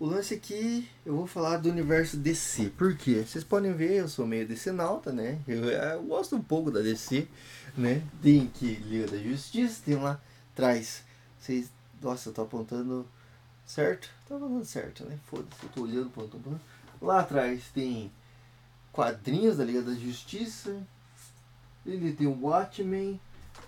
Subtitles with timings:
[0.00, 2.70] O lance aqui, eu vou falar do universo DC.
[2.78, 3.24] Por quê?
[3.26, 5.40] Vocês podem ver, eu sou meio DC nauta, né?
[5.48, 7.26] Eu, eu gosto um pouco da DC,
[7.76, 8.00] né?
[8.22, 10.20] Tem aqui Liga da Justiça, tem lá
[10.52, 11.02] atrás.
[11.40, 11.68] Vocês.
[12.00, 13.04] Nossa, eu tô apontando
[13.66, 14.08] certo?
[14.28, 15.18] Tô apontando certo, né?
[15.26, 16.60] Foda-se, eu tô olhando apontando.
[17.02, 18.12] Lá atrás tem
[18.92, 20.80] quadrinhos da Liga da Justiça.
[21.84, 23.20] Ele tem o Watchmen.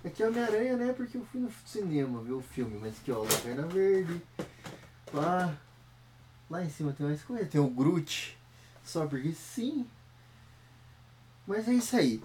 [0.04, 0.92] Aqui é Homem-Aranha, né?
[0.92, 4.22] Porque eu fui no cinema ver o filme, mas aqui ó, Lanterna Verde.
[5.12, 5.58] Lá.
[6.50, 7.46] Lá em cima tem mais coisa.
[7.46, 8.36] Tem o Groot.
[8.84, 9.86] Só porque sim.
[11.46, 12.20] Mas é isso aí.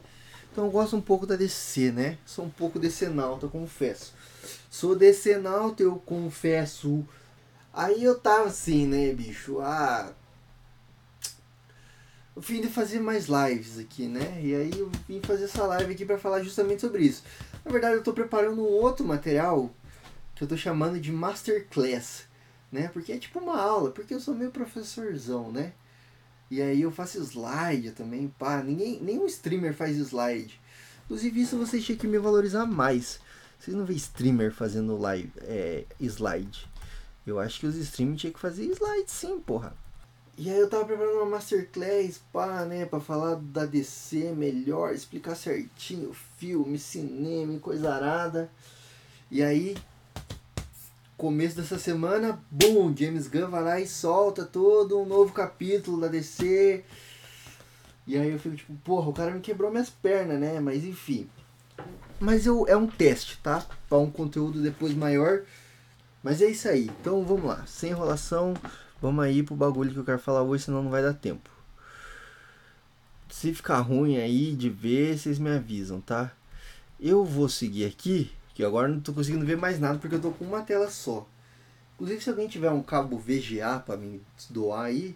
[0.51, 2.17] Então eu gosto um pouco da DC, né?
[2.25, 4.13] Sou um pouco DC-nauta, confesso.
[4.69, 7.05] Sou DC-nauta, eu confesso.
[7.73, 9.59] Aí eu tava assim, né, bicho?
[9.59, 10.13] Ah.
[12.35, 14.41] Eu fim de fazer mais lives aqui, né?
[14.41, 17.23] E aí eu vim fazer essa live aqui para falar justamente sobre isso.
[17.63, 19.69] Na verdade, eu tô preparando um outro material
[20.35, 22.27] que eu tô chamando de Masterclass
[22.75, 22.89] né?
[22.89, 25.73] Porque é tipo uma aula, porque eu sou meio professorzão, né?
[26.51, 30.59] E aí eu faço slide também, pá, ninguém, nenhum streamer faz slide.
[31.05, 33.19] Inclusive isso vocês tinham que me valorizar mais.
[33.57, 36.69] Vocês não vê streamer fazendo live, é, slide.
[37.25, 39.73] Eu acho que os streamers tinham que fazer slide sim, porra.
[40.37, 45.33] E aí eu tava preparando uma masterclass, pá, né, pra falar da DC melhor, explicar
[45.33, 48.51] certinho filme, cinema, coisa arada.
[49.31, 49.75] E aí
[51.17, 56.07] começo dessa semana, boom, James Gunn vai lá e solta todo um novo capítulo da
[56.07, 56.83] DC.
[58.05, 60.59] E aí eu fico tipo, porra, o cara me quebrou minhas pernas, né?
[60.59, 61.29] Mas enfim.
[62.19, 63.65] Mas eu, é um teste, tá?
[63.89, 65.43] Para um conteúdo depois maior.
[66.21, 66.91] Mas é isso aí.
[67.01, 68.53] Então vamos lá, sem enrolação,
[69.01, 71.49] vamos aí pro bagulho que eu quero falar hoje, senão não vai dar tempo.
[73.29, 76.31] Se ficar ruim aí de ver, vocês me avisam, tá?
[76.99, 80.31] Eu vou seguir aqui que agora não tô conseguindo ver mais nada porque eu tô
[80.31, 81.27] com uma tela só.
[81.95, 85.15] Inclusive se alguém tiver um cabo VGA para me doar aí,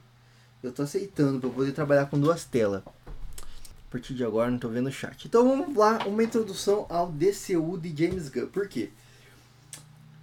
[0.61, 2.83] eu tô aceitando para poder trabalhar com duas telas.
[2.85, 5.25] A partir de agora não tô vendo o chat.
[5.25, 8.47] Então vamos lá, uma introdução ao DCU de James Gunn.
[8.47, 8.89] Por quê?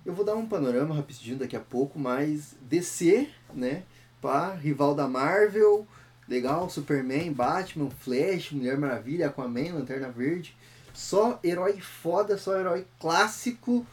[0.04, 3.82] Eu vou dar um panorama rapidinho daqui a pouco, mas DC, né,
[4.20, 5.88] pá, rival da Marvel,
[6.28, 10.54] legal, Superman, Batman, Flash, Mulher Maravilha, Aquaman, Lanterna Verde
[10.96, 13.86] só herói foda, só herói clássico.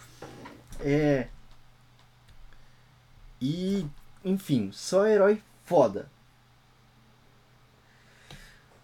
[0.80, 1.28] É.
[3.42, 3.86] E,
[4.24, 6.10] enfim, só herói foda.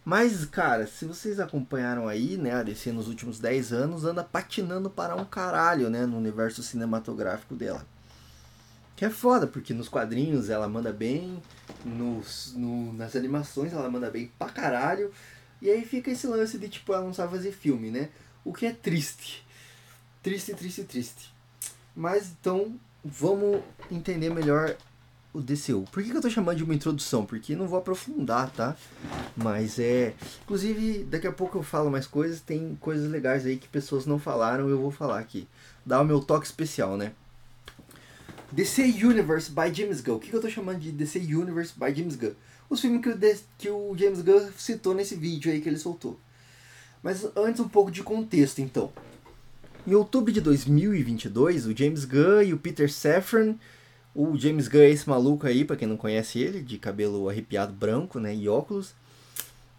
[0.03, 4.89] Mas, cara, se vocês acompanharam aí, né, a DC nos últimos 10 anos, anda patinando
[4.89, 7.85] para um caralho, né, no universo cinematográfico dela.
[8.97, 11.41] Que é foda, porque nos quadrinhos ela manda bem,
[11.85, 15.09] nos, no, nas animações ela manda bem pra caralho,
[15.61, 18.09] e aí fica esse lance de tipo, ela não sabe fazer filme, né?
[18.43, 19.45] O que é triste.
[20.23, 21.33] Triste, triste, triste.
[21.95, 23.61] Mas então, vamos
[23.91, 24.75] entender melhor
[25.33, 25.85] o DCU.
[25.91, 27.25] Por que, que eu tô chamando de uma introdução?
[27.25, 28.75] Porque não vou aprofundar, tá?
[29.35, 30.13] Mas é.
[30.43, 32.41] Inclusive, daqui a pouco eu falo mais coisas.
[32.41, 35.47] Tem coisas legais aí que pessoas não falaram, eu vou falar aqui.
[35.85, 37.13] Dá o meu toque especial, né?
[38.51, 40.15] DC Universe by James Gunn.
[40.15, 42.33] O que, que eu tô chamando de DC Universe by James Gunn?
[42.69, 43.17] Os filmes que o,
[43.57, 46.19] que o James Gunn citou nesse vídeo aí que ele soltou.
[47.01, 48.91] Mas antes um pouco de contexto então.
[49.87, 53.55] Em outubro de 2022, o James Gunn e o Peter Safran,
[54.13, 57.73] o James Gunn é esse maluco aí, para quem não conhece ele, de cabelo arrepiado
[57.73, 58.93] branco, né, e óculos.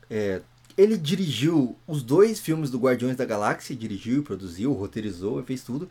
[0.09, 0.41] É,
[0.77, 5.89] ele dirigiu os dois filmes do Guardiões da Galáxia, dirigiu, produziu, roteirizou, fez tudo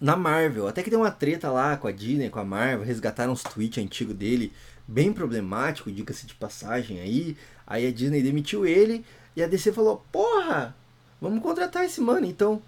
[0.00, 0.66] na Marvel.
[0.66, 3.82] Até que deu uma treta lá com a Disney, com a Marvel, resgataram os tweets
[3.82, 4.52] antigos dele,
[4.86, 7.36] bem problemático, diga-se de passagem aí.
[7.66, 9.04] Aí a Disney demitiu ele
[9.36, 10.74] e a DC falou: "Porra,
[11.20, 12.62] vamos contratar esse mano então".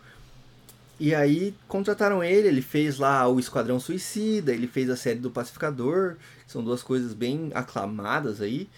[0.99, 5.31] E aí contrataram ele, ele fez lá o Esquadrão Suicida, ele fez a série do
[5.31, 6.16] Pacificador,
[6.47, 8.69] são duas coisas bem aclamadas aí.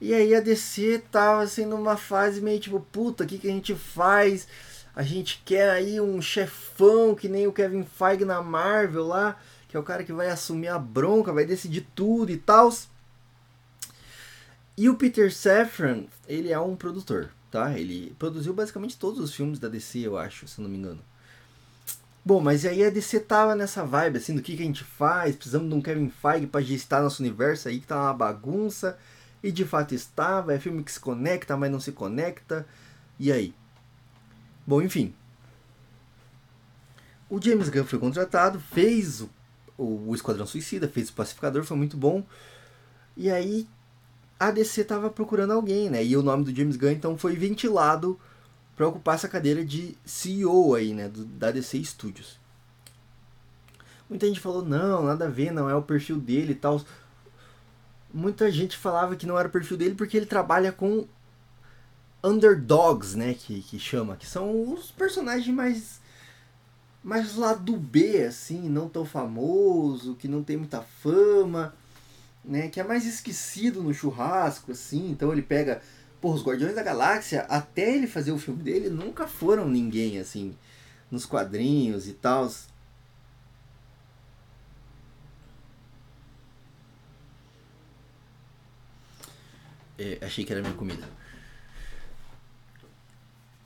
[0.00, 3.52] E aí a DC tava assim numa fase meio tipo, puta, o que, que a
[3.52, 4.46] gente faz?
[4.94, 9.36] A gente quer aí um chefão que nem o Kevin Feige na Marvel lá,
[9.68, 12.72] que é o cara que vai assumir a bronca, vai decidir tudo e tal.
[14.76, 17.78] E o Peter Safran, ele é um produtor, tá?
[17.78, 21.00] Ele produziu basicamente todos os filmes da DC, eu acho, se não me engano.
[22.24, 25.34] Bom, mas aí a DC tava nessa vibe, assim, do que, que a gente faz,
[25.34, 28.98] precisamos de um Kevin Feige pra gestar nosso universo aí, que tá uma bagunça.
[29.42, 32.66] E de fato estava, é filme que se conecta, mas não se conecta.
[33.18, 33.54] E aí?
[34.66, 35.14] Bom, enfim.
[37.30, 39.30] O James Gunn foi contratado, fez o,
[39.78, 42.24] o, o Esquadrão Suicida, fez o Pacificador, foi muito bom.
[43.16, 43.66] E aí
[44.38, 46.04] a DC estava procurando alguém, né?
[46.04, 48.18] E o nome do James Gunn então foi ventilado
[48.76, 52.38] para ocupar essa cadeira de CEO aí, né, do, da DC Studios.
[54.08, 56.80] Muita gente falou, não, nada a ver, não é o perfil dele e tal.
[58.14, 61.06] Muita gente falava que não era o perfil dele porque ele trabalha com
[62.22, 66.00] underdogs, né, que, que chama, que são os personagens mais
[67.02, 71.74] mais lá do B, assim, não tão famoso, que não tem muita fama,
[72.44, 75.82] né, que é mais esquecido no churrasco, assim, então ele pega,
[76.20, 80.56] pô, os Guardiões da Galáxia, até ele fazer o filme dele, nunca foram ninguém, assim,
[81.10, 82.48] nos quadrinhos e tal,
[89.98, 91.08] É, achei que era minha comida.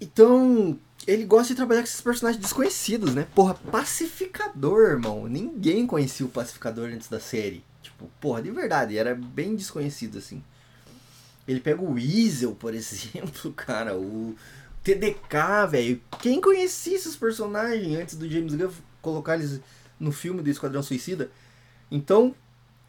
[0.01, 3.27] Então, ele gosta de trabalhar com esses personagens desconhecidos, né?
[3.35, 5.27] Porra, Pacificador, irmão.
[5.27, 7.65] Ninguém conhecia o Pacificador antes da série.
[7.83, 10.43] Tipo, porra, de verdade, era bem desconhecido, assim.
[11.47, 14.37] Ele pega o Weasel, por exemplo, cara, o
[14.83, 16.01] TDK, velho.
[16.21, 18.71] Quem conhecia esses personagens antes do James Gunn
[19.01, 19.61] colocar eles
[19.99, 21.31] no filme do Esquadrão Suicida?
[21.91, 22.35] Então,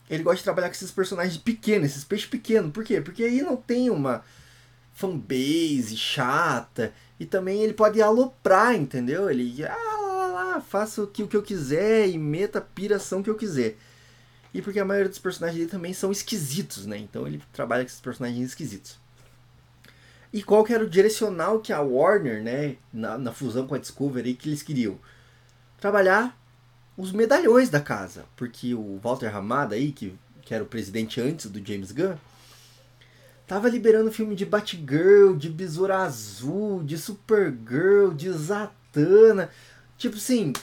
[0.09, 2.71] ele gosta de trabalhar com esses personagens pequenos, esses peixes pequenos.
[2.71, 3.01] Por quê?
[3.01, 4.23] Porque aí não tem uma
[4.93, 6.93] fanbase chata.
[7.19, 9.29] E também ele pode aloprar, entendeu?
[9.29, 12.61] Ele, ah, lá, lá, lá, faça o que, o que eu quiser e meta a
[12.61, 13.77] piração que eu quiser.
[14.53, 16.97] E porque a maioria dos personagens dele também são esquisitos, né?
[16.97, 18.99] Então ele trabalha com esses personagens esquisitos.
[20.31, 23.77] E qual que era o direcional que a Warner, né, na, na fusão com a
[23.77, 24.97] Discovery, que eles queriam?
[25.79, 26.37] Trabalhar
[26.97, 28.25] os medalhões da casa.
[28.35, 32.15] Porque o Walter Ramada aí, que, que era o presidente antes do James Gunn,
[33.47, 39.49] tava liberando filme de Batgirl, de Besoura Azul, de Supergirl, de Zatanna.
[39.97, 40.53] Tipo assim.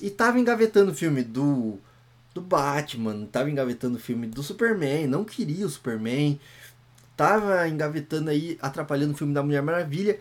[0.00, 1.78] E tava engavetando o filme do,
[2.34, 6.40] do Batman, tava engavetando o filme do Superman, não queria o Superman.
[7.16, 10.18] Tava engavetando aí, atrapalhando o filme da Mulher Maravilha.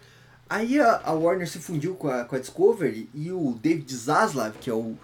[0.50, 4.54] Aí a, a, Warner se fundiu com a, com a Discovery e o David Zaslav,
[4.60, 4.98] que é o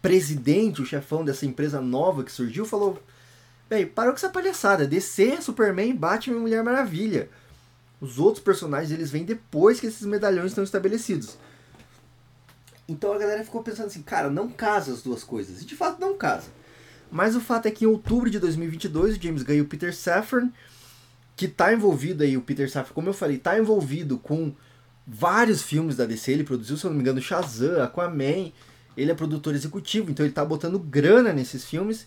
[0.00, 3.02] presidente, o chefão dessa empresa nova que surgiu, falou:
[3.72, 4.86] Véi, parou com essa palhaçada.
[4.86, 7.30] DC, Superman, Batman e Mulher Maravilha.
[8.02, 11.38] Os outros personagens eles vêm depois que esses medalhões estão estabelecidos.
[12.86, 15.62] Então a galera ficou pensando assim, cara, não casa as duas coisas.
[15.62, 16.50] E de fato não casa.
[17.10, 20.50] Mas o fato é que em outubro de 2022 o James e o Peter Safran,
[21.34, 24.52] que está envolvido aí, o Peter Safran, como eu falei, está envolvido com
[25.06, 26.30] vários filmes da DC.
[26.30, 28.52] Ele produziu, se eu não me engano, Shazam, Aquaman.
[28.94, 32.06] Ele é produtor executivo, então ele tá botando grana nesses filmes.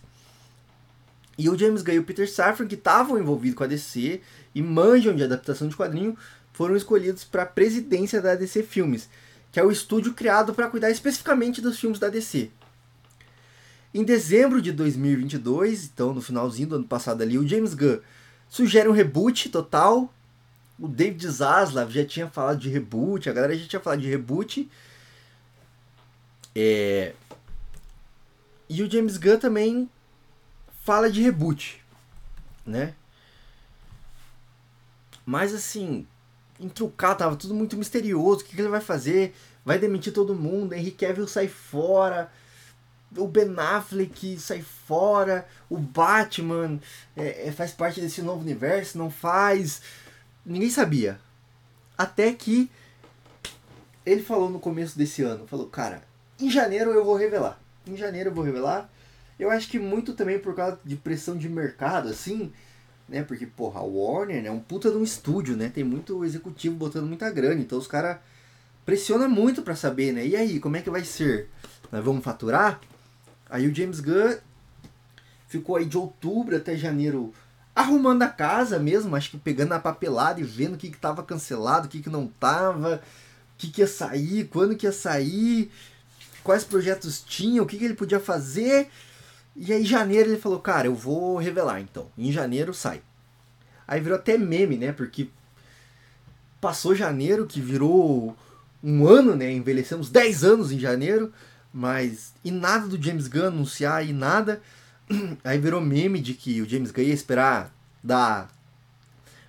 [1.37, 4.21] E o James Gunn e o Peter Safran, que estavam envolvidos com a DC
[4.53, 6.17] e manjam de adaptação de quadrinho,
[6.53, 9.09] foram escolhidos para a presidência da DC Filmes,
[9.51, 12.49] que é o estúdio criado para cuidar especificamente dos filmes da DC.
[13.93, 17.99] Em dezembro de 2022, então no finalzinho do ano passado ali, o James Gunn
[18.49, 20.13] sugere um reboot total
[20.79, 24.69] o David Zaslav já tinha falado de reboot, a galera já tinha falado de reboot.
[26.53, 27.13] É...
[28.67, 29.89] E o James Gunn também
[30.85, 31.83] fala de reboot,
[32.65, 32.93] né?
[35.25, 36.07] Mas assim,
[36.59, 38.41] entrucar, tava tudo muito misterioso.
[38.41, 39.35] O que, que ele vai fazer?
[39.65, 42.31] Vai demitir todo mundo, Henry Cavill sai fora,
[43.17, 46.79] o Ben Affleck sai fora, o Batman
[47.17, 49.81] é, é faz parte desse novo universo, não faz
[50.45, 51.19] ninguém sabia.
[51.97, 52.69] Até que
[54.05, 56.03] ele falou no começo desse ano, falou, cara,
[56.39, 57.59] em janeiro eu vou revelar.
[57.87, 58.87] Em janeiro eu vou revelar.
[59.39, 62.51] Eu acho que muito também por causa de pressão de mercado, assim,
[63.07, 63.23] né?
[63.23, 65.69] Porque, porra, a Warner né, é um puta de um estúdio, né?
[65.69, 68.17] Tem muito executivo botando muita grana, então os caras
[68.85, 70.25] pressionam muito para saber, né?
[70.25, 71.49] E aí, como é que vai ser?
[71.91, 72.79] Nós vamos faturar?
[73.49, 74.37] Aí o James Gunn
[75.47, 77.33] ficou aí de outubro até janeiro
[77.75, 81.23] arrumando a casa mesmo, acho que pegando a papelada e vendo o que, que tava
[81.23, 83.01] cancelado, o que, que não tava,
[83.53, 85.69] o que, que ia sair, quando que ia sair,
[86.41, 88.89] quais projetos tinha, o que, que ele podia fazer.
[89.55, 92.11] E aí, em janeiro, ele falou: Cara, eu vou revelar então.
[92.17, 93.01] Em janeiro sai.
[93.87, 94.91] Aí virou até meme, né?
[94.91, 95.29] Porque
[96.59, 98.35] passou janeiro, que virou
[98.83, 99.51] um ano, né?
[99.51, 101.31] Envelhecemos 10 anos em janeiro,
[101.73, 104.61] mas e nada do James Gunn anunciar e nada.
[105.43, 108.47] Aí virou meme de que o James Gunn ia esperar da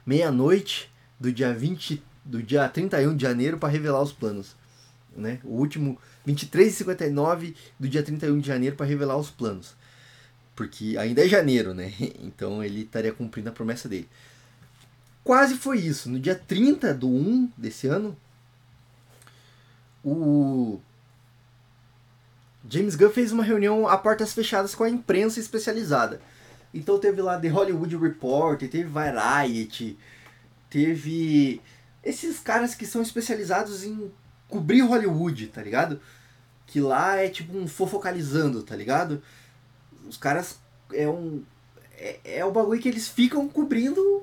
[0.04, 4.54] meia-noite do dia 20, do dia 31 de janeiro para revelar os planos,
[5.16, 5.40] né?
[5.42, 9.74] O último 23h59 do dia 31 de janeiro para revelar os planos.
[10.56, 11.92] Porque ainda é janeiro, né?
[12.18, 14.08] Então ele estaria cumprindo a promessa dele.
[15.22, 16.08] Quase foi isso.
[16.08, 18.16] No dia 30 do 1 desse ano,
[20.02, 20.80] o
[22.68, 26.20] James Gunn fez uma reunião a portas fechadas com a imprensa especializada.
[26.72, 29.98] Então teve lá The Hollywood Reporter, teve Variety,
[30.70, 31.60] teve
[32.04, 34.10] esses caras que são especializados em
[34.48, 36.00] cobrir Hollywood, tá ligado?
[36.66, 39.22] Que lá é tipo um fofocalizando, tá ligado?
[40.08, 40.58] Os caras
[40.92, 41.42] é um.
[41.98, 44.22] É, é o bagulho que eles ficam cobrindo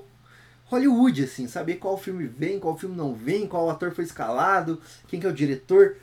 [0.66, 5.20] Hollywood, assim, saber qual filme vem, qual filme não vem, qual ator foi escalado, quem
[5.20, 5.96] que é o diretor.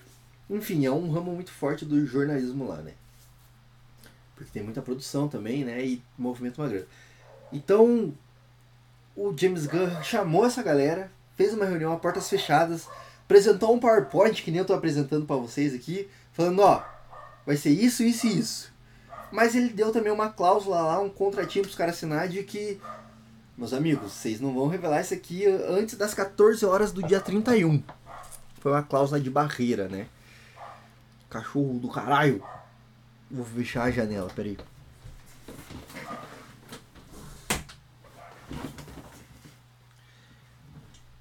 [0.50, 2.93] Enfim, é um ramo muito forte do jornalismo lá, né?
[4.35, 5.83] Porque tem muita produção também, né?
[5.83, 6.85] E movimento uma.
[7.51, 8.13] Então,
[9.15, 12.88] o James Gunn chamou essa galera, fez uma reunião a portas fechadas,
[13.23, 16.83] apresentou um PowerPoint, que nem eu tô apresentando para vocês aqui, falando, ó,
[17.45, 18.73] vai ser isso, isso e isso.
[19.31, 22.79] Mas ele deu também uma cláusula lá, um contratinho pros caras assinar de que
[23.61, 27.83] meus amigos, vocês não vão revelar isso aqui antes das 14 horas do dia 31.
[28.59, 30.07] Foi uma cláusula de barreira, né?
[31.29, 32.43] Cachorro do caralho.
[33.29, 34.57] Vou fechar a janela, peraí.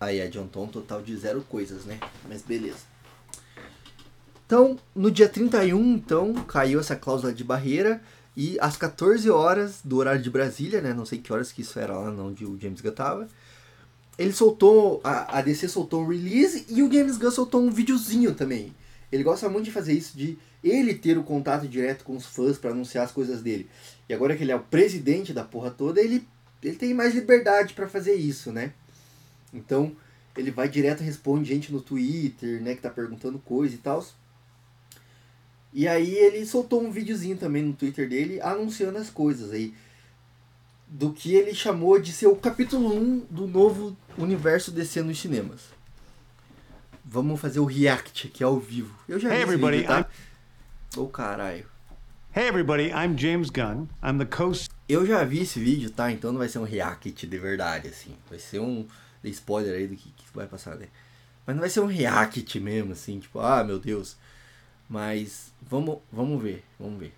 [0.00, 2.00] Aí adiantou um total de zero coisas, né?
[2.26, 2.89] Mas beleza.
[4.50, 8.02] Então, no dia 31, então, caiu essa cláusula de barreira
[8.36, 10.92] e às 14 horas do horário de Brasília, né?
[10.92, 13.28] Não sei que horas que isso era lá onde o James Gunn tava.
[14.18, 18.34] Ele soltou, a, a DC soltou um release e o James Gunn soltou um videozinho
[18.34, 18.74] também.
[19.12, 22.58] Ele gosta muito de fazer isso, de ele ter o contato direto com os fãs
[22.58, 23.70] para anunciar as coisas dele.
[24.08, 26.26] E agora que ele é o presidente da porra toda, ele,
[26.60, 28.72] ele tem mais liberdade para fazer isso, né?
[29.54, 29.94] Então,
[30.36, 34.04] ele vai direto responde gente no Twitter, né, que tá perguntando coisa e tal.
[35.72, 39.74] E aí ele soltou um videozinho também no Twitter dele anunciando as coisas aí.
[40.88, 45.60] Do que ele chamou de ser o capítulo 1 do novo universo DC nos cinemas.
[47.04, 48.92] Vamos fazer o react aqui ao vivo.
[49.08, 50.08] Eu já hey vi everybody, vídeo, tá?
[50.96, 51.64] Ô oh, caralho.
[52.34, 53.88] Hey everybody, I'm James Gunn.
[54.02, 54.52] I'm the co
[54.88, 56.10] Eu já vi esse vídeo, tá?
[56.10, 58.14] Então não vai ser um react de verdade, assim.
[58.28, 58.86] Vai ser um
[59.24, 60.86] spoiler aí do que, que vai passar, né?
[61.46, 64.16] Mas não vai ser um react mesmo, assim, tipo, ah, meu Deus.
[64.90, 67.14] Mas vamos, vamos ver, vamos ver.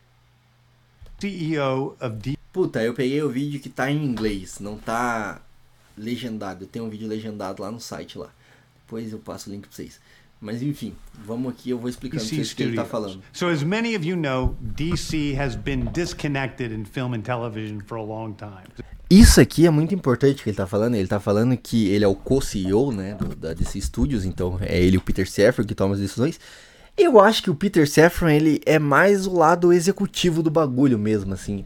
[1.18, 5.40] CEO of D Puta, eu peguei o vídeo que tá em inglês, não tá
[5.96, 6.64] legendado.
[6.64, 8.28] Eu tenho um vídeo legendado lá no site lá.
[8.84, 9.98] Depois eu passo o link pra vocês.
[10.38, 13.22] Mas enfim, vamos aqui, eu vou explicando DC o que ele tá falando.
[13.32, 17.96] So as many of you know, DC has been disconnected in film and television for
[17.96, 18.68] a long time.
[19.08, 20.96] Isso aqui é muito importante que ele tá falando.
[20.96, 24.82] Ele tá falando que ele é o co-CEO, né, do, da DC Studios, então é
[24.82, 26.38] ele o Peter Safran que toma as decisões.
[26.96, 31.32] Eu acho que o Peter Safran, ele é mais o lado executivo do bagulho mesmo,
[31.32, 31.64] assim.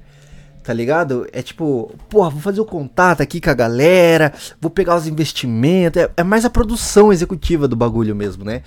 [0.62, 1.26] Tá ligado?
[1.32, 6.02] É tipo, porra, vou fazer o contato aqui com a galera, vou pegar os investimentos.
[6.02, 8.62] É, é mais a produção executiva do bagulho mesmo, né?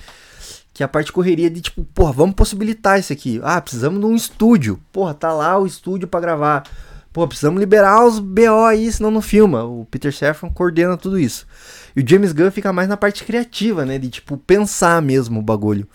[0.73, 3.39] Que a parte correria de tipo, porra, vamos possibilitar isso aqui.
[3.43, 4.79] Ah, precisamos de um estúdio.
[4.91, 6.63] Porra, tá lá o estúdio para gravar.
[7.11, 9.63] Pô, precisamos liberar os BO aí, senão não filma.
[9.63, 11.47] O Peter Safran coordena tudo isso.
[11.95, 13.97] E o James Gunn fica mais na parte criativa, né?
[13.97, 15.87] De tipo, pensar mesmo o bagulho.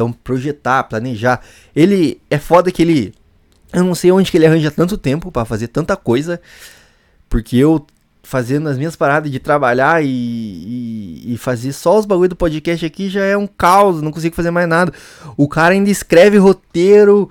[0.00, 1.42] Então, projetar, planejar.
[1.76, 3.12] Ele é foda que ele.
[3.70, 6.40] Eu não sei onde que ele arranja tanto tempo para fazer tanta coisa.
[7.28, 7.86] Porque eu
[8.22, 12.86] fazendo as minhas paradas de trabalhar e, e, e, fazer só os bagulho do podcast
[12.86, 14.90] aqui já é um caos, não consigo fazer mais nada.
[15.36, 17.28] O cara ainda escreve roteiro,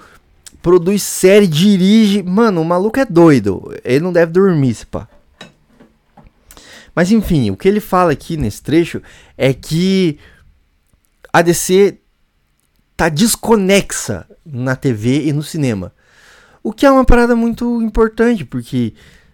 [0.62, 2.22] produz série, dirige.
[2.22, 3.74] Mano, o maluco é doido.
[3.84, 5.08] Ele não deve dormir, se pá.
[6.94, 9.02] Mas enfim, o que ele fala aqui nesse trecho
[9.36, 10.20] é que
[11.34, 11.98] a DC
[13.00, 15.94] tá desconexa na TV e no cinema.
[16.62, 18.94] O que é uma parada muito importante, porque,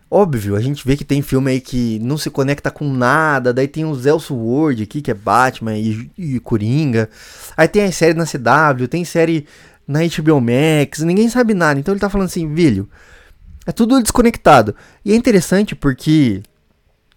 [0.10, 3.68] óbvio, a gente vê que tem filme aí que não se conecta com nada, daí
[3.68, 7.10] tem o Elseworld aqui, que é Batman e, e Coringa,
[7.58, 9.48] aí tem a série na CW, tem série
[9.88, 12.88] na HBO Max, ninguém sabe nada, então ele tá falando assim, velho,
[13.66, 14.76] é tudo desconectado.
[15.04, 16.44] E é interessante porque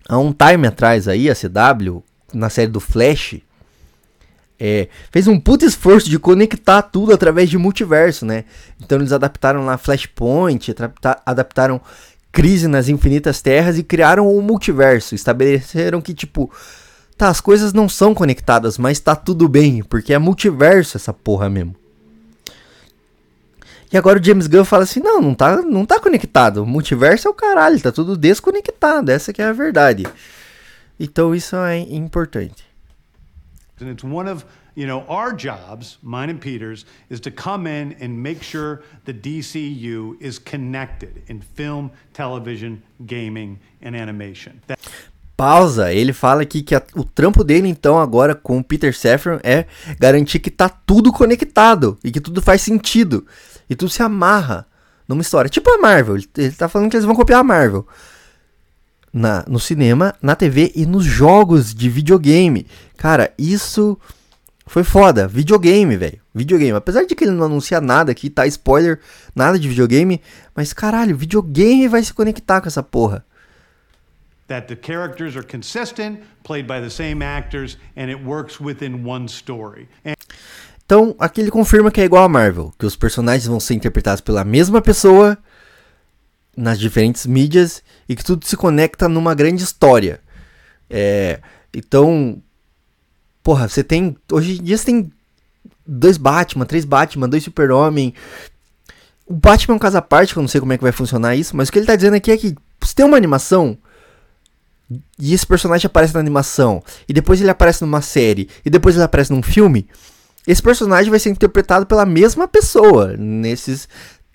[0.09, 2.03] há um time atrás aí, a CW,
[2.33, 3.39] na série do Flash,
[4.61, 8.45] é, fez um puto esforço de conectar tudo através de multiverso, né?
[8.83, 10.75] Então eles adaptaram lá Flashpoint,
[11.25, 11.81] adaptaram
[12.33, 15.15] Crise nas Infinitas Terras e criaram o um multiverso.
[15.15, 16.51] Estabeleceram que, tipo,
[17.17, 21.49] tá, as coisas não são conectadas, mas tá tudo bem, porque é multiverso essa porra
[21.49, 21.75] mesmo.
[23.93, 26.63] E agora o James Gunn fala assim: não, não tá, não tá conectado.
[26.63, 29.11] O multiverso é o caralho, tá tudo desconectado.
[29.11, 30.07] Essa que é a verdade.
[31.01, 32.68] Então isso é importante.
[33.81, 34.45] And it's one of
[34.75, 39.15] you know our jobs, mine and Peter's, is to come in and make sure the
[39.15, 44.61] DCU is connected in film, television, gaming, and animation.
[44.67, 44.79] That
[45.39, 49.39] pausa, ele fala aqui que a, o trampo dele então agora com o Peter Safran
[49.45, 49.67] é
[49.97, 53.25] garantir que tá tudo conectado e que tudo faz sentido
[53.71, 54.67] e tudo se amarra
[55.07, 55.49] numa história.
[55.49, 57.87] Tipo a Marvel, ele, ele tá falando que eles vão copiar a Marvel
[59.19, 62.67] na, no cinema, na TV e nos jogos de videogame.
[62.97, 63.99] Cara, isso
[64.67, 65.27] foi foda.
[65.27, 66.21] Videogame, velho.
[66.35, 66.77] Videogame.
[66.77, 68.47] Apesar de que ele não anuncia nada aqui, tá?
[68.47, 69.01] Spoiler,
[69.35, 70.21] nada de videogame.
[70.55, 73.25] Mas caralho, videogame vai se conectar com essa porra.
[74.47, 79.27] That the characters are consistent, played by the same actors, and it works within one
[79.27, 79.89] story.
[80.07, 80.15] And
[80.89, 84.23] então, aqui ele confirma que é igual a Marvel, que os personagens vão ser interpretados
[84.23, 85.37] pela mesma pessoa
[86.59, 90.21] nas diferentes mídias e que tudo se conecta numa grande história.
[90.91, 91.41] É,
[91.73, 92.43] então,
[93.43, 94.17] porra, você tem.
[94.33, 95.13] Hoje em dia você tem
[95.87, 98.13] dois Batman, três Batman, dois Super-Homem.
[99.25, 100.93] O Batman é um caso à parte, que eu não sei como é que vai
[100.93, 103.79] funcionar isso, mas o que ele tá dizendo aqui é que se tem uma animação
[105.19, 109.05] e esse personagem aparece na animação, e depois ele aparece numa série, e depois ele
[109.05, 109.87] aparece num filme,
[110.47, 113.87] esse personagem vai ser interpretado pela mesma pessoa nesses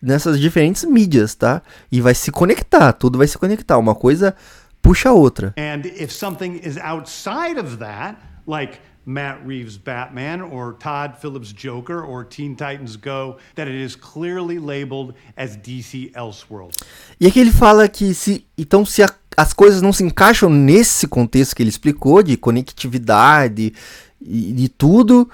[0.03, 1.61] nessas diferentes mídias, tá?
[1.89, 4.35] E vai se conectar, tudo vai se conectar, uma coisa
[4.81, 5.53] puxa a outra.
[5.57, 12.03] And if something is outside of that, like Matt Reeves' Batman or Todd Phillips' Joker
[12.03, 16.75] or Teen Titans Go, that it is clearly labeled as DC Elseworld.
[17.19, 21.07] E aqui ele fala que se então se a, as coisas não se encaixam nesse
[21.07, 23.73] contexto que ele explicou de conectividade
[24.21, 25.29] e de tudo,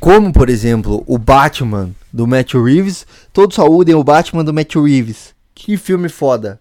[0.00, 3.06] como, por exemplo, o Batman do Matthew Reeves.
[3.32, 5.34] Todos saúdem o Batman do Matthew Reeves.
[5.54, 6.60] Que filme foda.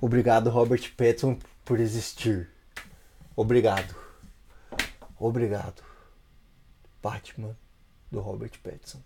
[0.00, 2.48] Obrigado, Robert Pattinson, por existir.
[3.36, 3.94] Obrigado.
[5.18, 5.82] Obrigado.
[7.02, 7.56] Batman
[8.10, 9.00] do Robert Pattinson.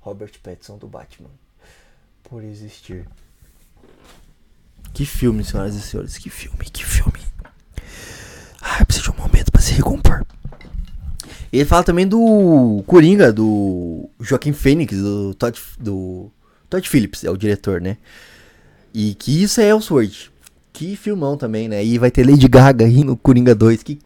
[0.00, 1.30] Robert Pattinson do Batman.
[2.22, 3.06] Por existir.
[4.92, 6.18] Que filme, senhoras e senhores.
[6.18, 7.20] Que filme, que filme.
[8.60, 10.24] Ah, preciso de um momento para se recompor.
[11.52, 16.30] Ele fala também do Coringa, do Joaquim Fênix, do Todd, do
[16.70, 17.98] Todd Phillips, é o diretor, né?
[18.94, 20.30] E que isso é Elseworld.
[20.72, 21.84] Que filmão também, né?
[21.84, 23.82] E vai ter Lady Gaga aí no Coringa 2.
[23.82, 23.98] Que,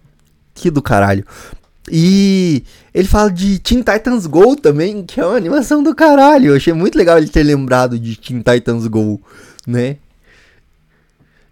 [0.54, 1.24] que do caralho.
[1.88, 6.50] E ele fala de Teen Titans Go também, que é uma animação do caralho.
[6.50, 9.20] Eu achei muito legal ele ter lembrado de Teen Titans Go,
[9.64, 9.98] né?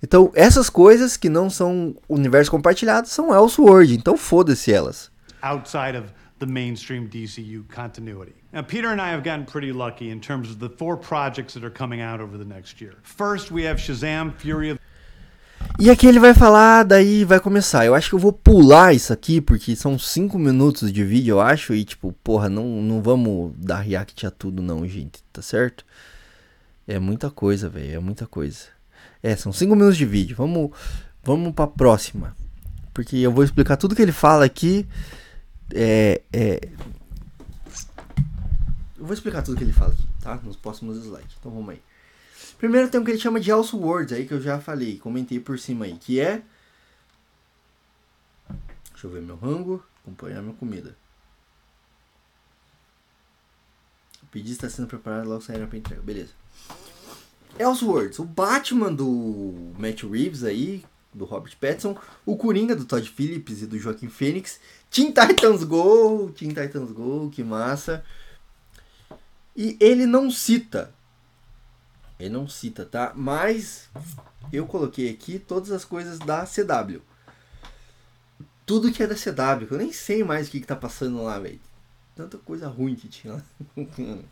[0.02, 3.94] Então, essas coisas que não são universo compartilhado são Elseworld.
[3.94, 5.13] Então, foda-se elas
[5.44, 8.34] outside of the mainstream DCU continuity.
[8.52, 11.64] Now, Peter and I have gotten pretty lucky in terms of the four projects that
[11.64, 12.94] are coming out over the next year.
[13.02, 14.78] First, we have Shazam Fury of
[15.78, 17.84] e aqui ele vai falar, daí vai começar.
[17.84, 21.40] Eu acho que eu vou pular isso aqui, porque são 5 minutos de vídeo, eu
[21.40, 21.74] acho.
[21.74, 25.84] E tipo, porra, não, não vamos dar react a tudo, não, gente, tá certo?
[26.86, 28.66] É muita coisa, velho, é muita coisa.
[29.22, 30.36] É, são 5 minutos de vídeo.
[30.36, 30.70] Vamos,
[31.24, 32.36] vamos pra próxima.
[32.92, 34.86] Porque eu vou explicar tudo que ele fala aqui
[35.72, 36.68] é, é...
[38.96, 40.36] Eu vou explicar tudo que ele fala aqui, tá?
[40.36, 41.36] Nos próximos slides.
[41.38, 41.82] Então vamos aí.
[42.58, 45.58] Primeiro tem o que ele chama de Elseworlds aí, que eu já falei, comentei por
[45.58, 46.42] cima aí, que é.
[48.92, 50.96] Deixa eu ver meu rango, acompanhar minha comida.
[54.22, 56.00] O pedido está sendo preparado, logo sairá para entrega.
[56.00, 56.32] Beleza.
[57.58, 61.96] Elseworlds, o Batman do Matt Reeves aí, do Robert Pattinson,
[62.26, 67.30] o Coringa do Todd Phillips e do Joaquim Phoenix, Teen Titans Go, Teen Titans Go,
[67.30, 68.04] que massa.
[69.56, 70.92] E ele não cita,
[72.18, 73.12] ele não cita, tá?
[73.14, 73.88] Mas
[74.52, 77.00] eu coloquei aqui todas as coisas da CW.
[78.66, 81.38] Tudo que é da CW, eu nem sei mais o que, que tá passando lá,
[81.38, 81.60] velho.
[82.16, 83.42] Tanta coisa ruim que tinha lá.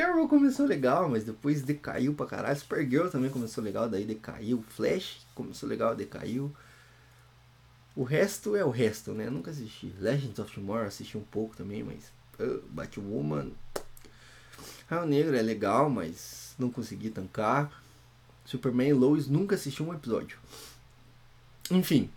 [0.00, 2.58] Arrow começou legal, mas depois decaiu pra caralho.
[2.58, 4.64] Supergirl também começou legal, daí decaiu.
[4.68, 6.50] Flash começou legal, decaiu.
[7.94, 9.28] O resto é o resto, né?
[9.28, 9.94] Nunca assisti.
[9.98, 12.10] Legends of Tomorrow assisti um pouco também, mas.
[12.40, 13.50] Uh, Batwoman.
[14.88, 17.82] Raio Negro é legal, mas não consegui tancar.
[18.46, 20.38] Superman Lois nunca assisti um episódio.
[21.70, 22.10] Enfim.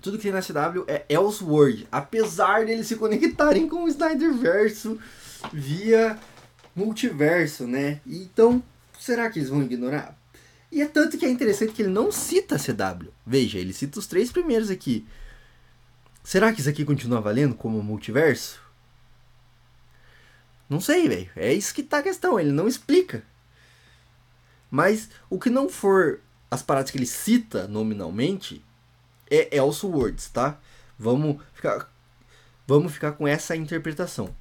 [0.00, 1.88] Tudo que tem na CW é Elseworld.
[1.90, 4.98] Apesar deles se conectarem com o Snyderverso
[5.52, 6.16] via
[6.78, 8.00] multiverso, né?
[8.06, 8.62] Então,
[8.98, 10.16] será que eles vão ignorar?
[10.70, 13.10] E é tanto que é interessante que ele não cita a CW.
[13.26, 15.06] Veja, ele cita os três primeiros aqui.
[16.22, 18.60] Será que isso aqui continua valendo como multiverso?
[20.68, 21.30] Não sei, velho.
[21.34, 22.38] É isso que tá a questão.
[22.38, 23.24] Ele não explica.
[24.70, 28.62] Mas o que não for as paradas que ele cita nominalmente
[29.30, 30.60] é Elseworlds, tá?
[30.98, 31.90] Vamos ficar,
[32.66, 34.34] vamos ficar com essa interpretação.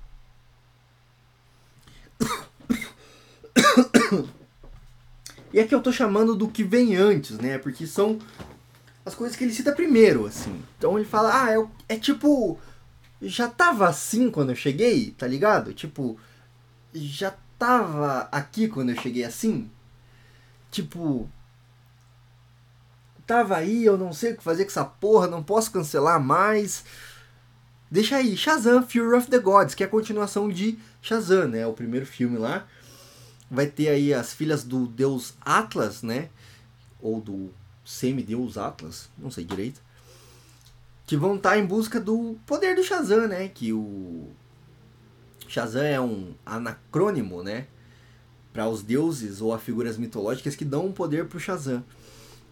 [5.57, 7.57] E aqui eu tô chamando do que vem antes, né?
[7.57, 8.19] Porque são
[9.03, 10.61] as coisas que ele cita primeiro, assim.
[10.77, 12.59] Então ele fala, ah, é, é tipo.
[13.19, 15.73] Já tava assim quando eu cheguei, tá ligado?
[15.73, 16.15] Tipo,
[16.93, 19.67] já tava aqui quando eu cheguei assim.
[20.69, 21.27] Tipo.
[23.25, 26.85] Tava aí, eu não sei o que fazer com essa porra, não posso cancelar mais.
[27.89, 31.65] deixa aí, Shazam, Fury of the Gods, que é a continuação de Shazam, né?
[31.65, 32.67] O primeiro filme lá.
[33.49, 36.29] Vai ter aí as filhas do deus Atlas, né?
[37.01, 37.53] Ou do
[37.85, 39.81] semideus Atlas, não sei direito.
[41.05, 43.47] Que vão estar tá em busca do poder do Shazam, né?
[43.47, 44.27] Que o
[45.47, 47.67] Shazam é um anacrônimo, né?
[48.51, 51.83] Para os deuses ou a figuras mitológicas que dão um poder pro Shazam.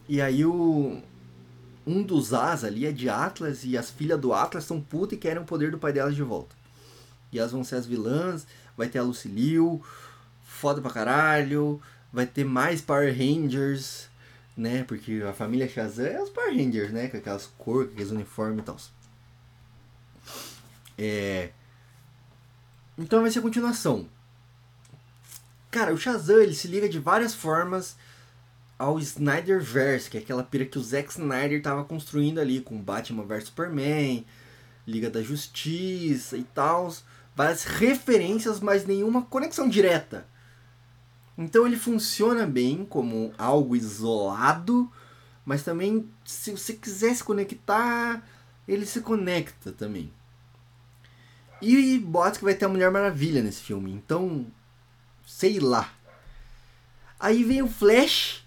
[0.07, 1.01] E aí o
[1.85, 5.17] um dos As ali é de Atlas e as filhas do Atlas são puta e
[5.17, 6.55] querem o poder do pai delas de volta.
[7.31, 9.81] E elas vão ser as vilãs, vai ter a Lucille
[10.65, 11.79] foda pra caralho,
[12.11, 14.09] vai ter mais Power Rangers,
[14.57, 14.83] né?
[14.83, 17.07] Porque a família Shazam é os Power Rangers, né?
[17.07, 18.77] Com aquelas cores, aqueles uniformes e tal.
[20.97, 21.51] É...
[22.97, 24.09] Então vai ser a continuação.
[25.69, 27.95] Cara, o Shazam ele se liga de várias formas
[28.79, 33.23] ao Snyderverse, que é aquela pira que o Zack Snyder estava construindo ali com Batman
[33.23, 34.25] vs Superman,
[34.87, 36.91] Liga da Justiça e tal,
[37.35, 40.25] várias referências, mas nenhuma conexão direta.
[41.37, 44.91] Então ele funciona bem como algo isolado,
[45.45, 48.25] mas também se você quiser se conectar,
[48.67, 50.11] ele se conecta também.
[51.61, 54.47] E bota que vai ter a Mulher Maravilha nesse filme, então
[55.25, 55.93] sei lá.
[57.19, 58.45] Aí vem o Flash,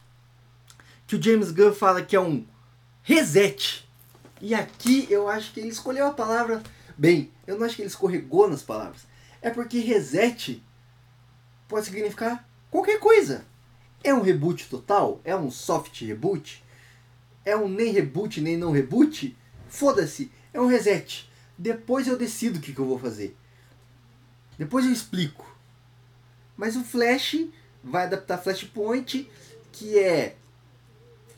[1.07, 2.47] que o James Gunn fala que é um
[3.03, 3.89] reset.
[4.41, 6.63] E aqui eu acho que ele escolheu a palavra
[6.97, 7.33] bem.
[7.47, 9.07] Eu não acho que ele escorregou nas palavras.
[9.43, 10.63] É porque reset
[11.67, 13.45] pode significar qualquer coisa.
[14.03, 15.21] É um reboot total?
[15.25, 16.65] É um soft reboot?
[17.45, 19.37] É um nem reboot nem não reboot?
[19.69, 21.29] Foda-se, é um reset.
[21.57, 23.37] Depois eu decido o que, que eu vou fazer.
[24.57, 25.47] Depois eu explico.
[26.57, 27.47] Mas o Flash
[27.83, 29.31] vai adaptar Flashpoint,
[29.73, 30.37] que é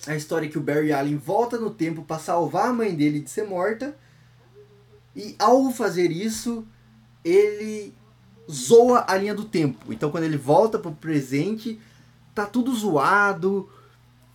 [0.07, 3.31] a história que o Barry Allen volta no tempo para salvar a mãe dele de
[3.31, 3.97] ser morta.
[5.15, 6.67] E ao fazer isso,
[7.25, 7.93] ele
[8.51, 9.93] zoa a linha do tempo.
[9.93, 11.81] Então quando ele volta pro presente,
[12.35, 13.69] tá tudo zoado,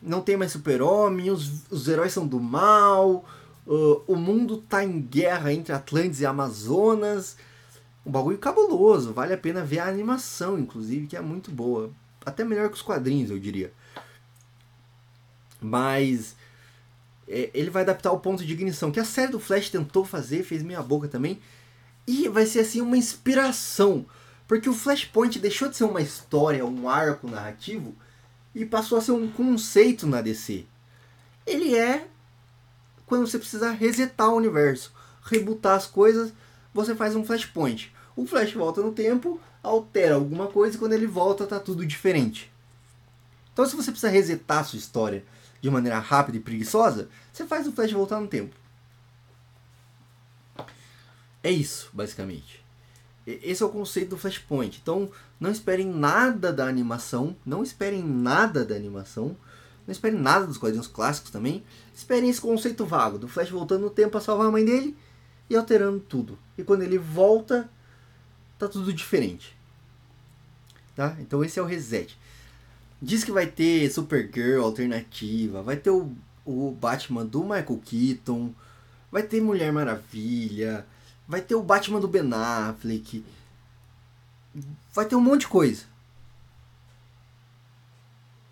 [0.02, 3.26] não tem mais super-homem, os, os heróis são do mal,
[3.66, 7.38] uh, o mundo tá em guerra entre Atlantis e Amazonas.
[8.06, 11.90] Um bagulho cabuloso, vale a pena ver a animação, inclusive, que é muito boa.
[12.24, 13.74] Até melhor que os quadrinhos, eu diria.
[15.60, 16.36] Mas
[17.28, 20.44] é, ele vai adaptar o ponto de ignição, que a série do Flash tentou fazer,
[20.44, 21.40] fez minha boca também.
[22.08, 24.06] E vai ser assim uma inspiração.
[24.48, 27.96] Porque o Flashpoint deixou de ser uma história, um arco narrativo,
[28.54, 30.66] e passou a ser um conceito na DC.
[31.46, 32.08] Ele é
[33.06, 34.92] quando você precisa resetar o universo,
[35.24, 36.34] rebutar as coisas,
[36.74, 37.94] você faz um Flashpoint.
[38.16, 42.52] O Flash volta no tempo, altera alguma coisa e quando ele volta tá tudo diferente.
[43.54, 45.24] Então se você precisa resetar a sua história,
[45.62, 48.56] de maneira rápida e preguiçosa, você faz o Flash voltar no tempo.
[51.46, 52.66] É isso, basicamente.
[53.28, 54.80] Esse é o conceito do Flashpoint.
[54.82, 59.38] Então, não esperem nada da animação, não esperem nada da animação,
[59.86, 61.64] não esperem nada dos quadrinhos clássicos também.
[61.94, 64.98] Esperem esse conceito vago do Flash voltando no tempo a salvar a mãe dele
[65.48, 66.36] e alterando tudo.
[66.58, 67.70] E quando ele volta,
[68.58, 69.56] tá tudo diferente.
[70.96, 71.16] Tá?
[71.20, 72.18] Então esse é o reset.
[73.00, 76.12] Diz que vai ter Supergirl alternativa, vai ter o,
[76.44, 78.52] o Batman do Michael Keaton,
[79.12, 80.88] vai ter Mulher Maravilha,
[81.28, 83.26] vai ter o Batman do Ben Affleck,
[84.94, 85.84] vai ter um monte de coisa.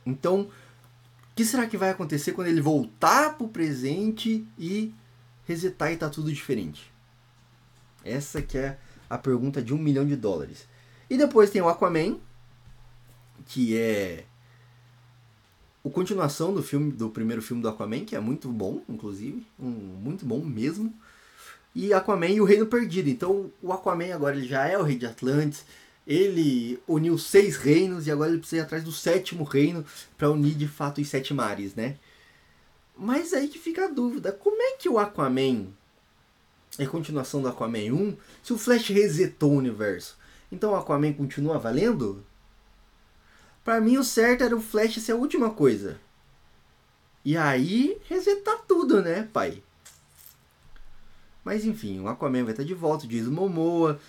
[0.05, 0.49] Então, o
[1.35, 4.93] que será que vai acontecer quando ele voltar pro presente e
[5.47, 6.91] resetar e tá tudo diferente?
[8.03, 8.77] Essa que é
[9.09, 10.67] a pergunta de um milhão de dólares.
[11.09, 12.19] E depois tem o Aquaman,
[13.45, 14.25] que é
[15.83, 19.69] o continuação do filme do primeiro filme do Aquaman, que é muito bom, inclusive, um,
[19.69, 20.93] muito bom mesmo.
[21.75, 23.09] E Aquaman e o Reino Perdido.
[23.09, 25.65] Então, o Aquaman agora ele já é o rei de Atlantis.
[26.05, 29.85] Ele uniu seis reinos e agora ele precisa ir atrás do sétimo reino
[30.17, 31.97] para unir de fato os sete mares, né?
[32.95, 35.67] Mas aí que fica a dúvida, como é que o Aquaman
[36.77, 40.17] é continuação do Aquaman 1 se o Flash resetou o universo?
[40.51, 42.23] Então o Aquaman continua valendo?
[43.63, 45.99] Para mim o certo era o Flash ser a última coisa.
[47.25, 49.63] E aí resetar tudo, né, pai?
[51.43, 53.99] Mas enfim, o Aquaman vai estar de volta, diz Momoa.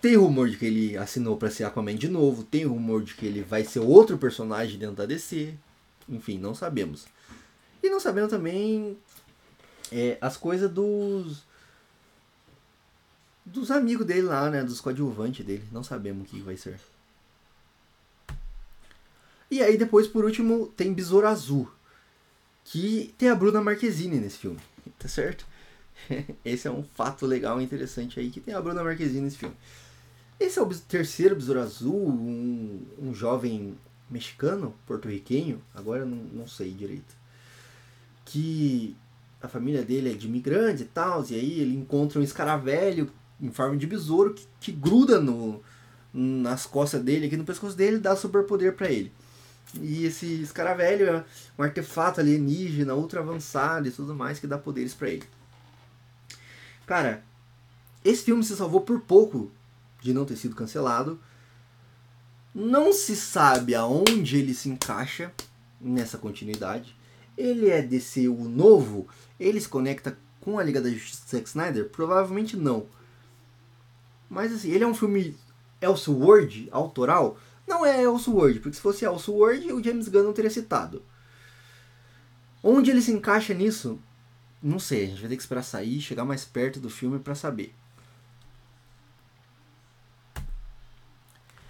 [0.00, 2.44] Tem rumor de que ele assinou para ser Aquaman de novo.
[2.44, 5.54] Tem rumor de que ele vai ser outro personagem dentro da DC.
[6.08, 7.06] Enfim, não sabemos.
[7.82, 8.96] E não sabemos também
[9.90, 11.46] é, as coisas dos.
[13.44, 14.62] Dos amigos dele lá, né?
[14.62, 15.64] Dos coadjuvantes dele.
[15.72, 16.78] Não sabemos o que vai ser.
[19.50, 21.70] E aí depois, por último, tem Besouro Azul.
[22.64, 24.60] Que tem a Bruna Marquezine nesse filme,
[24.98, 25.46] tá certo?
[26.44, 29.56] Esse é um fato legal e interessante aí que tem a Bruna Marquezine nesse filme.
[30.38, 33.76] Esse é o terceiro Besouro Azul, um, um jovem
[34.08, 37.16] mexicano, porto-riquenho, agora não, não sei direito.
[38.24, 38.96] Que
[39.42, 43.50] a família dele é de imigrante e tal, e aí ele encontra um escaravelho em
[43.50, 45.60] forma de besouro que, que gruda no,
[46.12, 49.12] nas costas dele, aqui no pescoço dele, dá superpoder para ele.
[49.74, 51.24] E esse escaravelho é
[51.58, 55.24] um artefato alienígena ultra avançado e tudo mais que dá poderes para ele.
[56.88, 57.22] Cara,
[58.02, 59.52] esse filme se salvou por pouco
[60.00, 61.20] de não ter sido cancelado.
[62.54, 65.30] Não se sabe aonde ele se encaixa
[65.78, 66.96] nessa continuidade.
[67.36, 69.06] Ele é DC o novo?
[69.38, 71.90] Ele se conecta com a Liga da Justiça de Zack Snyder?
[71.90, 72.86] Provavelmente não.
[74.26, 75.36] Mas assim, ele é um filme
[75.82, 77.38] Elseworld, autoral?
[77.66, 81.02] Não é Elseworld, porque se fosse Elseworld, o James Gunn não teria citado.
[82.62, 84.00] Onde ele se encaixa nisso?
[84.62, 87.34] Não sei, a gente vai ter que esperar sair, chegar mais perto do filme para
[87.34, 87.74] saber.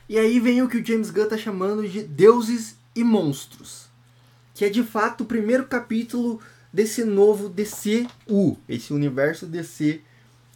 [0.08, 3.88] E aí vem o que o James Gunn tá chamando de Deuses e Monstros,
[4.54, 6.40] que é de fato o primeiro capítulo
[6.72, 10.00] desse novo DCU, esse universo DC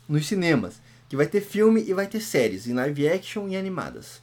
[0.09, 4.22] nos cinemas, que vai ter filme e vai ter séries, em live action e animadas.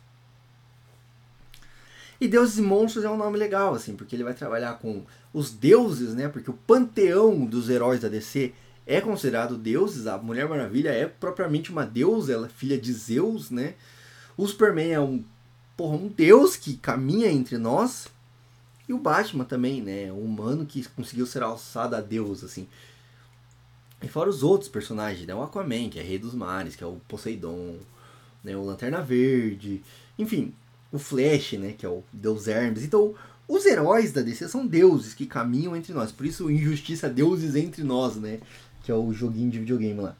[2.22, 5.04] E Deuses e Monstros é um nome legal, assim, porque ele vai trabalhar com
[5.34, 6.28] os deuses, né?
[6.28, 8.54] Porque o panteão dos heróis da DC
[8.86, 10.06] é considerado deuses.
[10.06, 13.76] A Mulher Maravilha é propriamente uma deusa, ela é filha de Zeus, né?
[14.36, 15.24] O Superman é um,
[15.78, 18.08] porra, um deus que caminha entre nós.
[18.88, 20.12] E o Batman também, né?
[20.12, 22.68] Um humano que conseguiu ser alçado a deus, assim.
[24.02, 25.36] E fora os outros personagens, né?
[25.36, 27.78] O Aquaman, que é rei dos mares, que é o Poseidon,
[28.44, 28.58] né?
[28.58, 29.84] O Lanterna Verde.
[30.18, 30.54] Enfim,
[30.91, 32.84] o Flash, né, que é o Deus Hermes.
[32.84, 33.13] Então,
[33.47, 36.12] os heróis da DC são deuses que caminham entre nós.
[36.12, 38.39] Por isso, Injustiça Deuses Entre Nós, né?
[38.84, 40.15] Que é o joguinho de videogame lá.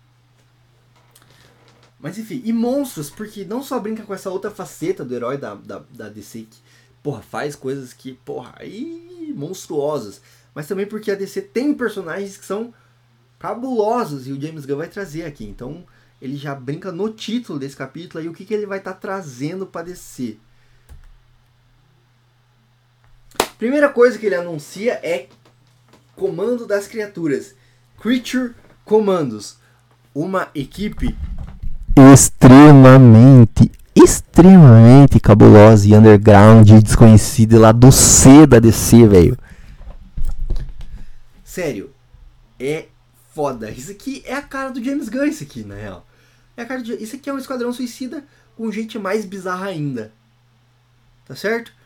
[2.00, 5.54] Mas enfim, e monstros, porque não só brinca com essa outra faceta do herói da,
[5.54, 6.58] da, da DC que,
[7.04, 10.22] porra, faz coisas que, porra, aí monstruosas.
[10.56, 12.74] Mas também porque a DC tem personagens que são
[13.38, 15.46] cabulosos e o James Gunn vai trazer aqui.
[15.46, 15.86] Então,
[16.22, 19.00] ele já brinca no título desse capítulo aí o que, que ele vai estar tá
[19.00, 20.40] trazendo para DC.
[23.60, 25.28] Primeira coisa que ele anuncia é
[26.16, 27.54] Comando das Criaturas.
[28.00, 29.58] Creature Commandos.
[30.16, 31.14] Uma equipe
[32.14, 39.38] extremamente, extremamente cabulosa e underground e desconhecida lá do C da DC, velho.
[41.44, 41.92] Sério,
[42.58, 42.86] é
[43.36, 43.70] foda.
[43.72, 46.08] Isso aqui é a cara do James Gunn, isso aqui, na real.
[46.56, 46.64] É.
[46.98, 48.24] Isso aqui é um Esquadrão Suicida
[48.56, 50.14] com gente mais bizarra ainda.
[51.26, 51.78] Tá certo?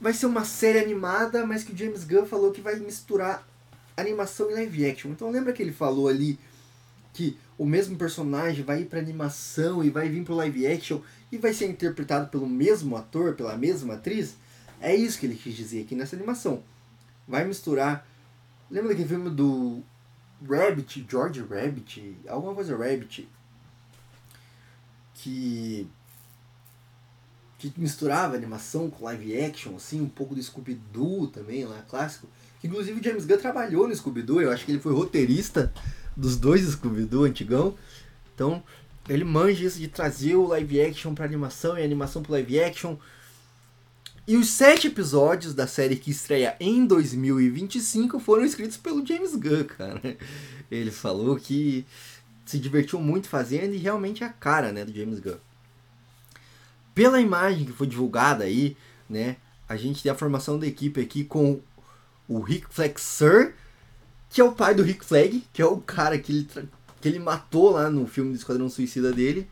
[0.00, 3.46] Vai ser uma série animada, mas que o James Gunn falou que vai misturar
[3.96, 5.10] animação e live action.
[5.10, 6.38] Então lembra que ele falou ali
[7.12, 11.00] que o mesmo personagem vai ir para animação e vai vir pro live action
[11.32, 14.36] e vai ser interpretado pelo mesmo ator, pela mesma atriz?
[14.80, 16.62] É isso que ele quis dizer aqui nessa animação.
[17.26, 18.06] Vai misturar.
[18.70, 19.82] Lembra daquele filme do
[20.46, 23.26] Rabbit, George Rabbit, alguma coisa Rabbit,
[25.14, 25.88] que
[27.70, 32.28] que misturava animação com live action, assim, um pouco do Scooby-Doo também, lá, clássico.
[32.60, 35.72] Que, inclusive o James Gunn trabalhou no Scooby-Doo, eu acho que ele foi roteirista
[36.16, 37.74] dos dois Scooby-Doo antigão.
[38.34, 38.62] Então,
[39.08, 42.96] ele manja isso de trazer o live action para animação e animação para live action.
[44.26, 49.64] E os sete episódios da série que estreia em 2025 foram escritos pelo James Gunn,
[49.64, 50.00] cara.
[50.70, 51.86] Ele falou que
[52.44, 55.45] se divertiu muito fazendo e realmente é a cara, né, do James Gunn
[56.96, 58.74] pela imagem que foi divulgada aí,
[59.06, 59.36] né?
[59.68, 61.60] A gente tem a formação da equipe aqui com
[62.26, 63.54] o Rick Flexer,
[64.30, 67.18] que é o pai do Rick Flag, que é o cara que ele, que ele
[67.18, 69.46] matou lá no filme do Esquadrão Suicida dele.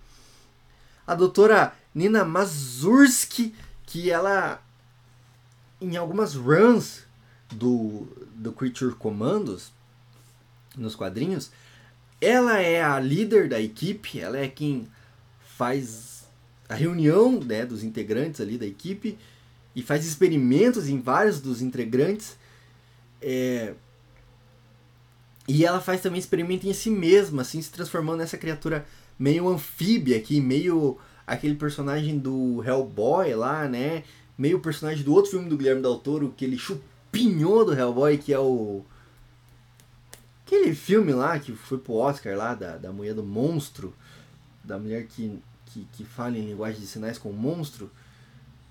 [1.07, 3.54] A doutora Nina Mazurski,
[3.85, 4.62] que ela
[5.83, 7.02] em algumas runs
[7.52, 9.70] do, do Creature Commandos
[10.78, 11.50] nos quadrinhos,
[12.22, 14.88] ela é a líder da equipe, ela é quem
[15.59, 16.13] faz
[16.68, 19.18] a reunião né, dos integrantes ali da equipe
[19.74, 22.37] e faz experimentos em vários dos integrantes.
[23.20, 23.74] É...
[25.46, 28.87] E ela faz também experimento em si mesma, assim, se transformando nessa criatura
[29.18, 30.96] meio anfíbia aqui, meio
[31.27, 34.05] aquele personagem do Hellboy lá, né?
[34.38, 38.33] Meio personagem do outro filme do Guilherme Del Toro, que ele chupinhou do Hellboy, que
[38.33, 38.83] é o...
[40.46, 43.94] Aquele filme lá que foi pro Oscar lá, da, da mulher do monstro,
[44.62, 45.38] da mulher que
[45.74, 47.90] que, que fala em linguagem de sinais com monstro.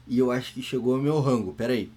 [0.08, 1.54] E eu acho que chegou ao meu rango.
[1.54, 1.92] Pera aí.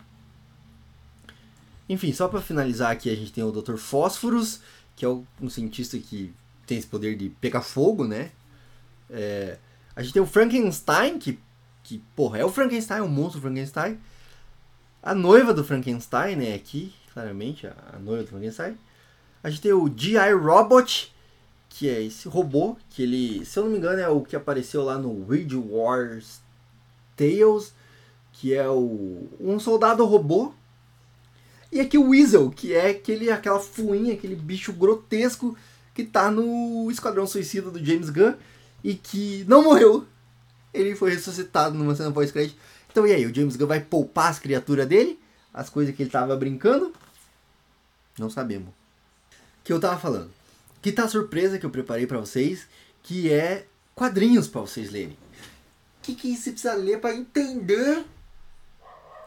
[1.88, 3.76] Enfim, só para finalizar aqui, a gente tem o Dr.
[3.76, 4.60] Fósforos,
[4.96, 6.34] que é um cientista que
[6.66, 8.32] tem esse poder de pegar fogo, né?
[9.08, 9.58] É,
[9.94, 11.38] a gente tem o Frankenstein, que,
[11.84, 14.00] que, porra, é o Frankenstein, o monstro Frankenstein.
[15.00, 16.54] A noiva do Frankenstein, né?
[16.54, 18.76] Aqui, claramente, a, a noiva do Frankenstein.
[19.44, 20.32] A gente tem o G.I.
[20.32, 21.14] Robot,
[21.78, 24.82] que é esse robô, que ele, se eu não me engano, é o que apareceu
[24.82, 26.40] lá no Weird Wars
[27.14, 27.74] Tales,
[28.32, 30.54] que é o um soldado robô.
[31.70, 35.54] E aqui o Weasel, que é aquele, aquela fuinha, aquele bicho grotesco
[35.94, 38.32] que tá no Esquadrão Suicida do James Gunn
[38.82, 40.06] e que não morreu.
[40.72, 42.56] Ele foi ressuscitado numa cena pós-crédito.
[42.90, 45.20] Então e aí, o James Gunn vai poupar as criaturas dele?
[45.52, 46.90] As coisas que ele tava brincando?
[48.18, 48.70] Não sabemos.
[49.62, 50.30] Que eu tava falando.
[50.80, 52.66] Que tá a surpresa que eu preparei para vocês,
[53.02, 55.18] que é quadrinhos para vocês lerem.
[55.98, 58.04] O que, que você precisa ler para entender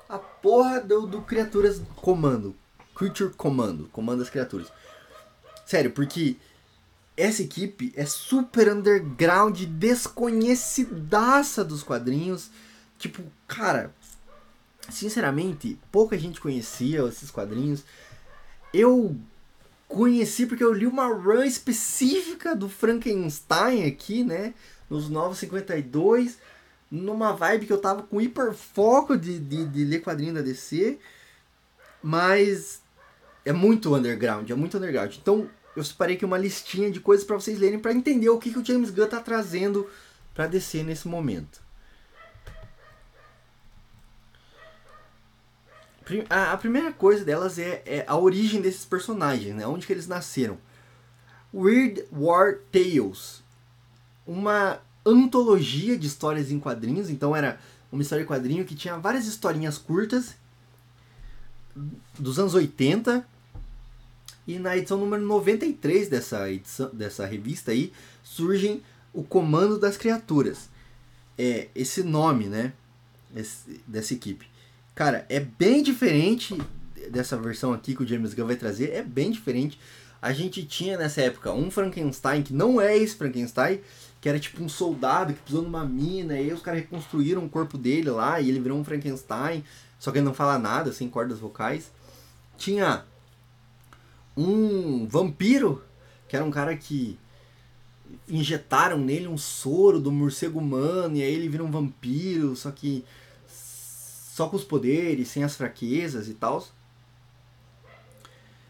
[0.07, 2.55] a porra do, do Criaturas Comando?
[2.95, 4.67] Creature Comando, comando das criaturas.
[5.65, 6.37] Sério, porque
[7.15, 12.49] essa equipe é super underground, desconhecidaça dos quadrinhos.
[12.97, 13.93] Tipo, cara,
[14.89, 17.83] sinceramente, pouca gente conhecia esses quadrinhos.
[18.73, 19.15] Eu
[19.89, 24.53] conheci porque eu li uma run específica do Frankenstein aqui, né?
[24.89, 26.37] Nos Novos 52,
[26.89, 30.99] numa vibe que eu tava com hiperfoco de, de, de ler quadrinho da DC.
[32.01, 32.81] Mas
[33.43, 35.15] é muito underground, é muito underground.
[35.15, 38.51] Então, eu separei aqui uma listinha de coisas para vocês lerem para entender o que,
[38.51, 39.89] que o James Gunn tá trazendo
[40.33, 41.61] para DC nesse momento.
[46.29, 49.67] A, a primeira coisa delas é, é, a origem desses personagens, né?
[49.67, 50.57] Onde que eles nasceram.
[51.53, 53.41] Weird War Tales.
[54.25, 57.09] Uma antologia de histórias em quadrinhos.
[57.09, 57.59] Então era
[57.91, 60.35] uma história em quadrinho que tinha várias historinhas curtas
[62.17, 63.25] dos anos 80
[64.49, 67.93] e na edição número 93 dessa, edição, dessa revista aí,
[68.23, 68.81] surgem
[69.13, 70.69] o Comando das Criaturas.
[71.37, 72.73] É esse nome, né?
[73.35, 74.48] Esse, dessa equipe.
[74.99, 76.61] Cara, é bem diferente
[77.09, 78.91] dessa versão aqui que o James Gunn vai trazer.
[78.91, 79.79] É bem diferente.
[80.21, 83.79] A gente tinha nessa época um Frankenstein que não é esse Frankenstein,
[84.19, 87.49] que era tipo um soldado que pisou numa mina, e aí os caras reconstruíram o
[87.49, 89.63] corpo dele lá e ele virou um Frankenstein,
[89.97, 91.89] só que ele não fala nada, sem cordas vocais.
[92.57, 93.05] Tinha
[94.35, 95.81] um vampiro,
[96.27, 97.17] que era um cara que
[98.27, 103.05] injetaram nele um soro do morcego humano e aí ele vira um vampiro, só que
[104.39, 106.65] só com os poderes, sem as fraquezas e tal.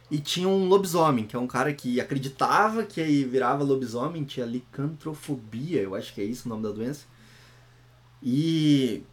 [0.09, 4.47] E tinha um lobisomem, que é um cara que acreditava que aí virava lobisomem, tinha
[4.47, 7.05] licantrofobia, eu acho que é isso o nome da doença.
[8.23, 9.03] E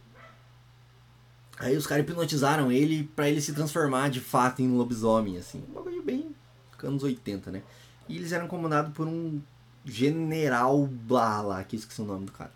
[1.59, 5.63] aí os caras hipnotizaram ele para ele se transformar de fato em um lobisomem, assim.
[5.69, 6.35] Um bagulho bem
[6.81, 7.61] anos 80, né?
[8.09, 9.39] E eles eram comandados por um
[9.85, 12.51] general lá, que esqueci o nome do cara.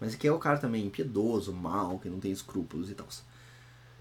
[0.00, 3.06] Mas que é o cara também impiedoso, mal, que não tem escrúpulos e tal.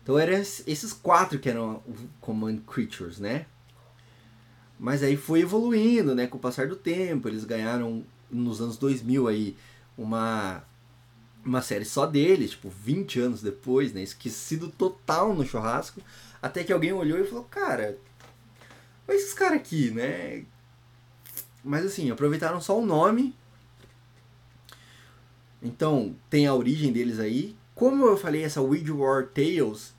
[0.03, 1.81] Então eram esses quatro que eram
[2.21, 3.45] Command Creatures, né?
[4.79, 6.27] Mas aí foi evoluindo, né?
[6.27, 9.57] Com o passar do tempo, eles ganharam nos anos 2000 aí
[9.97, 10.63] uma
[11.43, 14.01] uma série só deles, tipo 20 anos depois, né?
[14.01, 16.01] Esquecido total no churrasco,
[16.41, 17.97] até que alguém olhou e falou: "Cara,
[19.07, 20.45] esses caras aqui, né?
[21.63, 23.35] Mas assim, aproveitaram só o nome.
[25.65, 27.55] Então, tem a origem deles aí.
[27.73, 29.95] Como eu falei, essa Weird War Tales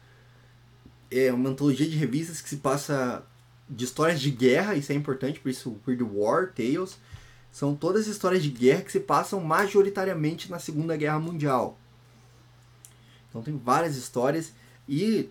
[1.10, 3.24] é uma antologia de revistas que se passa
[3.68, 6.98] de histórias de guerra, isso é importante, por isso Weird War Tales.
[7.50, 11.76] São todas histórias de guerra que se passam majoritariamente na Segunda Guerra Mundial.
[13.28, 14.52] Então tem várias histórias
[14.88, 15.28] e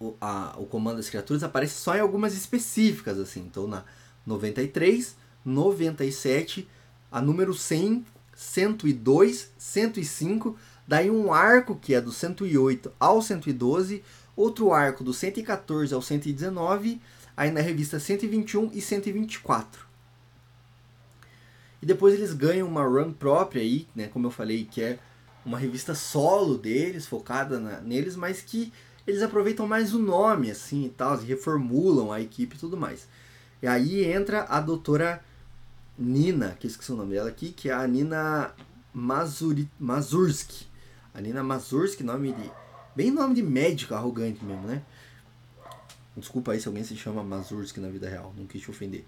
[0.00, 3.40] o, a, o comando das criaturas aparece só em algumas específicas, assim.
[3.40, 3.84] Então, na
[4.26, 5.14] 93,
[5.44, 6.68] 97,
[7.12, 8.04] a número 100,
[8.40, 10.56] 102, 105,
[10.88, 14.02] daí um arco que é do 108 ao 112,
[14.34, 16.98] outro arco do 114 ao 119,
[17.36, 19.86] aí na revista 121 e 124.
[21.82, 24.98] E depois eles ganham uma run própria aí, né, como eu falei, que é
[25.44, 28.72] uma revista solo deles, focada na, neles, mas que
[29.06, 33.06] eles aproveitam mais o nome, assim, e tal, reformulam a equipe e tudo mais.
[33.60, 35.22] E aí entra a doutora
[36.00, 38.54] Nina, que esqueci o nome dela aqui, que é a Nina
[38.92, 40.66] Mazuri, Mazurski.
[41.12, 42.50] A Nina Mazurski, nome de...
[42.96, 44.82] Bem nome de médico arrogante mesmo, né?
[46.16, 49.04] Desculpa aí se alguém se chama Mazurski na vida real, não quis te ofender.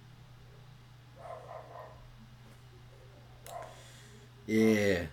[4.47, 5.09] É...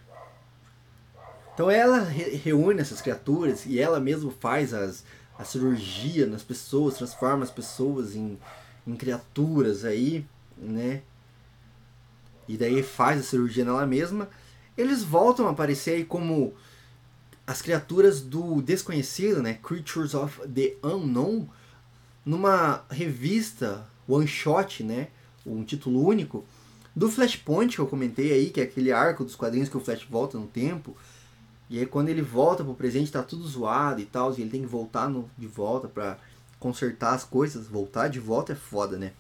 [1.54, 5.06] Então ela re reúne essas criaturas e ela mesma faz as,
[5.38, 8.38] a cirurgia nas pessoas, transforma as pessoas em,
[8.86, 10.26] em criaturas aí,
[10.58, 11.04] né?
[12.50, 14.28] E daí faz a cirurgia nela mesma.
[14.76, 16.56] Eles voltam a aparecer aí como
[17.46, 19.60] as criaturas do desconhecido, né?
[19.62, 21.48] Creatures of the Unknown,
[22.26, 25.10] numa revista one shot, né?
[25.46, 26.44] Um título único
[26.96, 30.08] do Flashpoint que eu comentei aí, que é aquele arco dos quadrinhos que o Flash
[30.10, 30.98] volta no tempo.
[31.70, 34.62] E aí quando ele volta pro presente tá tudo zoado e tal, e ele tem
[34.62, 36.18] que voltar no, de volta para
[36.60, 37.68] consertar as coisas.
[37.68, 39.14] Voltar de volta é foda, né?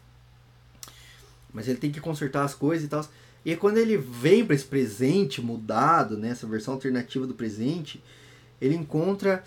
[1.53, 3.05] Mas ele tem que consertar as coisas e tal.
[3.43, 8.03] E quando ele vem para esse presente mudado, né, essa versão alternativa do presente,
[8.59, 9.43] ele encontra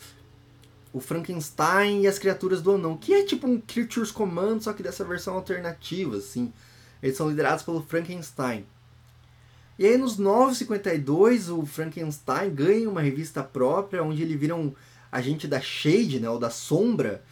[0.93, 4.83] o Frankenstein e as criaturas do anão, que é tipo um Creatures Command, só que
[4.83, 6.53] dessa versão alternativa, assim.
[7.03, 8.65] Eles são liderados pelo Frankenstein.
[9.79, 14.73] E aí nos 952 o Frankenstein ganha uma revista própria onde ele vira um
[15.11, 17.23] agente da Shade, né, ou da Sombra,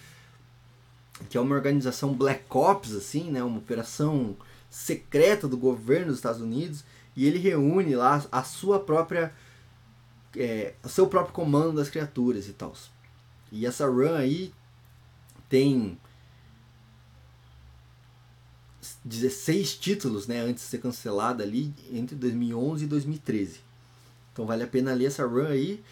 [1.29, 4.37] que é uma organização Black Ops assim, né, uma operação
[4.71, 6.85] secreta do governo dos Estados Unidos,
[7.17, 9.33] e ele reúne lá a sua própria
[10.37, 12.73] é, o seu próprio comando das criaturas e tal.
[13.51, 14.53] E essa run aí
[15.49, 15.99] tem
[19.05, 23.61] 16 títulos, né, antes de ser cancelada ali entre 2011 e 2013.
[24.33, 25.83] Então vale a pena ler essa run aí.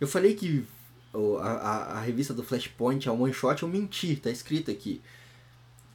[0.00, 0.66] Eu falei que
[1.40, 5.00] a, a, a revista do Flashpoint é um one shot, eu menti, tá escrito aqui.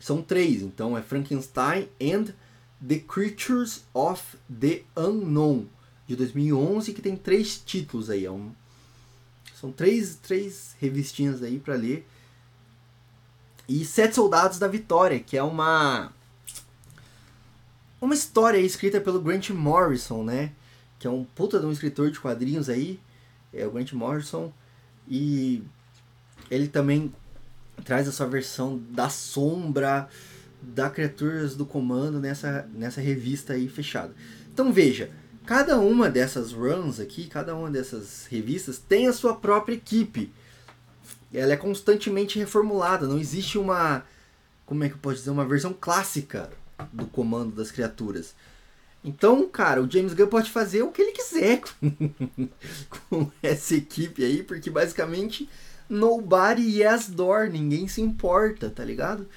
[0.05, 2.25] São três, então é Frankenstein and
[2.87, 5.65] The Creatures of the Unknown
[6.05, 8.51] de 2011 que tem três títulos aí, é um,
[9.59, 12.07] são três, três revistinhas aí para ler.
[13.67, 16.13] E Sete Soldados da Vitória, que é uma
[17.99, 20.51] uma história escrita pelo Grant Morrison, né?
[20.99, 22.99] Que é um puta de um escritor de quadrinhos aí,
[23.51, 24.53] é o Grant Morrison,
[25.07, 25.63] e
[26.51, 27.11] ele também
[27.83, 30.07] traz a sua versão da sombra,
[30.61, 34.13] da criaturas do comando nessa, nessa revista aí fechada.
[34.53, 35.11] Então veja,
[35.45, 40.31] cada uma dessas runs aqui, cada uma dessas revistas tem a sua própria equipe.
[41.33, 44.03] Ela é constantemente reformulada, não existe uma
[44.65, 46.49] como é que eu posso dizer, uma versão clássica
[46.91, 48.33] do comando das criaturas.
[49.03, 52.49] Então, cara, o James Gunn pode fazer o que ele quiser com,
[53.09, 55.47] com essa equipe aí, porque basicamente
[55.89, 59.27] nobody yes door, ninguém se importa, tá ligado?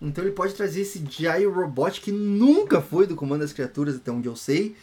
[0.00, 4.10] Então ele pode trazer esse Gyro Robot que nunca foi do comando das criaturas, até
[4.10, 4.76] onde eu sei,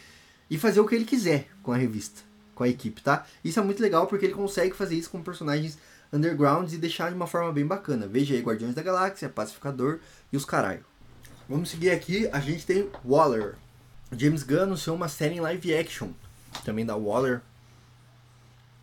[0.50, 2.22] e fazer o que ele quiser com a revista,
[2.54, 3.26] com a equipe, tá?
[3.44, 5.78] Isso é muito legal porque ele consegue fazer isso com personagens
[6.12, 8.06] undergrounds e deixar de uma forma bem bacana.
[8.06, 10.00] Veja aí Guardiões da Galáxia, Pacificador
[10.32, 10.84] e os caralho.
[11.48, 13.54] Vamos seguir aqui, a gente tem Waller.
[14.14, 16.08] James Gunn anunciou uma série em live action,
[16.64, 17.40] também da Waller.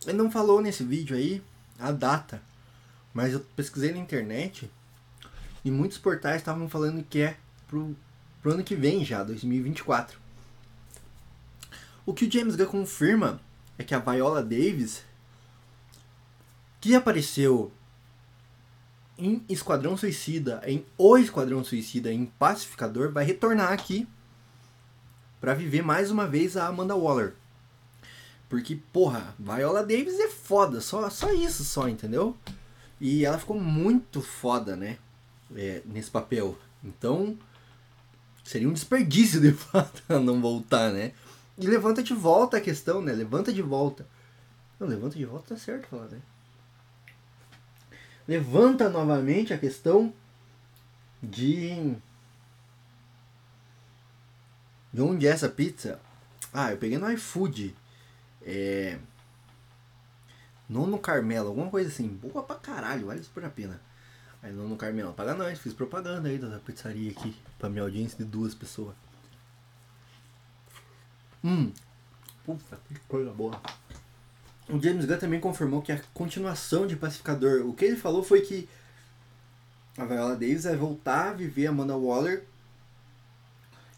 [0.08, 1.42] Ele não falou nesse vídeo aí
[1.80, 2.42] a data,
[3.14, 4.70] mas eu pesquisei na internet
[5.64, 7.96] e muitos portais estavam falando que é pro,
[8.42, 10.20] pro ano que vem já, 2024.
[12.06, 13.40] O que o James Gunn confirma
[13.78, 15.04] é que a Viola Davis,
[16.82, 17.72] que apareceu
[19.18, 24.08] em Esquadrão Suicida, em O Esquadrão Suicida, em Pacificador, vai retornar aqui
[25.40, 27.34] para viver mais uma vez a Amanda Waller.
[28.50, 32.36] Porque, porra, Viola Davis é foda, só, só isso só, entendeu?
[33.00, 34.98] E ela ficou muito foda, né?
[35.56, 36.58] É, nesse papel.
[36.84, 37.38] Então,
[38.44, 41.14] seria um desperdício de fato não voltar, né?
[41.58, 43.14] E levanta de volta a questão, né?
[43.14, 44.08] Levanta de volta.
[44.80, 46.20] Não, levanta de volta tá certo falar, né?
[48.30, 50.14] levanta novamente a questão
[51.22, 51.96] de.
[54.94, 56.00] De onde é essa pizza?
[56.54, 57.76] Ah, eu peguei no iFood.
[58.44, 58.98] É.
[60.68, 62.08] Nono Carmelo, alguma coisa assim.
[62.08, 63.82] Boa pra caralho, vale super a pena.
[64.42, 67.36] Aí Nono Carmelo, paga nós, fiz propaganda aí da pizzaria aqui.
[67.58, 68.96] Pra minha audiência de duas pessoas.
[71.44, 71.72] Hum.
[72.46, 73.60] Puta, que coisa boa
[74.70, 78.42] o James Gunn também confirmou que a continuação de Pacificador, o que ele falou foi
[78.42, 78.70] que
[79.98, 82.46] a Viola Davis vai voltar a viver a Amanda Waller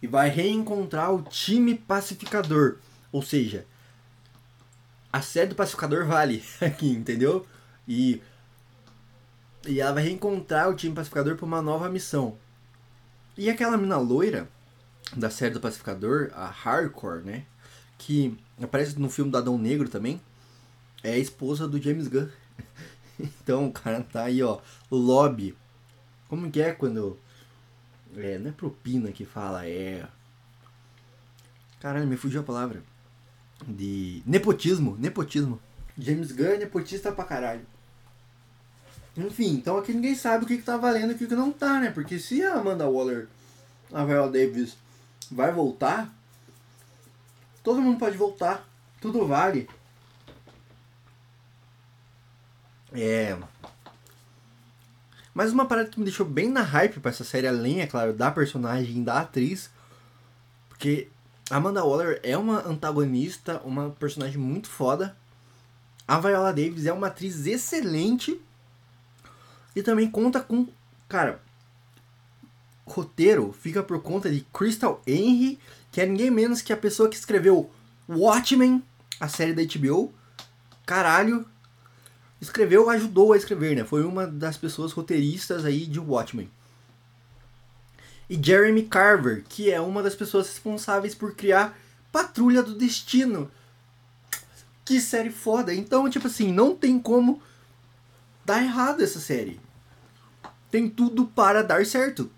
[0.02, 2.78] e vai reencontrar o time pacificador.
[3.12, 3.68] Ou seja,
[5.12, 7.46] a série do pacificador vale aqui, entendeu?
[7.88, 8.22] E,
[9.68, 12.38] e ela vai reencontrar o time pacificador para uma nova missão.
[13.38, 14.48] E aquela mina loira
[15.16, 17.46] da série do pacificador, a Hardcore, né?
[17.98, 20.22] Que aparece no filme do Adão Negro também
[21.04, 22.28] é a esposa do James Gunn.
[23.20, 24.60] então o cara tá aí, ó.
[24.90, 25.56] Lobby.
[26.28, 27.18] Como que é quando.
[28.16, 30.08] É, não é propina que fala, é.
[31.80, 32.84] Caralho, me fugiu a palavra.
[33.68, 34.24] De.
[34.26, 35.60] Nepotismo, nepotismo.
[35.98, 37.66] James Gunn é nepotista pra caralho.
[39.16, 41.52] Enfim, então aqui ninguém sabe o que, que tá valendo e o que, que não
[41.52, 41.92] tá, né?
[41.92, 43.28] Porque se a Amanda Waller,
[43.92, 44.78] a Viola Davis,
[45.30, 46.14] vai voltar,
[47.62, 48.68] todo mundo pode voltar.
[49.02, 49.68] Tudo vale.
[52.94, 53.38] É.
[55.34, 58.14] Mas uma parada que me deixou bem na hype pra essa série, além, é claro,
[58.14, 59.70] da personagem da atriz.
[60.70, 61.10] Porque
[61.52, 65.18] Amanda Waller é uma antagonista, uma personagem muito foda.
[66.08, 68.40] A Viola Davis é uma atriz excelente.
[69.76, 70.66] E também conta com.
[71.10, 71.42] Cara.
[72.86, 75.60] Roteiro fica por conta de Crystal Henry,
[75.92, 77.70] que é ninguém menos que a pessoa que escreveu
[78.08, 78.82] Watchmen,
[79.20, 80.14] a série da HBO.
[80.86, 81.46] Caralho,
[82.40, 83.84] escreveu, ajudou a escrever, né?
[83.84, 86.50] Foi uma das pessoas roteiristas aí de Watchmen.
[88.32, 91.78] E Jeremy Carver, que é uma das pessoas responsáveis por criar
[92.14, 93.52] Patrulha do Destino.
[94.86, 95.74] Que série foda.
[95.74, 97.44] Então, tipo assim, não tem como
[98.46, 99.60] dar errado essa série.
[100.70, 102.32] Tem tudo para dar certo.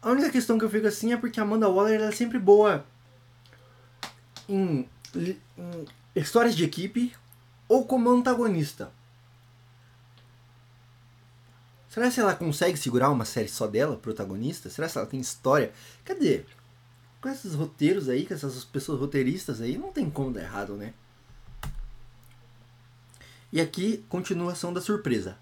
[0.00, 2.86] A única questão que eu fico assim é porque a Amanda Waller é sempre boa
[4.48, 5.36] em, em
[6.14, 7.12] histórias de equipe
[7.66, 8.92] ou como antagonista.
[11.90, 14.70] Será que ela consegue segurar uma série só dela, protagonista?
[14.70, 15.72] Será que ela tem história?
[16.04, 16.44] Cadê?
[17.20, 20.94] Com esses roteiros aí, com essas pessoas roteiristas aí, não tem como dar errado, né?
[23.52, 25.36] E aqui, continuação da surpresa.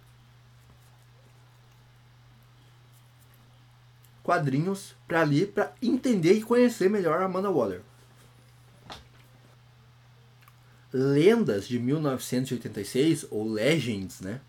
[4.23, 7.83] Quadrinhos para ler, para entender e conhecer melhor a Amanda Waller.
[10.91, 14.41] Lendas de 1986, ou Legends, né?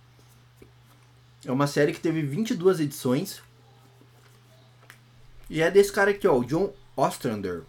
[1.46, 3.42] É uma série que teve 22 edições.
[5.50, 7.64] E é desse cara aqui, ó, o John Ostrander.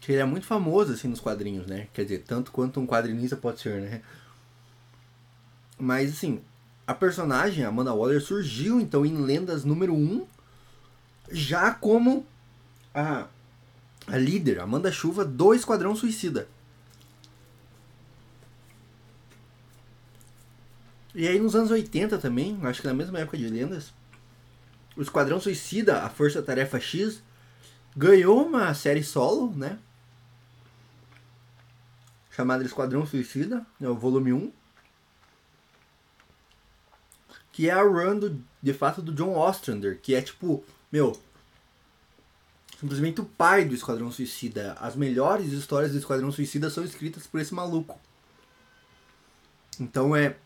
[0.00, 1.88] Que ele é muito famoso, assim, nos quadrinhos, né?
[1.92, 4.02] Quer dizer, tanto quanto um quadrinista pode ser, né?
[5.78, 6.40] Mas, assim,
[6.86, 10.26] a personagem, Amanda Waller, surgiu, então, em Lendas número 1,
[11.30, 12.24] já como
[12.94, 13.26] a
[14.06, 16.48] a líder, Amanda Chuva, do Esquadrão Suicida.
[21.16, 23.90] E aí nos anos 80 também, acho que na mesma época de Lendas,
[24.94, 27.22] o Esquadrão Suicida, a Força Tarefa X,
[27.96, 29.78] ganhou uma série solo, né?
[32.30, 34.52] Chamada Esquadrão Suicida, é o volume 1.
[37.50, 40.62] Que é a run do, de fato do John Ostrander, que é tipo,
[40.92, 41.18] meu,
[42.78, 44.74] simplesmente o pai do Esquadrão Suicida.
[44.78, 47.98] As melhores histórias do Esquadrão Suicida são escritas por esse maluco.
[49.80, 50.36] Então é.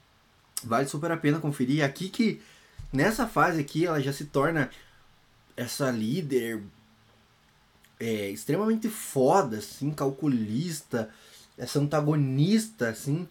[0.64, 1.84] Vale super a pena conferir.
[1.84, 2.40] Aqui que
[2.92, 4.70] nessa fase aqui ela já se torna
[5.56, 6.62] essa líder
[7.98, 11.10] é, extremamente foda, assim, calculista,
[11.58, 13.28] essa antagonista, assim,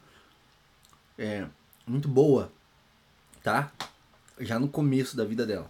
[1.18, 1.46] é
[1.88, 2.52] muito boa,
[3.44, 3.72] tá?
[4.40, 5.70] Já no começo da vida dela.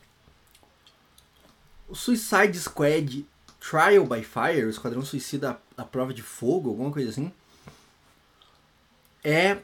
[1.87, 3.25] O Suicide Squad
[3.59, 7.31] Trial by Fire, o Esquadrão Suicida a prova de fogo, alguma coisa assim,
[9.23, 9.59] é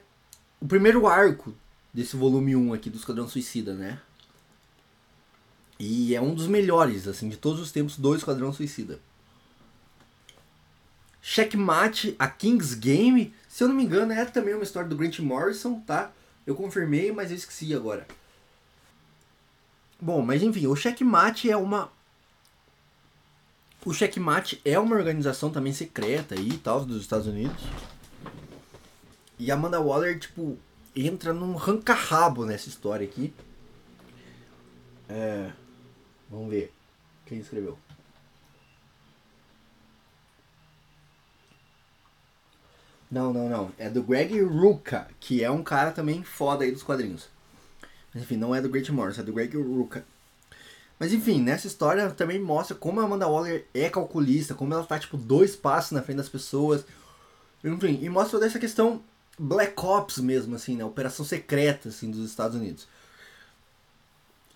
[0.60, 1.54] o primeiro arco
[1.96, 4.02] desse volume 1 aqui do Esquadrão Suicida, né?
[5.80, 9.00] E é um dos melhores, assim, de todos os tempos do Esquadrão Suicida.
[11.22, 15.20] Checkmate, a King's Game, se eu não me engano, é também uma história do Grant
[15.20, 16.12] Morrison, tá?
[16.46, 18.06] Eu confirmei, mas eu esqueci agora.
[20.00, 21.90] Bom, mas enfim, o Checkmate é uma
[23.86, 27.64] o Checkmate é uma organização também secreta e tal, dos Estados Unidos.
[29.40, 30.58] E a Amanda Waller, tipo,
[30.96, 33.34] entra num ranca-rabo nessa história aqui.
[35.10, 35.52] É.
[36.30, 36.74] Vamos ver.
[37.26, 37.78] Quem escreveu?
[43.10, 43.72] Não, não, não.
[43.78, 47.30] É do Greg Rucka, que é um cara também foda aí dos quadrinhos.
[48.14, 50.06] Mas, enfim, não é do Great Morris, é do Greg Rucka.
[50.98, 54.98] Mas enfim, nessa história também mostra como a Amanda Waller é calculista, como ela tá
[54.98, 56.86] tipo dois passos na frente das pessoas.
[57.64, 59.04] Enfim, e mostra toda essa questão
[59.38, 60.86] Black Ops mesmo, assim, né?
[60.86, 62.88] Operação secreta, assim, dos Estados Unidos.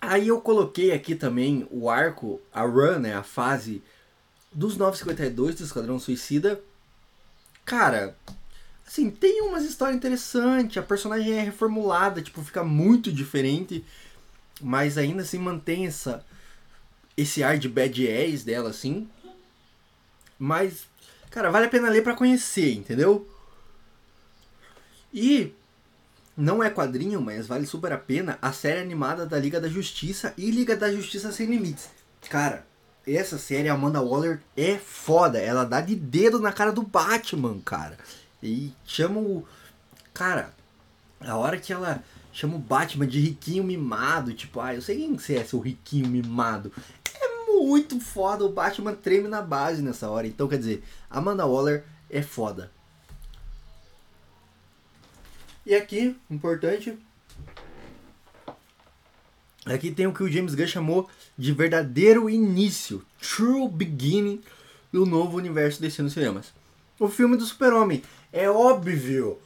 [0.00, 3.14] Aí eu coloquei aqui também o arco, a run, né?
[3.14, 3.82] A fase
[4.50, 6.60] dos 952 do Esquadrão Suicida.
[7.64, 8.16] Cara,
[8.86, 13.84] assim, tem umas histórias interessantes, a personagem é reformulada, tipo, fica muito diferente,
[14.60, 16.24] mas ainda assim mantém essa
[17.16, 19.08] esse ar de bad ass dela, assim.
[20.38, 20.86] Mas,
[21.30, 23.28] cara, vale a pena ler para conhecer, entendeu?
[25.12, 25.52] E
[26.36, 30.32] não é quadrinho, mas vale super a pena a série animada da Liga da Justiça
[30.36, 31.88] e Liga da Justiça Sem Limites.
[32.28, 32.66] Cara,
[33.06, 35.38] essa série, Amanda Waller, é foda.
[35.38, 37.98] Ela dá de dedo na cara do Batman, cara.
[38.42, 39.46] E chama o
[40.12, 40.52] Cara,
[41.20, 42.02] a hora que ela
[42.32, 46.08] chama o Batman de riquinho mimado, tipo, ah, eu sei quem você é, seu riquinho
[46.08, 46.72] mimado.
[47.14, 50.26] É muito foda, o Batman treme na base nessa hora.
[50.26, 52.70] Então, quer dizer, Amanda Waller é foda.
[55.64, 56.98] E aqui, importante,
[59.66, 64.42] aqui tem o que o James Gunn chamou de verdadeiro início, true beginning
[64.92, 66.52] do novo universo DC nos cinemas.
[66.98, 68.02] O filme do Super-Homem.
[68.32, 69.38] É óbvio.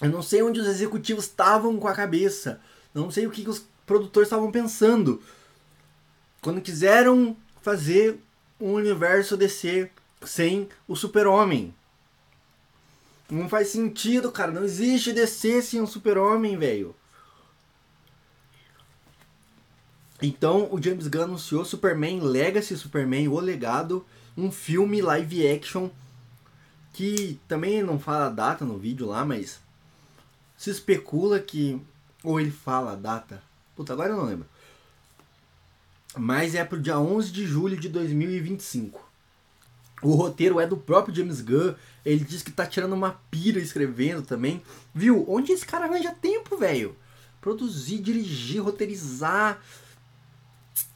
[0.00, 2.60] Eu não sei onde os executivos estavam com a cabeça.
[2.94, 5.22] Não sei o que os produtores estavam pensando.
[6.40, 8.18] Quando quiseram fazer
[8.60, 9.90] um universo DC
[10.22, 11.74] sem o Super-Homem.
[13.30, 14.50] Não faz sentido, cara.
[14.50, 16.94] Não existe DC sem um Super-Homem, velho.
[20.20, 24.04] Então o James Gunn anunciou Superman Legacy Superman O Legado,
[24.36, 25.90] um filme live action
[26.92, 29.60] que também não fala a data no vídeo lá, mas
[30.56, 31.80] se especula que
[32.24, 33.40] ou ele fala a data.
[33.76, 34.48] Puta, agora eu não lembro.
[36.16, 39.07] Mas é pro dia 11 de julho de 2025.
[40.02, 41.74] O roteiro é do próprio James Gunn.
[42.04, 44.62] Ele diz que tá tirando uma pira escrevendo também.
[44.94, 45.24] Viu?
[45.28, 46.96] Onde esse cara arranja tempo, velho?
[47.40, 49.60] Produzir, dirigir, roteirizar,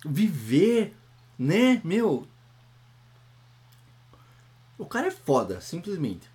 [0.05, 0.95] viver,
[1.39, 1.81] né?
[1.85, 2.27] Meu.
[4.79, 6.31] O cara é foda, simplesmente.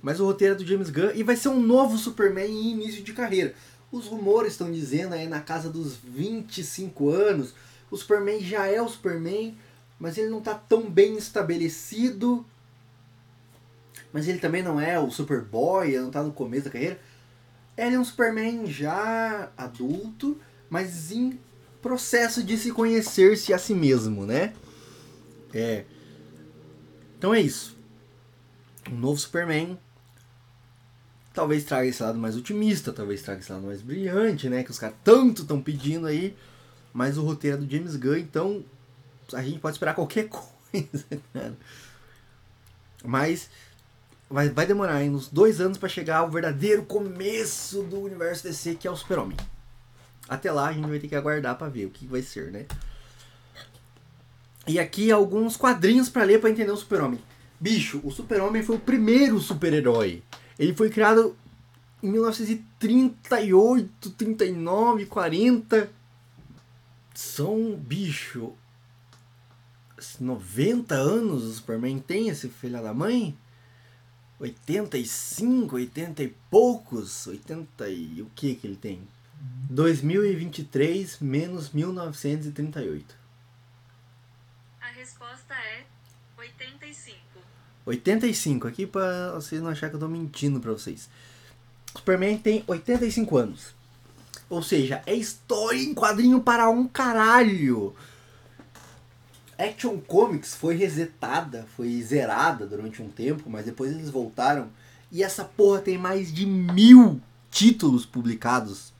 [0.00, 3.02] Mas o roteiro é do James Gunn e vai ser um novo Superman em início
[3.02, 3.54] de carreira.
[3.90, 7.54] Os rumores estão dizendo aí na casa dos 25 anos.
[7.90, 9.56] O Superman já é o Superman
[10.02, 12.44] mas ele não está tão bem estabelecido.
[14.12, 16.98] Mas ele também não é o Superboy, ele não está no começo da carreira.
[17.76, 20.36] Ele é um Superman já adulto,
[20.68, 21.38] mas em
[21.80, 24.52] processo de se conhecer-se a si mesmo, né?
[25.54, 25.84] É.
[27.16, 27.78] Então é isso.
[28.90, 29.78] Um novo Superman.
[31.32, 34.64] Talvez traga esse lado mais otimista, talvez traga esse lado mais brilhante, né?
[34.64, 36.36] Que os caras tanto estão pedindo aí.
[36.92, 38.64] Mas o roteiro é do James Gunn, então
[39.34, 41.06] a gente pode esperar qualquer coisa.
[43.04, 43.50] Mas
[44.30, 48.88] vai, vai demorar uns dois anos para chegar ao verdadeiro começo do universo DC, que
[48.88, 49.36] é o Super-Homem.
[50.28, 52.66] Até lá a gente vai ter que aguardar para ver o que vai ser, né?
[54.66, 57.20] E aqui alguns quadrinhos para ler para entender o Super-Homem.
[57.60, 60.22] Bicho, o Super-Homem foi o primeiro super-herói.
[60.58, 61.36] Ele foi criado
[62.02, 65.90] em 1938, 39, 40.
[67.14, 68.54] São, bicho,
[70.20, 73.36] 90 anos o Superman tem, esse filho da mãe?
[74.38, 77.26] 85, 80 e poucos?
[77.26, 79.06] 80 e o que que ele tem?
[79.70, 83.14] 2023 menos 1938.
[84.80, 85.84] A resposta é
[86.36, 87.18] 85.
[87.86, 91.08] 85, aqui para vocês não acharem que eu tô mentindo para vocês.
[91.94, 93.74] O Superman tem 85 anos.
[94.48, 97.94] Ou seja, é história em quadrinho para um caralho.
[99.58, 104.68] Action Comics foi resetada, foi zerada durante um tempo, mas depois eles voltaram.
[105.10, 108.92] E essa porra tem mais de mil títulos publicados.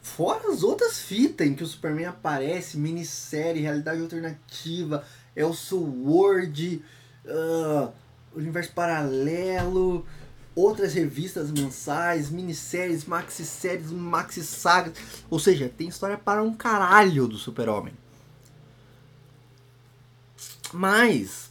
[0.00, 5.04] Fora as outras fitas em que o Superman aparece, minissérie, realidade alternativa,
[5.36, 6.82] Elseworld,
[7.26, 7.92] uh,
[8.34, 10.06] Universo Paralelo,
[10.54, 14.94] outras revistas mensais, minisséries, maxi-séries, maxi-sagas.
[15.28, 17.92] Ou seja, tem história para um caralho do Super-Homem.
[20.72, 21.50] Mas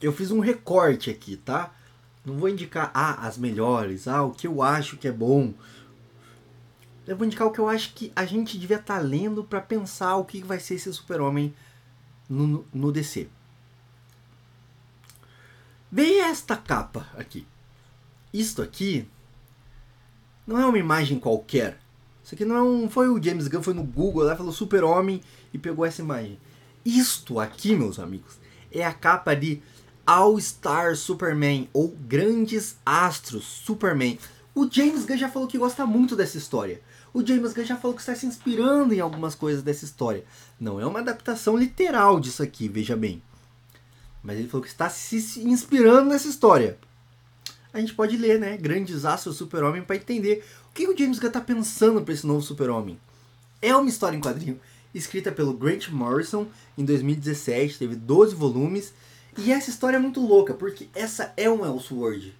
[0.00, 1.72] eu fiz um recorte aqui, tá?
[2.24, 5.54] Não vou indicar ah, as melhores, ah, o que eu acho que é bom.
[7.06, 9.60] Eu vou indicar o que eu acho que a gente devia estar tá lendo para
[9.60, 11.54] pensar o que vai ser esse super-homem
[12.28, 13.28] no, no DC.
[15.90, 17.46] Veja esta capa aqui.
[18.32, 19.08] Isto aqui
[20.46, 21.78] não é uma imagem qualquer.
[22.22, 22.88] Isso aqui não é um.
[22.88, 25.20] Foi o James Gunn, foi no Google lá, falou super-homem
[25.52, 26.38] e pegou essa imagem.
[26.84, 28.38] Isto aqui, meus amigos,
[28.72, 29.62] é a capa de
[30.06, 34.18] All Star Superman ou Grandes Astros Superman.
[34.54, 36.80] O James Gunn já falou que gosta muito dessa história.
[37.12, 40.24] O James Gunn já falou que está se inspirando em algumas coisas dessa história.
[40.58, 43.22] Não é uma adaptação literal disso aqui, veja bem.
[44.22, 46.78] Mas ele falou que está se inspirando nessa história.
[47.72, 48.56] A gente pode ler, né?
[48.56, 52.42] Grandes Astros Super-Homem para entender o que o James Gunn está pensando para esse novo
[52.42, 52.98] Super-Homem.
[53.62, 54.58] É uma história em quadrinho
[54.94, 58.92] escrita pelo Grant Morrison em 2017, teve 12 volumes.
[59.38, 62.36] E essa história é muito louca, porque essa é um Elseworld.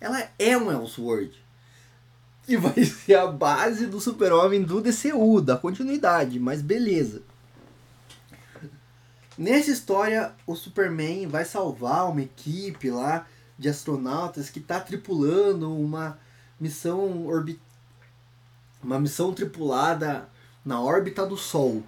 [0.00, 1.42] Ela é um Elseworld.
[2.46, 7.22] E vai ser a base do Super-Homem do DCU, da continuidade, mas beleza.
[9.36, 13.26] Nessa história, o Superman vai salvar uma equipe lá
[13.58, 16.18] de astronautas que está tripulando uma
[16.60, 17.58] missão orbi
[18.82, 20.28] uma missão tripulada
[20.64, 21.82] na órbita do Sol.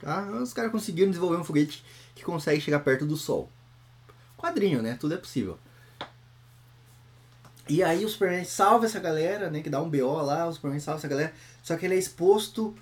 [0.00, 0.22] Tá?
[0.42, 1.84] Os caras conseguiram desenvolver um foguete
[2.14, 3.50] que consegue chegar perto do Sol.
[4.36, 4.96] Quadrinho, né?
[5.00, 5.58] Tudo é possível.
[7.68, 9.62] E aí o Superman salva essa galera, né?
[9.62, 11.32] Que dá um BO lá, o Superman salva essa galera.
[11.62, 12.74] Só que ele é exposto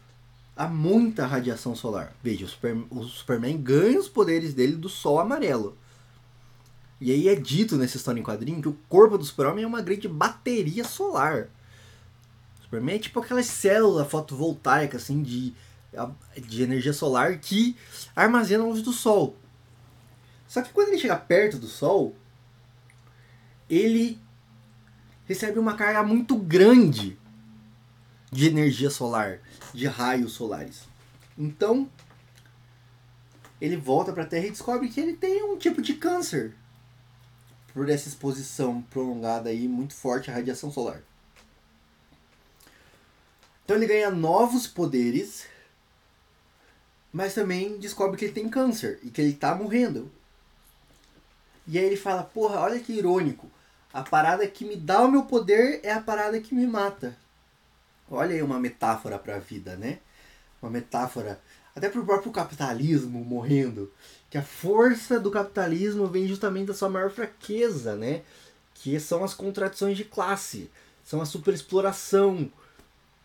[0.56, 2.12] a muita radiação solar.
[2.22, 5.76] Veja, o Superman, o Superman ganha os poderes dele do Sol amarelo.
[7.00, 9.82] E aí é dito nessa história em quadrinho que o corpo do Super-Homem é uma
[9.82, 11.48] grande bateria solar.
[12.72, 15.52] Superman é tipo aquela célula fotovoltaica, assim, de,
[16.38, 17.76] de energia solar que
[18.16, 19.36] armazena a luz do Sol.
[20.48, 22.16] Só que quando ele chega perto do Sol,
[23.68, 24.18] ele
[25.26, 27.18] recebe uma carga muito grande
[28.30, 29.40] de energia solar,
[29.74, 30.88] de raios solares.
[31.36, 31.90] Então,
[33.60, 36.54] ele volta para a Terra e descobre que ele tem um tipo de câncer
[37.74, 41.02] por essa exposição prolongada aí muito forte à radiação solar.
[43.64, 45.46] Então ele ganha novos poderes,
[47.12, 50.10] mas também descobre que ele tem câncer e que ele está morrendo.
[51.66, 53.50] E aí ele fala: Porra, olha que irônico.
[53.92, 57.16] A parada que me dá o meu poder é a parada que me mata.
[58.10, 59.98] Olha aí uma metáfora para a vida, né?
[60.60, 61.40] Uma metáfora
[61.74, 63.90] até para o próprio capitalismo morrendo
[64.32, 68.22] que a força do capitalismo vem justamente da sua maior fraqueza, né?
[68.74, 70.70] Que são as contradições de classe,
[71.04, 72.50] são a superexploração.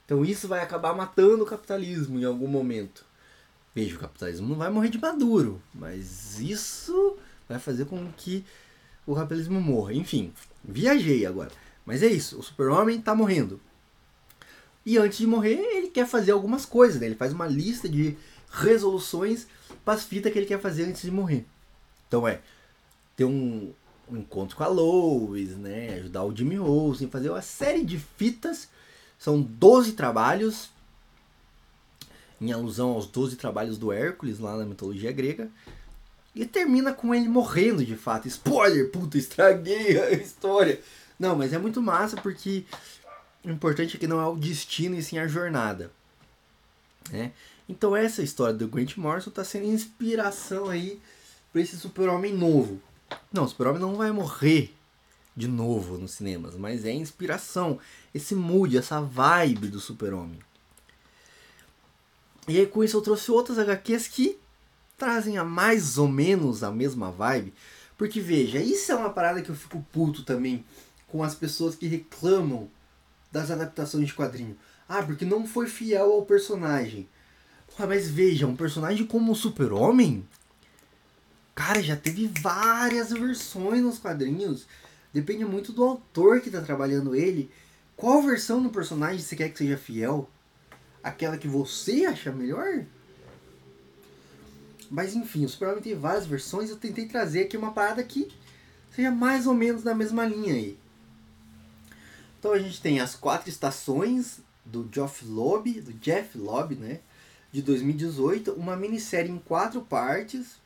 [0.07, 3.05] Então isso vai acabar matando o capitalismo em algum momento.
[3.75, 8.45] Veja, o capitalismo não vai morrer de maduro, mas isso vai fazer com que
[9.05, 9.93] o capitalismo morra.
[9.93, 10.33] Enfim,
[10.63, 11.51] viajei agora.
[11.85, 13.59] Mas é isso, o super-homem está morrendo.
[14.85, 17.07] E antes de morrer, ele quer fazer algumas coisas, né?
[17.07, 18.15] Ele faz uma lista de
[18.49, 19.45] resoluções
[20.07, 21.45] fitas que ele quer fazer antes de morrer.
[22.07, 22.39] Então é
[23.17, 23.73] ter um,
[24.09, 25.95] um encontro com a Lois, né?
[25.95, 28.69] Ajudar o Jimmy Olsen, fazer uma série de fitas.
[29.17, 30.69] São 12 trabalhos,
[32.39, 35.49] em alusão aos 12 trabalhos do Hércules lá na mitologia grega.
[36.35, 38.27] E termina com ele morrendo de fato.
[38.27, 40.79] Spoiler, puta, estraguei a história.
[41.19, 42.63] Não, mas é muito massa porque
[43.43, 45.91] o importante é que não é o destino e sim a jornada.
[47.11, 47.31] Né?
[47.67, 51.01] Então essa história do Grant Morrison está sendo inspiração aí
[51.51, 52.79] para esse super-homem novo.
[53.31, 54.76] Não, o super-homem não vai morrer
[55.37, 57.79] de novo nos cinemas, mas é inspiração,
[58.13, 60.39] esse mood, essa vibe do super-homem.
[62.47, 64.39] E aí com isso eu trouxe outras HQs que
[64.97, 67.53] trazem a mais ou menos a mesma vibe.
[67.95, 70.65] Porque veja, isso é uma parada que eu fico puto também
[71.07, 72.69] com as pessoas que reclamam
[73.31, 74.57] das adaptações de quadrinho.
[74.89, 77.07] Ah, porque não foi fiel ao personagem.
[77.77, 80.27] Mas veja, um personagem como o Super-Homem,
[81.53, 84.65] cara, já teve várias versões nos quadrinhos.
[85.17, 87.49] Depende muito do autor que está trabalhando ele.
[87.95, 90.29] Qual versão do personagem você quer que seja fiel?
[91.01, 92.85] Aquela que você acha melhor?
[94.91, 96.69] Mas enfim, o Super-Homem tem várias versões.
[96.69, 98.31] Eu tentei trazer aqui uma parada que
[98.91, 100.77] seja mais ou menos na mesma linha aí.
[102.37, 106.99] Então a gente tem as quatro estações do Jeff Loeb, do Jeff Loeb, né?
[107.51, 110.57] de 2018, uma minissérie em quatro partes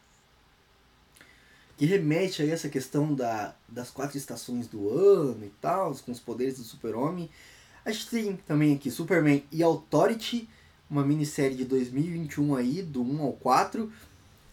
[1.82, 6.20] que remete a essa questão da, das quatro estações do ano e tal, com os
[6.20, 7.28] poderes do super-homem.
[7.84, 10.48] A gente tem também aqui Superman e Authority,
[10.88, 13.92] uma minissérie de 2021 aí, do 1 ao 4,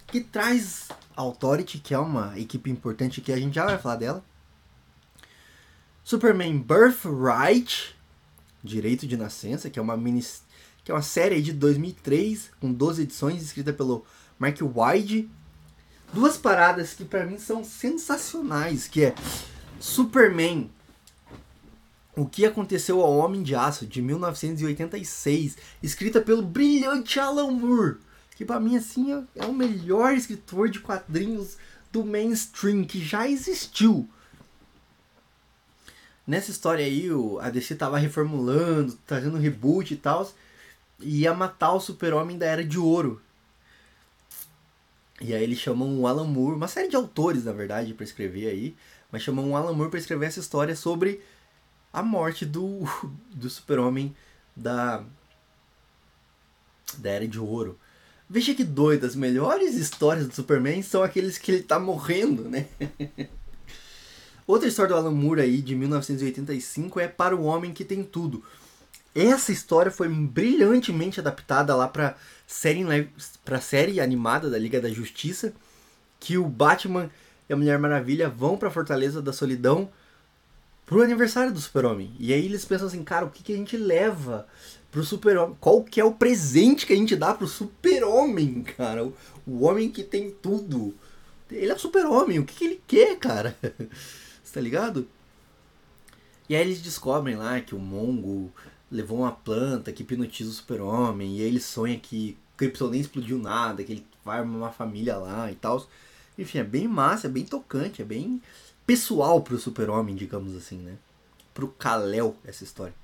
[0.07, 4.24] que traz Authority, que é uma equipe importante que a gente já vai falar dela.
[6.03, 7.95] Superman Birthright,
[8.64, 10.49] Direito de Nascença, que é uma minissérie
[10.83, 14.07] que é uma série de 2003, com 12 edições, escrita pelo
[14.39, 15.29] Mark Wide.
[16.13, 19.15] Duas paradas que para mim são sensacionais, que é
[19.79, 20.71] Superman,
[22.17, 27.99] o que aconteceu ao Homem de Aço, de 1986, escrita pelo brilhante Alan Moore,
[28.37, 31.57] que para mim assim é o melhor escritor de quadrinhos
[31.93, 34.09] do mainstream que já existiu.
[36.27, 37.09] Nessa história aí,
[37.41, 40.29] a DC tava reformulando, trazendo reboot e tal
[41.01, 43.21] ia matar o super-homem da Era de Ouro.
[45.21, 48.49] E aí eles chamam o Alan Moore, uma série de autores, na verdade, para escrever
[48.49, 48.77] aí,
[49.11, 51.21] mas chamam o Alan Moore para escrever essa história sobre
[51.93, 52.85] a morte do,
[53.35, 54.14] do super-homem
[54.55, 55.05] da,
[56.99, 57.79] da Era de Ouro.
[58.31, 62.66] Veja que doido, as melhores histórias do Superman são aqueles que ele tá morrendo, né?
[64.47, 68.45] Outra história do Alan Moore aí, de 1985, é Para o Homem que Tem Tudo.
[69.14, 72.16] Essa história foi brilhantemente adaptada lá para
[72.49, 72.82] série
[73.44, 75.53] para série animada da Liga da Justiça,
[76.18, 77.11] que o Batman
[77.46, 79.90] e a Mulher Maravilha vão pra Fortaleza da Solidão
[80.86, 82.11] pro aniversário do Super-Homem.
[82.18, 84.49] E aí eles pensam assim, cara, o que, que a gente leva
[84.90, 85.59] pro Super-Homem?
[85.61, 89.05] Qual que é o presente que a gente dá pro Super-Homem, cara?
[89.05, 89.14] O,
[89.46, 90.94] o homem que tem tudo.
[91.51, 93.55] Ele é o Super-Homem, o que, que ele quer, cara?
[94.42, 95.07] Você tá ligado?
[96.49, 98.51] E aí eles descobrem lá que o Mongo
[98.91, 103.39] levou uma planta que hipnotiza o super-homem, e aí ele sonha que Krypton nem explodiu
[103.39, 105.86] nada, que ele vai uma família lá e tal.
[106.39, 108.43] Enfim, é bem massa, é bem tocante, é bem
[108.86, 110.97] pessoal pro super-homem, digamos assim, né?
[111.53, 112.95] Pro Kal-El, essa história.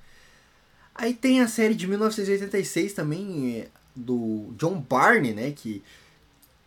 [0.94, 5.50] Aí tem a série de 1986 também, do John Barney, né?
[5.50, 5.82] Que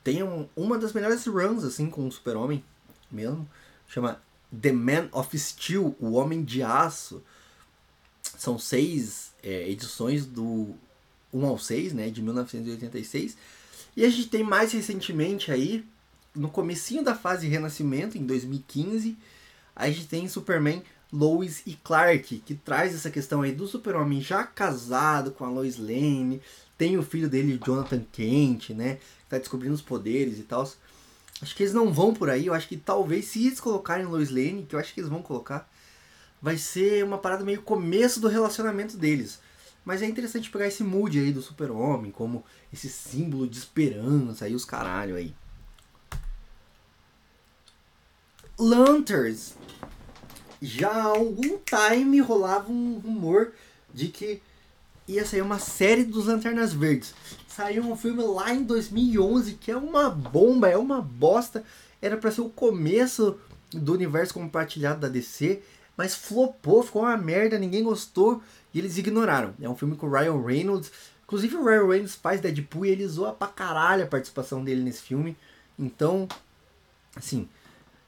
[0.03, 2.63] tem um, uma das melhores runs, assim, com o super-homem
[3.11, 3.47] mesmo.
[3.88, 4.22] Chama
[4.61, 7.22] The Man of Steel, O Homem de Aço.
[8.38, 10.76] São seis é, edições do
[11.34, 13.36] 1 ao 6, né, de 1986.
[13.96, 15.84] E a gente tem mais recentemente aí,
[16.36, 19.18] no comecinho da fase Renascimento, em 2015,
[19.76, 24.44] a gente tem Superman Lois e Clark, que traz essa questão aí do super-homem já
[24.44, 26.42] casado com a Lois Lane,
[26.78, 30.70] tem o filho dele, Jonathan Kent, né, que tá descobrindo os poderes e tal.
[31.42, 32.48] Acho que eles não vão por aí.
[32.48, 35.22] Eu acho que talvez se eles colocarem Lois Lane, que eu acho que eles vão
[35.22, 35.70] colocar,
[36.42, 39.40] vai ser uma parada meio começo do relacionamento deles.
[39.84, 44.54] Mas é interessante pegar esse mood aí do super-homem, como esse símbolo de esperança aí,
[44.54, 45.34] os caralho aí.
[48.60, 49.54] Lanterns.
[50.62, 53.54] Já há algum time rolava um rumor
[53.94, 54.42] de que
[55.08, 57.14] ia sair uma série dos Lanternas Verdes.
[57.48, 61.64] Saiu um filme lá em 2011 que é uma bomba, é uma bosta.
[62.02, 63.40] Era para ser o começo
[63.72, 65.62] do universo compartilhado da DC,
[65.98, 68.41] mas flopou, ficou uma merda, ninguém gostou
[68.72, 69.56] e eles ignoraram.
[69.60, 70.91] É um filme com o Ryan Reynolds.
[71.24, 75.02] Inclusive o Ryan Reynolds faz Deadpool e ele zoa pra caralho a participação dele nesse
[75.02, 75.36] filme.
[75.78, 76.28] Então,
[77.16, 77.50] assim,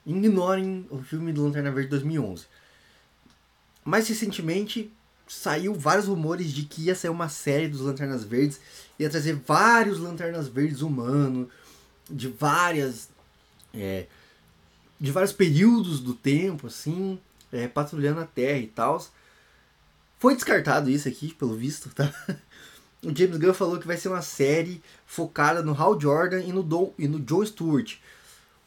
[0.05, 2.45] ignorem o filme do Lanterna Verde 2011.
[3.83, 4.93] Mais recentemente,
[5.27, 8.59] saiu vários rumores de que ia sair uma série dos Lanternas Verdes,
[8.99, 11.47] ia trazer vários Lanternas Verdes humanos,
[12.09, 13.09] de várias.
[13.73, 14.05] É,
[14.99, 17.17] de vários períodos do tempo, assim,
[17.51, 19.05] é, patrulhando a Terra e tal.
[20.17, 22.11] Foi descartado isso aqui, pelo visto, tá?
[23.01, 26.61] O James Gunn falou que vai ser uma série focada no Hal Jordan e no,
[26.61, 27.97] Don, e no Joe Stewart.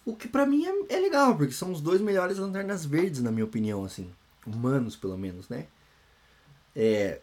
[0.07, 3.31] O que para mim é, é legal, porque são os dois melhores Lanternas Verdes, na
[3.31, 4.11] minha opinião, assim.
[4.47, 5.67] Humanos, pelo menos, né?
[6.75, 7.21] É...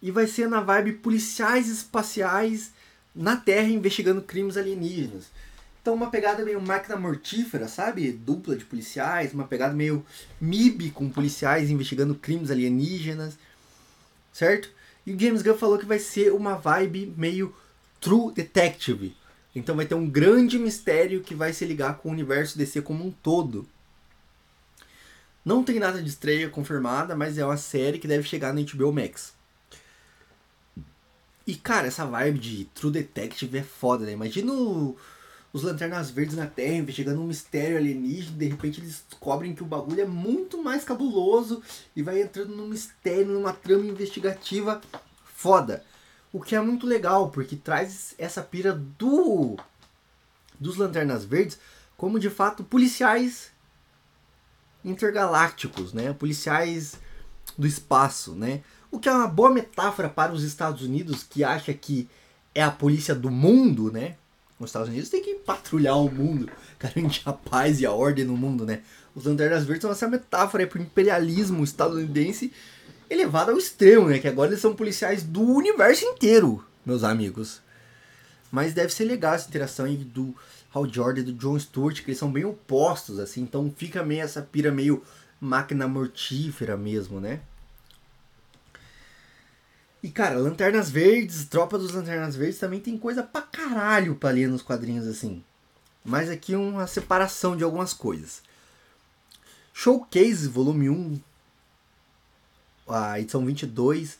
[0.00, 2.72] E vai ser na vibe policiais espaciais
[3.14, 5.30] na Terra investigando crimes alienígenas.
[5.86, 8.10] Então uma pegada meio máquina mortífera, sabe?
[8.10, 10.04] Dupla de policiais, uma pegada meio
[10.40, 13.38] MIB com policiais investigando crimes alienígenas,
[14.32, 14.68] certo?
[15.06, 17.54] E o James Gunn falou que vai ser uma vibe meio
[18.00, 19.16] True Detective.
[19.54, 23.06] Então vai ter um grande mistério que vai se ligar com o universo DC como
[23.06, 23.64] um todo.
[25.44, 28.92] Não tem data de estreia confirmada, mas é uma série que deve chegar no HBO
[28.92, 29.34] Max.
[31.46, 34.10] E cara, essa vibe de True Detective é foda, né?
[34.10, 34.96] Imagina o,
[35.56, 39.66] os Lanternas Verdes na Terra investigando um mistério alienígena, de repente eles descobrem que o
[39.66, 41.62] bagulho é muito mais cabuloso
[41.96, 44.82] e vai entrando num mistério, numa trama investigativa
[45.24, 45.82] foda.
[46.30, 49.56] O que é muito legal, porque traz essa pira do
[50.60, 51.58] dos Lanternas Verdes
[51.96, 53.50] como de fato policiais
[54.84, 56.12] intergalácticos, né?
[56.12, 57.00] Policiais
[57.56, 58.60] do espaço, né?
[58.90, 62.10] O que é uma boa metáfora para os Estados Unidos, que acha que
[62.54, 64.16] é a polícia do mundo, né?
[64.58, 66.48] Os Estados Unidos tem que patrulhar o mundo,
[66.80, 68.82] garantir a paz e a ordem no mundo, né?
[69.14, 72.52] Os Lanternas Verdes são essa metáfora para o imperialismo estadunidense
[73.08, 74.18] elevado ao extremo, né?
[74.18, 77.60] Que agora eles são policiais do universo inteiro, meus amigos.
[78.50, 80.34] Mas deve ser legal essa interação aí do
[80.72, 84.22] Hal Jordan e do John Stewart, que eles são bem opostos, assim, então fica meio
[84.22, 85.02] essa pira meio
[85.40, 87.40] máquina mortífera mesmo, né?
[90.06, 94.48] E cara, Lanternas Verdes, Tropa dos Lanternas Verdes também tem coisa pra caralho pra ler
[94.48, 95.42] nos quadrinhos assim.
[96.04, 98.40] Mas aqui uma separação de algumas coisas.
[99.74, 101.20] Showcase, volume 1,
[102.86, 104.16] a edição 22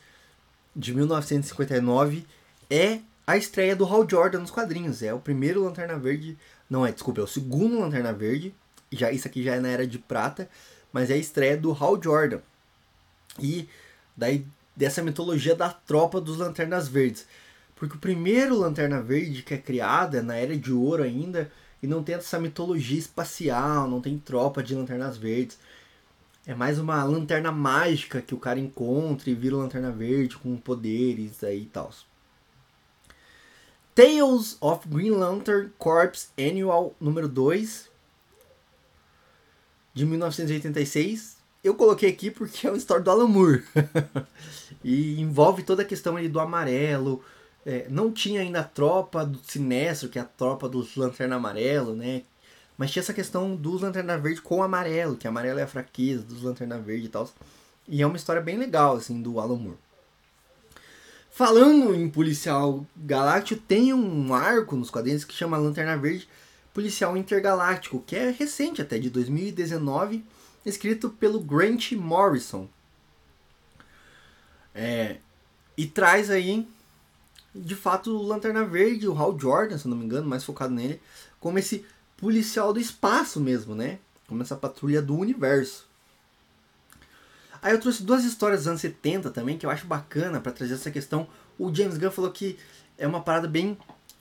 [0.74, 2.26] de 1959,
[2.68, 5.04] é a estreia do Hal Jordan nos quadrinhos.
[5.04, 6.36] É o primeiro Lanterna Verde.
[6.68, 8.52] Não é, desculpa, é o segundo Lanterna Verde.
[8.90, 10.50] Já, isso aqui já é na Era de Prata.
[10.92, 12.40] Mas é a estreia do Hal Jordan.
[13.38, 13.68] E
[14.16, 14.44] daí
[14.76, 17.26] dessa mitologia da tropa dos Lanternas Verdes.
[17.74, 21.50] Porque o primeiro Lanterna Verde que é criado é na Era de Ouro ainda.
[21.82, 25.58] E não tem essa mitologia espacial, não tem tropa de Lanternas Verdes.
[26.46, 31.42] É mais uma lanterna mágica que o cara encontra e vira lanterna verde com poderes
[31.42, 31.90] aí e tal.
[33.96, 37.90] Tales of Green Lantern Corps Annual número 2.
[39.92, 41.35] de 1986.
[41.66, 43.64] Eu coloquei aqui porque é uma história do Alan Moore.
[44.84, 47.24] e envolve toda a questão ali do amarelo.
[47.64, 51.96] É, não tinha ainda a tropa do Sinestro, que é a tropa dos Lanterna Amarelo,
[51.96, 52.22] né?
[52.78, 56.22] Mas tinha essa questão dos Lanterna Verde com o amarelo, que amarelo é a fraqueza
[56.22, 57.28] dos Lanterna Verde e tal.
[57.88, 59.78] E é uma história bem legal, assim, do Alan Moore.
[61.32, 66.28] Falando em policial galáctico, tem um arco nos quadrinhos que chama Lanterna Verde
[66.72, 70.24] Policial Intergaláctico, que é recente até, de 2019,
[70.66, 72.68] escrito pelo Grant Morrison.
[74.74, 75.16] É,
[75.76, 76.68] e traz aí,
[77.54, 81.00] de fato, o Lanterna Verde, o Hal Jordan, se não me engano, mais focado nele,
[81.40, 81.86] como esse
[82.16, 83.98] policial do espaço mesmo, né?
[84.26, 85.86] Como essa patrulha do universo.
[87.62, 90.74] Aí eu trouxe duas histórias dos anos 70 também, que eu acho bacana para trazer
[90.74, 91.26] essa questão.
[91.58, 92.58] O James Gunn falou que
[92.98, 93.78] é uma parada bem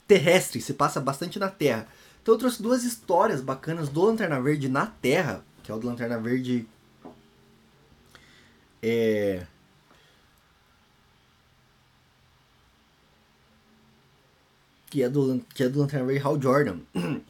[0.08, 1.88] terrestre, se passa bastante na Terra.
[2.22, 5.88] Então eu trouxe duas histórias bacanas do Lanterna Verde na Terra, que é o do
[5.88, 6.68] Lanterna Verde.
[8.84, 9.48] É.
[14.92, 16.80] Que é do, que é do Lanterna Verde Hal Jordan.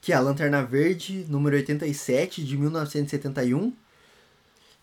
[0.00, 3.74] Que é a Lanterna Verde, número 87, de 1971.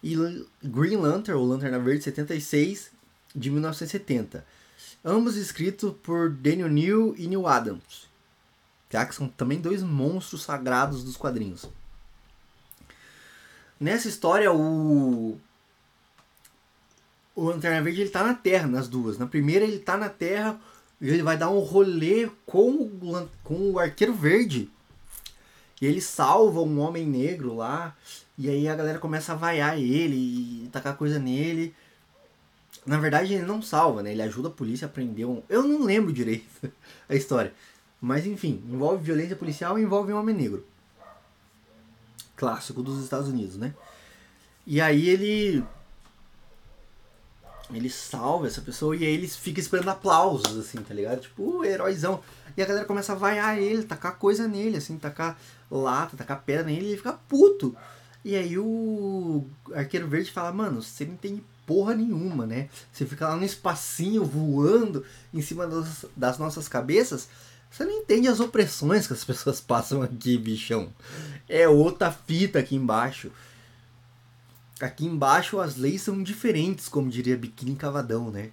[0.02, 0.16] E
[0.64, 2.90] Green Lantern, ou Lanterna Verde 76,
[3.36, 4.44] de 1970.
[5.06, 8.10] Ambos escritos por Daniel Neal e Neil Adams
[8.92, 9.06] tá?
[9.06, 11.68] que são também dois monstros sagrados dos quadrinhos.
[13.82, 15.40] Nessa história, o
[17.36, 19.18] o Lanterna Verde ele tá na Terra, nas duas.
[19.18, 20.62] Na primeira ele tá na Terra
[21.02, 24.70] e ele vai dar um rolê com o, com o Arqueiro Verde.
[25.82, 27.98] E ele salva um homem negro lá.
[28.38, 31.74] E aí a galera começa a vaiar ele e tacar coisa nele.
[32.86, 34.12] Na verdade ele não salva, né?
[34.12, 35.42] Ele ajuda a polícia a prender um...
[35.50, 36.72] Eu não lembro direito
[37.10, 37.52] a história.
[38.00, 40.64] Mas enfim, envolve violência policial e envolve um homem negro.
[42.42, 43.76] Clássico dos Estados Unidos, né?
[44.66, 45.64] E aí ele.
[47.72, 51.22] Ele salva essa pessoa e aí eles ficam esperando aplausos, assim, tá ligado?
[51.22, 52.20] Tipo, uh, heróizão.
[52.58, 55.40] E a galera começa a vaiar ele, tacar coisa nele, assim, tacar
[55.70, 57.78] lata, tacar pedra nele e ele fica puto.
[58.26, 62.70] E aí o Arqueiro Verde fala, mano, você não tem porra nenhuma, né?
[62.92, 65.70] Você fica lá no espacinho voando em cima
[66.18, 67.30] das nossas cabeças
[67.72, 70.94] você não entende as opressões que as pessoas passam aqui, bichão.
[71.48, 73.32] É outra fita aqui embaixo.
[74.82, 78.52] Aqui embaixo as leis são diferentes, como diria Biquíni Cavadão, né?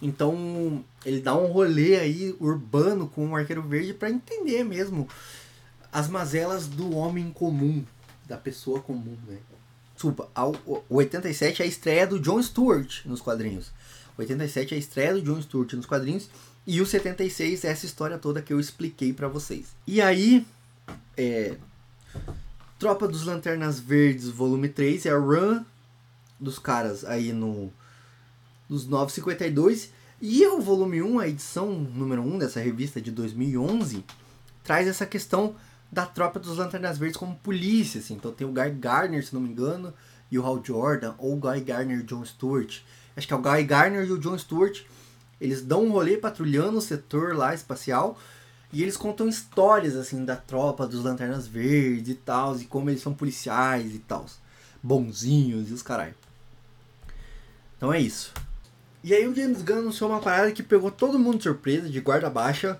[0.00, 5.08] Então ele dá um rolê aí urbano com o Arqueiro Verde para entender mesmo
[5.92, 7.84] as mazelas do homem comum,
[8.26, 9.38] da pessoa comum, né?
[9.94, 10.28] Desculpa,
[10.66, 13.70] o 87 é a estreia do John Stewart nos quadrinhos.
[14.18, 16.28] 87 é a estreia do John Stewart nos quadrinhos
[16.66, 19.74] e o 76 é essa história toda que eu expliquei para vocês.
[19.86, 20.46] E aí,
[21.16, 21.56] é,
[22.78, 25.64] Tropa dos Lanternas Verdes, volume 3, é a run
[26.38, 27.72] dos caras aí no
[28.68, 29.90] nos 952.
[30.20, 34.04] E o volume 1, a edição número 1 dessa revista de 2011,
[34.62, 35.56] traz essa questão
[35.90, 38.00] da Tropa dos Lanternas Verdes como polícia.
[38.00, 38.14] Assim.
[38.14, 39.92] Então tem o Guy Garner, se não me engano,
[40.30, 42.80] e o Hal Jordan, ou o Guy Garner e John Stewart.
[43.16, 44.82] Acho que é o Guy Garner e o John Stewart
[45.42, 48.16] eles dão um rolê patrulhando o setor lá espacial
[48.72, 53.02] e eles contam histórias assim da tropa dos Lanternas Verdes e tal, e como eles
[53.02, 54.24] são policiais e tal,
[54.80, 56.14] bonzinhos e os caralho.
[57.76, 58.32] Então é isso.
[59.02, 62.00] E aí o James Gunn anunciou uma parada que pegou todo mundo de surpresa, de
[62.00, 62.78] guarda baixa,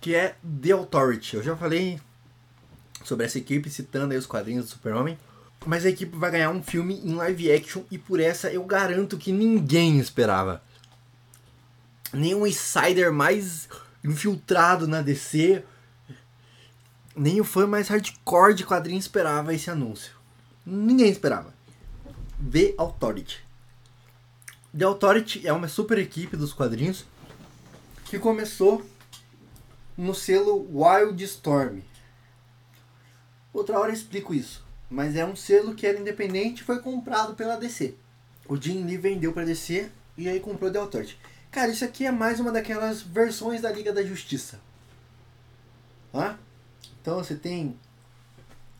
[0.00, 1.34] que é The Authority.
[1.34, 2.00] Eu já falei
[3.04, 5.18] sobre essa equipe citando aí os quadrinhos do Super-Homem.
[5.66, 9.18] Mas a equipe vai ganhar um filme em live action e por essa eu garanto
[9.18, 10.62] que ninguém esperava.
[12.12, 13.68] Nenhum insider mais
[14.02, 15.62] infiltrado na DC,
[17.14, 20.14] nem o fã mais hardcore de quadrinho esperava esse anúncio.
[20.64, 21.52] Ninguém esperava.
[22.50, 23.44] The Authority.
[24.76, 27.04] The Authority é uma super equipe dos quadrinhos
[28.06, 28.84] que começou
[29.96, 31.82] no selo Wildstorm.
[33.52, 37.34] Outra hora eu explico isso mas é um selo que era independente e foi comprado
[37.34, 37.94] pela DC.
[38.48, 39.88] O Jim Lee vendeu para DC
[40.18, 41.16] e aí comprou The Authority.
[41.50, 44.60] Cara, isso aqui é mais uma daquelas versões da Liga da Justiça.
[46.12, 46.36] Tá?
[47.00, 47.78] Então você tem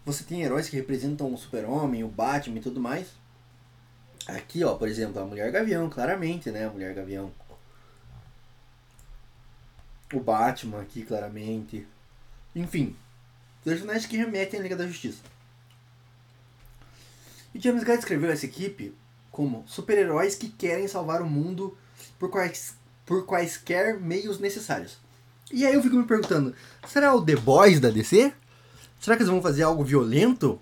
[0.05, 3.09] você tem heróis que representam o Super-Homem, o Batman e tudo mais.
[4.27, 6.67] Aqui, ó, por exemplo, a Mulher Gavião, claramente, né?
[6.67, 7.33] A Mulher Gavião.
[10.13, 11.87] O Batman aqui, claramente.
[12.57, 12.97] Enfim,
[13.63, 15.23] personagens que remetem à Liga da Justiça.
[17.55, 18.95] E James Gunn descreveu essa equipe
[19.31, 21.77] como super-heróis que querem salvar o mundo
[22.19, 22.75] por, quais,
[23.05, 24.99] por quaisquer meios necessários.
[25.53, 26.55] E aí eu fico me perguntando,
[26.87, 28.33] será o The Boys da DC?
[29.01, 30.61] Será que eles vão fazer algo violento?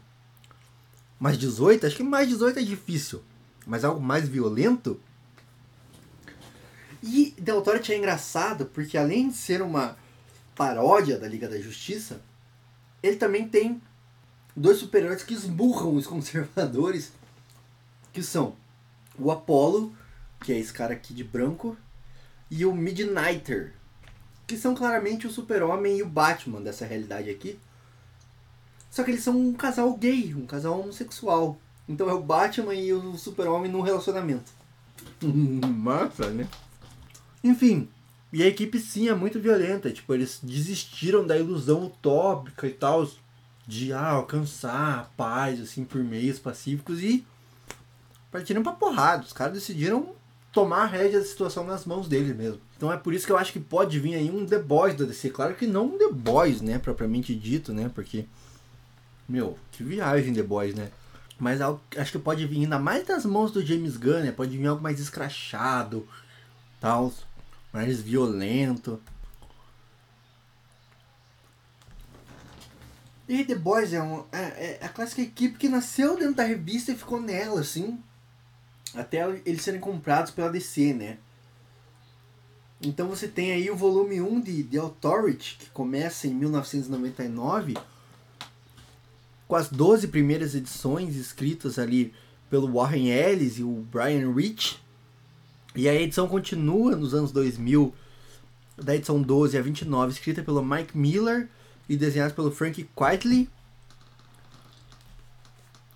[1.18, 1.86] Mais 18?
[1.86, 3.22] Acho que mais 18 é difícil.
[3.66, 5.00] Mas algo mais violento?
[7.02, 9.96] E The Authority é engraçado porque além de ser uma
[10.54, 12.20] paródia da Liga da Justiça,
[13.02, 13.80] ele também tem
[14.58, 17.12] dois super-heróis que esburram os conservadores,
[18.12, 18.54] que são
[19.18, 19.92] o Apollo,
[20.40, 21.76] que é esse cara aqui de branco,
[22.50, 23.74] e o Midnighter,
[24.46, 27.58] que são claramente o Super-Homem e o Batman dessa realidade aqui.
[28.90, 31.58] Só que eles são um casal gay, um casal homossexual.
[31.86, 34.50] Então é o Batman e o Super-Homem num relacionamento.
[35.22, 36.48] Massa, né?
[37.44, 37.88] Enfim,
[38.32, 39.90] e a equipe sim é muito violenta.
[39.90, 43.06] Tipo, eles desistiram da ilusão utópica e tal
[43.68, 47.26] de ah, alcançar a paz assim por meios pacíficos e
[48.32, 49.24] partiram pra porrada.
[49.24, 50.14] Os caras decidiram
[50.50, 52.60] tomar a rédea da situação nas mãos deles mesmo.
[52.78, 55.04] Então é por isso que eu acho que pode vir aí um The Boys da
[55.04, 55.28] DC.
[55.28, 58.24] Claro que não um The Boys, né, propriamente dito, né, porque
[59.28, 60.90] meu, que viagem The Boys, né?
[61.38, 64.32] Mas acho que pode vir ainda mais das mãos do James Gunn, né?
[64.32, 66.08] Pode vir algo mais escrachado,
[66.80, 67.12] tal,
[67.72, 69.00] mais violento.
[73.28, 76.92] E The Boys é, um, é, é a clássica equipe que nasceu dentro da revista
[76.92, 77.98] e ficou nela, assim.
[78.94, 81.18] Até eles serem comprados pela DC, né?
[82.80, 87.76] Então você tem aí o volume 1 de The Authority, que começa em 1999,
[89.46, 92.14] com as 12 primeiras edições escritas ali
[92.48, 94.80] pelo Warren Ellis e o Brian Rich.
[95.74, 97.92] E a edição continua nos anos 2000,
[98.76, 101.48] da edição 12 a 29, escrita pelo Mike Miller
[101.88, 103.48] e desenhados pelo Frank Quitely.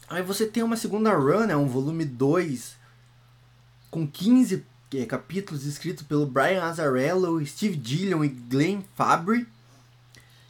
[0.08, 2.76] Aí você tem uma segunda run, né, um volume 2,
[3.90, 4.64] com 15
[4.94, 9.46] é, capítulos escritos pelo Brian Azzarello, Steve Dillon e Glenn Fabry.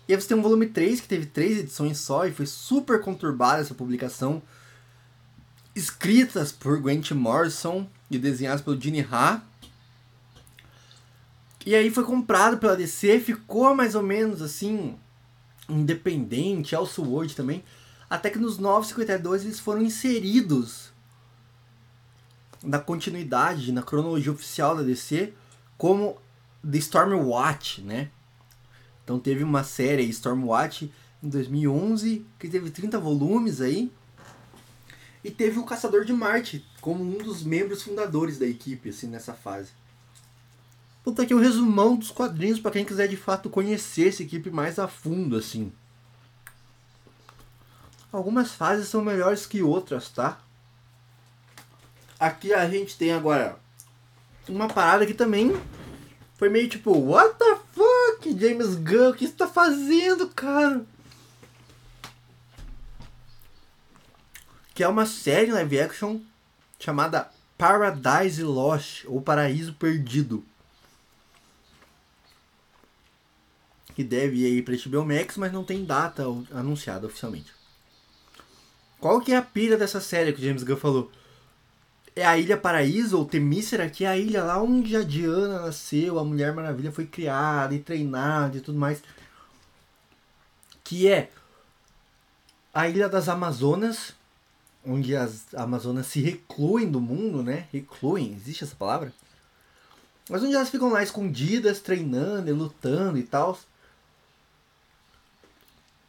[0.08, 3.00] E aí você tem um volume 3, que teve três edições só, e foi super
[3.00, 4.42] conturbada essa publicação.
[5.74, 9.42] Escritas por Grant Morrison e desenhadas pelo Gene Ha.
[11.64, 14.96] E aí foi comprado pela DC, ficou mais ou menos assim,
[15.78, 17.64] independente, Elseworld também,
[18.08, 20.92] até que nos 952 eles foram inseridos
[22.62, 25.32] na continuidade, na cronologia oficial da DC,
[25.76, 26.16] como
[26.68, 28.10] The Stormwatch, né?
[29.02, 30.92] Então teve uma série Stormwatch
[31.22, 33.90] em 2011, que teve 30 volumes aí,
[35.24, 39.32] e teve o Caçador de Marte como um dos membros fundadores da equipe, assim, nessa
[39.32, 39.70] fase.
[41.02, 44.50] Puta aqui o um resumão dos quadrinhos para quem quiser de fato conhecer essa equipe
[44.50, 45.72] mais a fundo, assim.
[48.12, 50.38] Algumas fases são melhores que outras, tá?
[52.20, 53.58] Aqui a gente tem agora
[54.48, 55.60] uma parada que também
[56.36, 60.84] foi meio tipo, what the fuck, James Gunn, o que você tá fazendo, cara?
[64.74, 66.20] Que é uma série live action
[66.78, 70.44] chamada Paradise Lost, ou Paraíso Perdido.
[73.94, 77.52] Que deve ir pra HBO Max, mas não tem data anunciada oficialmente.
[79.00, 81.10] Qual que é a pilha dessa série que o James Gunn falou?
[82.14, 86.18] É a Ilha Paraíso, ou Temícera, que é a ilha lá onde a Diana nasceu,
[86.18, 89.02] a Mulher Maravilha foi criada e treinada e tudo mais.
[90.84, 91.30] Que é
[92.72, 94.14] a Ilha das Amazonas,
[94.86, 97.66] onde as Amazonas se recluem do mundo, né?
[97.72, 99.12] Recluem, existe essa palavra?
[100.30, 103.58] Mas onde elas ficam lá escondidas, treinando e lutando e tal.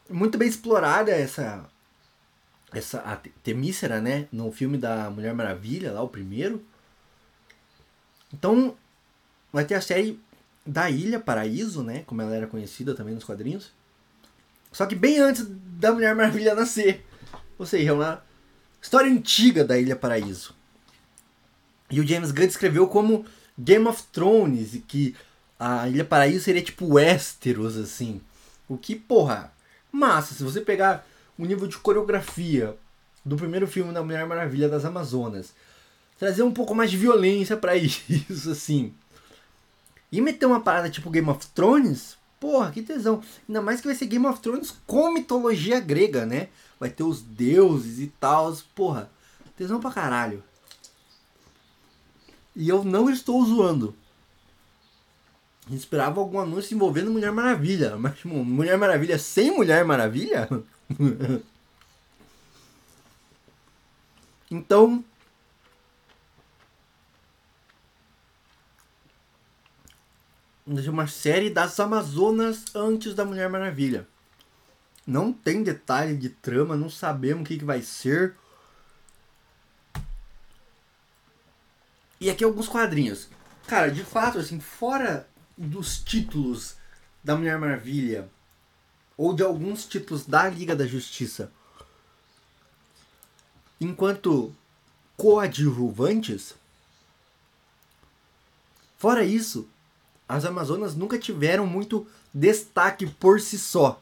[0.08, 1.64] Muito bem explorada essa
[2.72, 6.64] essa a Temícera, né, no filme da Mulher Maravilha, lá o primeiro.
[8.32, 8.76] Então,
[9.52, 10.20] vai ter a série
[10.66, 13.70] da Ilha Paraíso, né, como ela era conhecida também nos quadrinhos.
[14.72, 17.06] Só que bem antes da Mulher Maravilha nascer.
[17.56, 18.24] Ou seja, é uma
[18.84, 20.54] História antiga da Ilha Paraíso.
[21.90, 23.24] E o James Gunn escreveu como
[23.58, 25.16] Game of Thrones, e que
[25.58, 28.20] a Ilha Paraíso seria tipo Westeros, assim.
[28.68, 29.53] O que, porra,
[29.94, 30.34] massa.
[30.34, 31.06] Se você pegar
[31.38, 32.76] o nível de coreografia
[33.24, 35.54] do primeiro filme da Mulher Maravilha das Amazonas,
[36.18, 38.92] trazer um pouco mais de violência para isso, assim.
[40.10, 43.22] E meter uma parada tipo Game of Thrones, porra, que tesão.
[43.48, 46.48] Ainda mais que vai ser Game of Thrones com mitologia grega, né?
[46.84, 48.54] vai ter os deuses e tal.
[48.74, 49.10] Porra,
[49.56, 50.42] tesão pra caralho.
[52.54, 53.96] E eu não estou zoando.
[55.70, 57.96] Esperava algum anúncio envolvendo Mulher Maravilha.
[57.96, 60.48] Mas tipo, Mulher Maravilha sem Mulher Maravilha?
[64.50, 65.02] então.
[70.66, 74.06] Uma série das Amazonas antes da Mulher Maravilha.
[75.06, 78.34] Não tem detalhe de trama, não sabemos o que, que vai ser.
[82.18, 83.28] E aqui alguns quadrinhos.
[83.66, 86.76] Cara, de fato, assim, fora dos títulos
[87.22, 88.28] da Mulher Maravilha
[89.16, 91.52] ou de alguns títulos da Liga da Justiça,
[93.80, 94.54] enquanto
[95.16, 96.54] coadjuvantes,
[98.98, 99.68] fora isso,
[100.28, 104.00] as Amazonas nunca tiveram muito destaque por si só.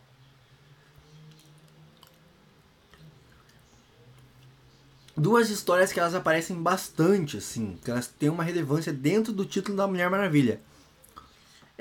[5.15, 9.77] Duas histórias que elas aparecem bastante, assim, que elas têm uma relevância dentro do título
[9.77, 10.61] da Mulher Maravilha.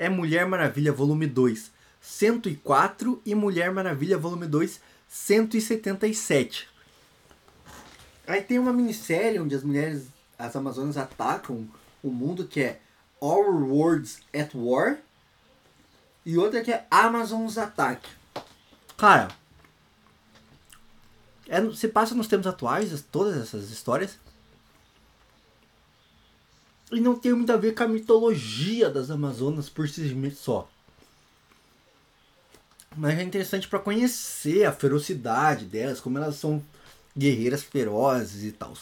[0.02, 1.70] É Mulher Maravilha Volume 2,
[2.00, 6.68] 104 e Mulher Maravilha Volume 2, 177.
[8.26, 11.68] Aí tem uma minissérie onde as mulheres, as Amazonas atacam
[12.02, 12.80] o mundo que é
[13.20, 14.98] Our Worlds at War
[16.26, 18.08] e outra que é Amazon's Attack.
[18.96, 19.28] Cara,
[21.48, 24.18] é, se passa nos tempos atuais, todas essas histórias.
[26.92, 30.68] E não tem muito a ver com a mitologia das Amazonas por si só.
[32.94, 36.62] Mas é interessante para conhecer a ferocidade delas, como elas são
[37.16, 38.74] guerreiras ferozes e tal.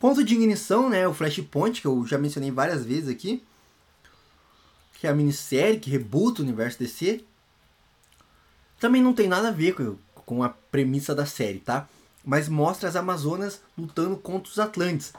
[0.00, 1.06] Ponto de ignição, né?
[1.06, 3.42] O Flashpoint, que eu já mencionei várias vezes aqui.
[4.94, 7.24] Que é a minissérie que rebuta o universo DC.
[8.80, 9.74] Também não tem nada a ver
[10.26, 11.88] com, a premissa da série, tá?
[12.24, 15.12] Mas mostra as Amazonas lutando contra os Atlantes.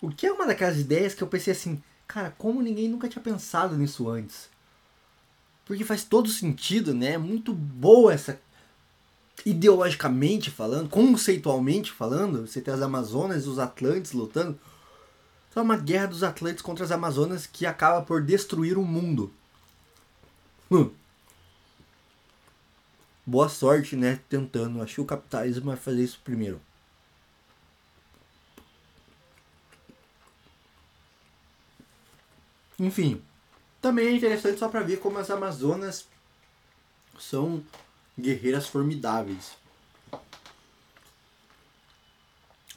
[0.00, 3.22] O que é uma daquelas ideias que eu pensei assim, cara, como ninguém nunca tinha
[3.22, 4.48] pensado nisso antes?
[5.64, 7.12] Porque faz todo sentido, né?
[7.12, 8.38] É muito boa essa
[9.44, 14.58] ideologicamente falando, conceitualmente falando, você tem as Amazonas e os Atlantes lutando.
[15.50, 19.32] Então é uma guerra dos Atlantes contra as Amazonas que acaba por destruir o mundo.
[20.70, 20.90] Hum.
[23.26, 24.20] Boa sorte, né?
[24.28, 24.82] Tentando.
[24.82, 26.60] Acho que o capitalismo vai fazer isso primeiro.
[32.78, 33.22] Enfim,
[33.80, 36.06] também é interessante só para ver como as Amazonas
[37.18, 37.62] são
[38.18, 39.52] guerreiras formidáveis.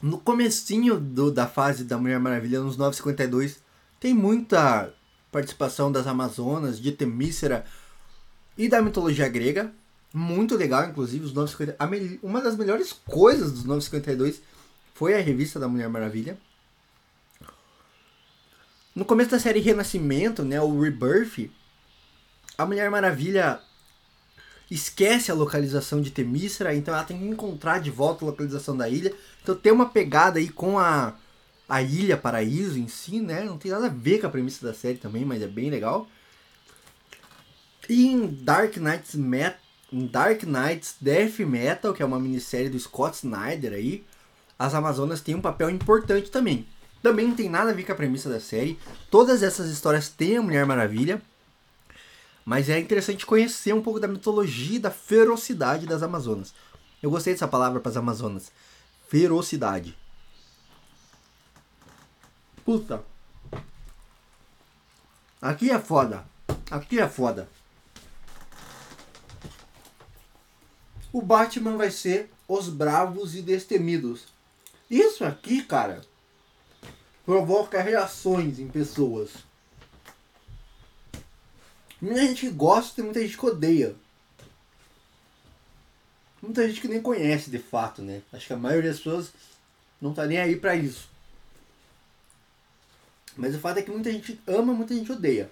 [0.02, 3.60] No comecinho do, da fase da Mulher Maravilha, nos 952,
[4.00, 4.94] tem muita
[5.32, 7.66] participação das Amazonas, de Temícera
[8.58, 9.74] e da mitologia grega.
[10.14, 14.42] Muito legal, inclusive, os 950, uma das melhores coisas dos 952
[14.94, 16.38] foi a revista da Mulher Maravilha.
[18.98, 21.52] No começo da série Renascimento, né, o Rebirth,
[22.58, 23.60] a Mulher Maravilha
[24.72, 28.90] esquece a localização de Temícera, então ela tem que encontrar de volta a localização da
[28.90, 29.14] ilha.
[29.44, 31.14] Então tem uma pegada aí com a,
[31.70, 33.44] a Ilha Paraíso em si, né?
[33.44, 36.08] Não tem nada a ver com a premissa da série também, mas é bem legal.
[37.88, 39.58] E em Dark Knights, Met
[39.94, 44.04] Dark Knights Death Metal, que é uma minissérie do Scott Snyder aí,
[44.58, 46.66] as Amazonas têm um papel importante também.
[47.02, 48.80] Também não tem nada a ver com a premissa da série.
[49.10, 51.22] Todas essas histórias têm a Mulher Maravilha.
[52.44, 56.54] Mas é interessante conhecer um pouco da mitologia e da ferocidade das Amazonas.
[57.04, 58.52] Eu gostei dessa palavra para as Amazonas.
[59.10, 59.98] Ferocidade.
[62.64, 63.04] Puta.
[65.42, 66.26] Aqui é foda.
[66.72, 67.48] Aqui é foda.
[71.14, 74.28] O Batman vai ser os bravos e destemidos.
[74.90, 76.02] Isso aqui, cara,
[77.28, 79.32] provoca reações em pessoas.
[82.02, 83.94] Muita gente gosta e muita gente que odeia.
[86.42, 88.22] Muita gente que nem conhece de fato, né?
[88.32, 89.34] Acho que a maioria das pessoas
[90.00, 91.10] não tá nem aí para isso.
[93.36, 95.52] Mas o fato é que muita gente ama, muita gente odeia.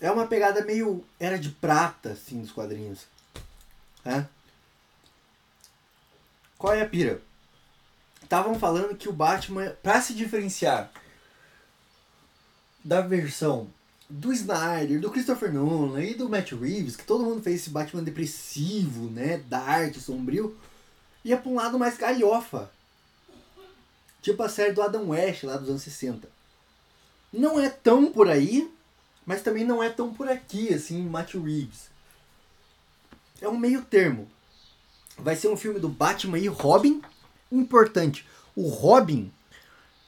[0.00, 3.06] É uma pegada meio era de prata, assim, dos quadrinhos.
[4.04, 4.24] É?
[6.58, 7.29] Qual é a pira?
[8.30, 10.88] Estavam falando que o Batman, pra se diferenciar
[12.84, 13.66] da versão
[14.08, 18.04] do Snyder, do Christopher Nolan e do Matt Reeves, que todo mundo fez esse Batman
[18.04, 20.56] depressivo, né, dark, sombrio,
[21.24, 22.70] ia pra um lado mais galhofa.
[24.22, 26.28] Tipo a série do Adam West, lá dos anos 60.
[27.32, 28.72] Não é tão por aí,
[29.26, 31.90] mas também não é tão por aqui, assim, Matt Reeves.
[33.40, 34.30] É um meio termo.
[35.18, 37.02] Vai ser um filme do Batman e Robin.
[37.50, 39.32] Importante, o Robin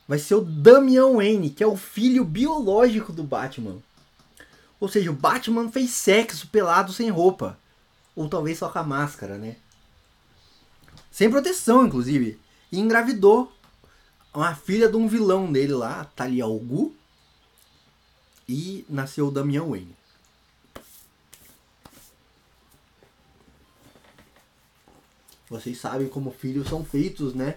[0.06, 3.78] vai ser o Damian Wayne, que é o filho biológico do Batman.
[4.78, 7.58] Ou seja, o Batman fez sexo pelado sem roupa.
[8.14, 9.56] Ou talvez só com a máscara, né?
[11.10, 12.38] Sem proteção, inclusive.
[12.70, 13.52] E engravidou
[14.34, 16.94] uma filha de um vilão dele lá, Talia al Ghul.
[18.48, 19.96] E nasceu o Damian Wayne.
[25.52, 27.56] Vocês sabem como filhos são feitos, né?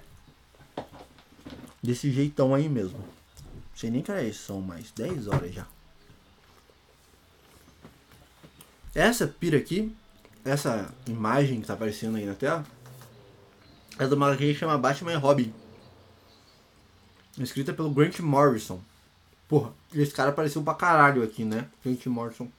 [1.82, 2.98] Desse jeitão aí mesmo.
[2.98, 5.66] Não sei nem que era isso, são mais 10 horas já.
[8.94, 9.96] Essa pira aqui,
[10.44, 12.66] essa imagem que tá aparecendo aí na tela,
[13.98, 15.54] é de uma que chama Batman e Robin.
[17.38, 18.82] Escrita pelo Grant Morrison.
[19.48, 21.70] Porra, esse cara apareceu pra caralho aqui, né?
[21.82, 22.52] Grant Morrison.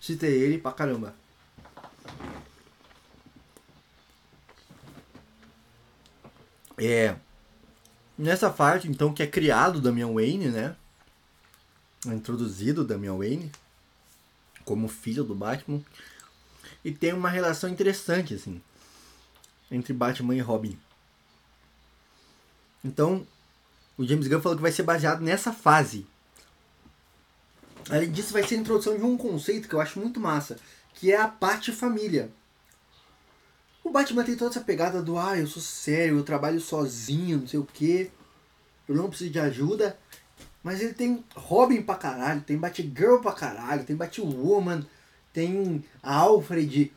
[0.00, 1.12] Citei ele pra caramba.
[6.78, 7.16] É.
[8.18, 10.76] Nessa parte, então, que é criado Damian Wayne, né?
[12.06, 13.50] É introduzido Damian Wayne
[14.64, 15.80] como filho do Batman.
[16.84, 18.60] E tem uma relação interessante, assim,
[19.70, 20.78] entre Batman e Robin.
[22.84, 23.26] Então,
[23.96, 26.06] o James Gunn falou que vai ser baseado nessa fase.
[27.88, 30.58] Além disso, vai ser a introdução de um conceito que eu acho muito massa,
[30.94, 32.30] que é a parte família.
[33.86, 37.46] O Batman tem toda essa pegada do ah, eu sou sério, eu trabalho sozinho, não
[37.46, 38.10] sei o que,
[38.88, 39.96] eu não preciso de ajuda.
[40.60, 44.84] Mas ele tem Robin pra caralho, tem Batgirl pra caralho, tem Batwoman,
[45.32, 46.92] tem Alfred,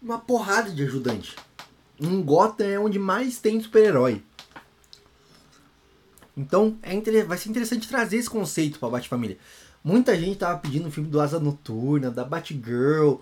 [0.00, 1.34] uma porrada de ajudante.
[2.00, 4.22] Um Gotham é onde mais tem super-herói.
[6.36, 9.38] Então é vai ser interessante trazer esse conceito pra Bat-Família.
[9.82, 13.16] Muita gente tava pedindo o filme do Asa Noturna, da Batgirl.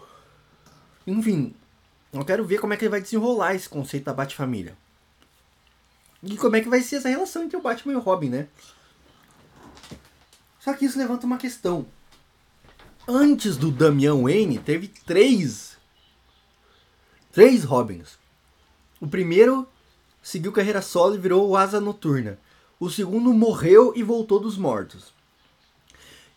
[1.07, 1.55] Enfim,
[2.13, 4.77] eu quero ver como é que ele vai desenrolar esse conceito da Bat-Família.
[6.23, 8.49] E como é que vai ser essa relação entre o Batman e o Robin, né?
[10.59, 11.87] Só que isso levanta uma questão.
[13.09, 15.79] Antes do Damian Wayne, teve três.
[17.33, 18.19] Três Robins.
[19.01, 19.67] O primeiro
[20.23, 22.39] seguiu carreira solo e virou o Asa Noturna.
[22.79, 25.15] O segundo morreu e voltou dos mortos.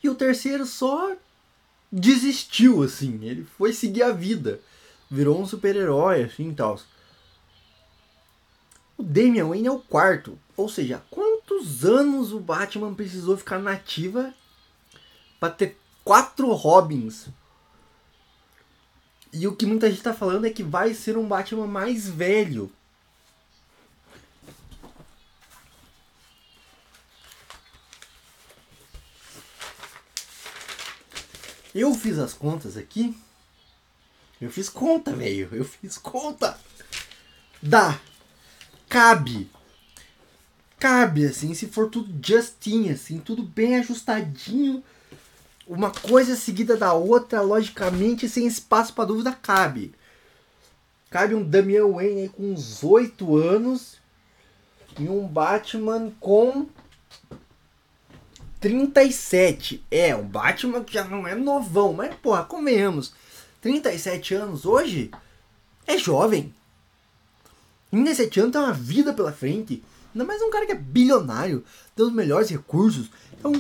[0.01, 1.15] E o terceiro só
[1.91, 3.23] desistiu, assim.
[3.25, 4.61] Ele foi seguir a vida.
[5.13, 6.79] Virou um super-herói, assim e tal.
[8.97, 10.39] O Damian Wayne é o quarto.
[10.57, 14.33] Ou seja, quantos anos o Batman precisou ficar nativa
[15.39, 17.27] para ter quatro Robins?
[19.31, 22.71] E o que muita gente está falando é que vai ser um Batman mais velho.
[31.75, 33.15] Eu fiz as contas aqui.
[34.43, 35.49] Eu fiz conta, velho.
[35.51, 36.57] Eu fiz conta.
[37.61, 37.99] Dá
[38.93, 39.49] cabe.
[40.77, 44.83] Cabe, assim, se for tudo justinho, assim, tudo bem ajustadinho.
[45.65, 49.95] Uma coisa seguida da outra, logicamente, sem espaço para dúvida, cabe.
[51.09, 53.97] Cabe um Damian Wayne aí com uns 8 anos
[54.99, 56.67] e um Batman com
[58.59, 59.83] 37.
[59.89, 63.13] É, um Batman que já não é novão, mas porra, convenhamos.
[63.63, 65.09] 37 anos hoje
[65.87, 66.53] é jovem.
[67.93, 69.81] Em 17 anos tem uma vida pela frente.
[70.13, 71.63] Ainda mais um cara que é bilionário,
[71.95, 73.09] tem os melhores recursos.
[73.31, 73.53] Então,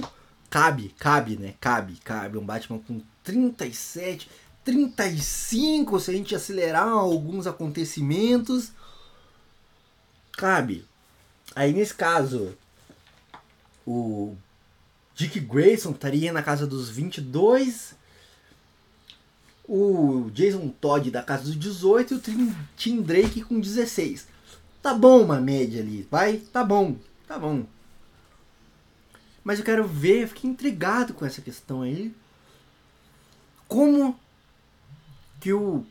[0.49, 1.53] cabe, cabe, né?
[1.57, 2.37] Cabe, cabe.
[2.37, 4.29] Um Batman com 37,
[4.65, 8.73] 35, se a gente acelerar alguns acontecimentos.
[10.33, 10.85] Cabe.
[11.55, 12.53] Aí nesse caso,
[13.87, 14.35] o
[15.15, 18.02] Dick Grayson estaria na casa dos 22.
[19.65, 24.27] O Jason Todd da casa dos 18 e o Tim Drake com 16.
[24.81, 26.37] Tá bom uma média ali, vai?
[26.37, 27.65] Tá bom, tá bom.
[29.43, 32.13] Mas eu quero ver, fiquei intrigado com essa questão aí.
[33.67, 34.19] Como
[35.39, 35.85] que o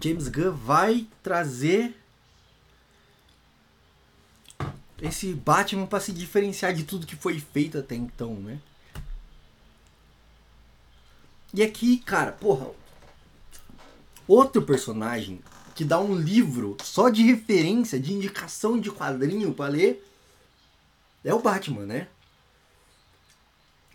[0.00, 1.94] James Gunn vai trazer
[5.00, 8.58] esse Batman para se diferenciar de tudo que foi feito até então, né?
[11.54, 12.70] E aqui, cara, porra.
[14.26, 15.40] Outro personagem
[15.74, 20.04] que dá um livro só de referência, de indicação de quadrinho para ler,
[21.22, 22.08] é o Batman, né?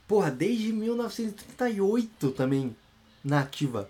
[0.07, 2.75] Porra, desde 1938 também
[3.23, 3.89] na ativa.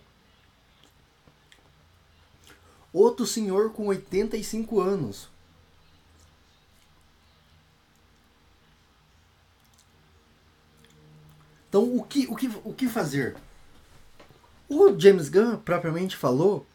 [2.94, 5.30] Outro senhor com 85 anos.
[11.68, 13.38] Então, o que, o que, o que fazer?
[14.74, 16.66] O James Gunn propriamente falou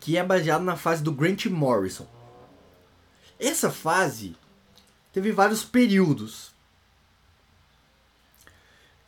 [0.00, 2.04] que é baseado na fase do Grant Morrison.
[3.38, 4.34] Essa fase
[5.12, 6.52] teve vários períodos.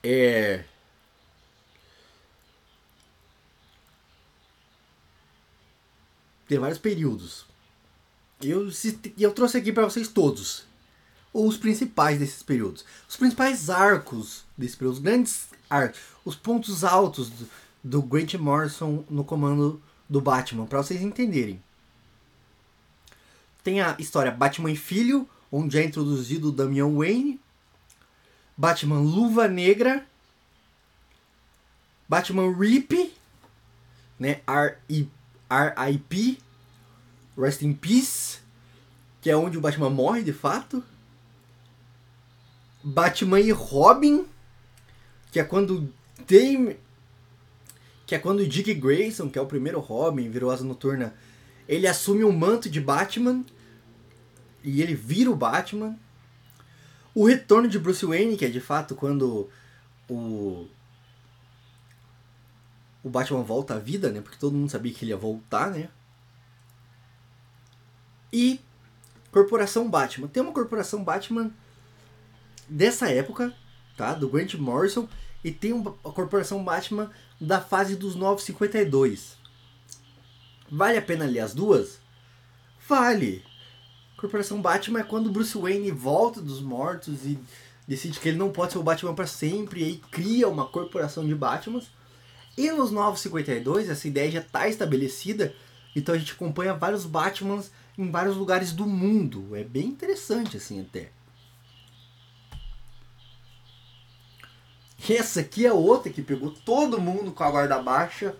[0.00, 0.62] É...
[6.46, 7.46] Tem vários períodos.
[8.40, 8.70] Eu,
[9.18, 10.64] eu trouxe aqui para vocês todos.
[11.32, 12.84] Os principais desses períodos.
[13.08, 14.94] Os principais arcos desse período.
[14.94, 16.15] Os grandes arcos.
[16.26, 17.48] Os pontos altos do,
[17.82, 19.80] do Grant Morrison no comando
[20.10, 21.62] do Batman, para vocês entenderem.
[23.62, 27.40] Tem a história Batman e Filho, onde é introduzido o Damian Wayne.
[28.56, 30.04] Batman Luva Negra.
[32.08, 33.14] Batman Rip,
[34.18, 34.40] né?
[34.46, 36.38] R.I.P.
[37.38, 38.38] Rest in Peace,
[39.20, 40.82] que é onde o Batman morre de fato.
[42.82, 44.26] Batman e Robin,
[45.30, 45.92] que é quando
[46.26, 46.76] tem
[48.06, 51.12] que é quando o Dick Grayson, que é o primeiro Robin, virou Asa Noturna,
[51.68, 53.44] ele assume o manto de Batman
[54.62, 55.98] e ele vira o Batman.
[57.12, 59.50] O retorno de Bruce Wayne, que é de fato quando
[60.08, 60.68] o
[63.02, 64.20] o Batman volta à vida, né?
[64.20, 65.88] Porque todo mundo sabia que ele ia voltar, né?
[68.32, 68.60] E
[69.30, 70.26] Corporação Batman.
[70.26, 71.52] Tem uma Corporação Batman
[72.68, 73.54] dessa época,
[73.96, 74.12] tá?
[74.12, 75.08] Do Grant Morrison.
[75.46, 77.08] E tem uma Corporação Batman
[77.40, 79.36] da fase dos 952.
[80.68, 82.00] Vale a pena ler as duas?
[82.88, 83.44] Vale.
[84.16, 87.38] Corporação Batman é quando Bruce Wayne volta dos mortos e
[87.86, 91.24] decide que ele não pode ser o Batman para sempre e aí cria uma corporação
[91.24, 91.92] de Batmans.
[92.58, 95.54] E nos 952 essa ideia já está estabelecida,
[95.94, 99.54] então a gente acompanha vários Batmans em vários lugares do mundo.
[99.54, 101.12] É bem interessante assim até.
[105.08, 108.34] Essa aqui é outra que pegou todo mundo com a guarda baixa,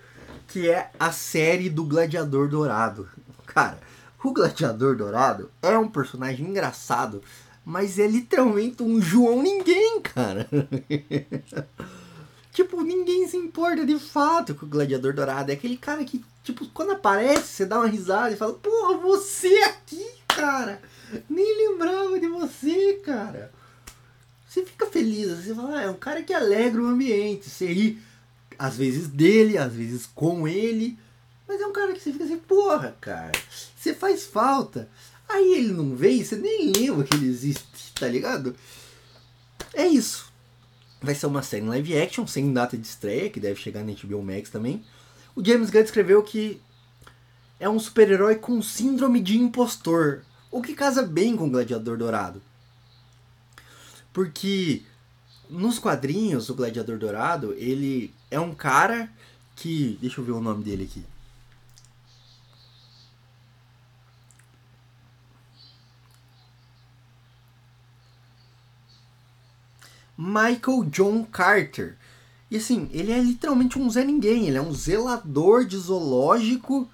[0.49, 3.09] que é a série do Gladiador Dourado.
[3.47, 3.79] Cara,
[4.23, 7.23] o Gladiador Dourado é um personagem engraçado,
[7.65, 10.49] mas é literalmente um João Ninguém, cara.
[12.53, 15.51] tipo, ninguém se importa de fato com o Gladiador Dourado.
[15.51, 19.55] É aquele cara que, tipo, quando aparece, você dá uma risada e fala, porra, você
[19.59, 20.83] aqui, cara.
[21.31, 23.53] Nem lembrava de você, cara.
[24.57, 27.51] Você fica feliz, você fala, ah, é um cara que alegra o ambiente.
[27.51, 28.01] Você ri,
[28.59, 30.99] às vezes dele, às vezes com ele.
[31.47, 33.33] Mas é um cara que você fica assim, porra, cara,
[33.77, 34.89] você faz falta.
[35.29, 38.57] Aí ele não vem, você nem lembra que ele existe, tá ligado?
[39.75, 40.33] É isso.
[41.03, 44.23] Vai ser uma série live action, sem data de estreia, que deve chegar na HBO
[44.23, 44.83] Max também.
[45.35, 46.63] O James Gunn escreveu que
[47.61, 52.41] é um super-herói com síndrome de impostor, o que casa bem com o Gladiador Dourado.
[54.17, 54.83] Porque
[55.51, 59.13] nos quadrinhos, o Gladiador Dourado, ele é um cara
[59.55, 59.99] que.
[60.01, 61.05] Deixa eu ver o nome dele aqui.
[70.17, 71.99] Michael John Carter.
[72.51, 74.47] E assim, ele é literalmente um Zé Ninguém.
[74.47, 76.91] Ele é um zelador de zoológico.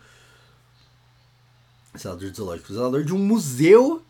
[1.96, 2.72] Zelador de zoológico.
[2.72, 4.04] Zelador de um museu,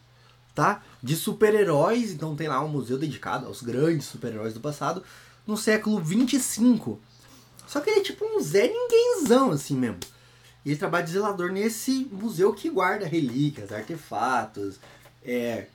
[0.55, 0.83] tá?
[1.03, 2.13] De super-heróis.
[2.13, 5.03] Então tem lá um museu dedicado aos grandes super-heróis do passado.
[5.47, 7.01] No século 25.
[7.67, 9.99] Só que ele é tipo um Zé Ninguémzão, assim mesmo.
[10.65, 14.79] E ele trabalha de zelador nesse museu que guarda relíquias, artefatos,
[15.25, 15.67] é,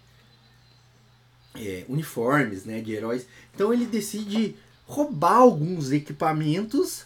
[1.55, 3.25] é, uniformes né, de heróis.
[3.53, 4.55] Então ele decide
[4.85, 7.05] roubar alguns equipamentos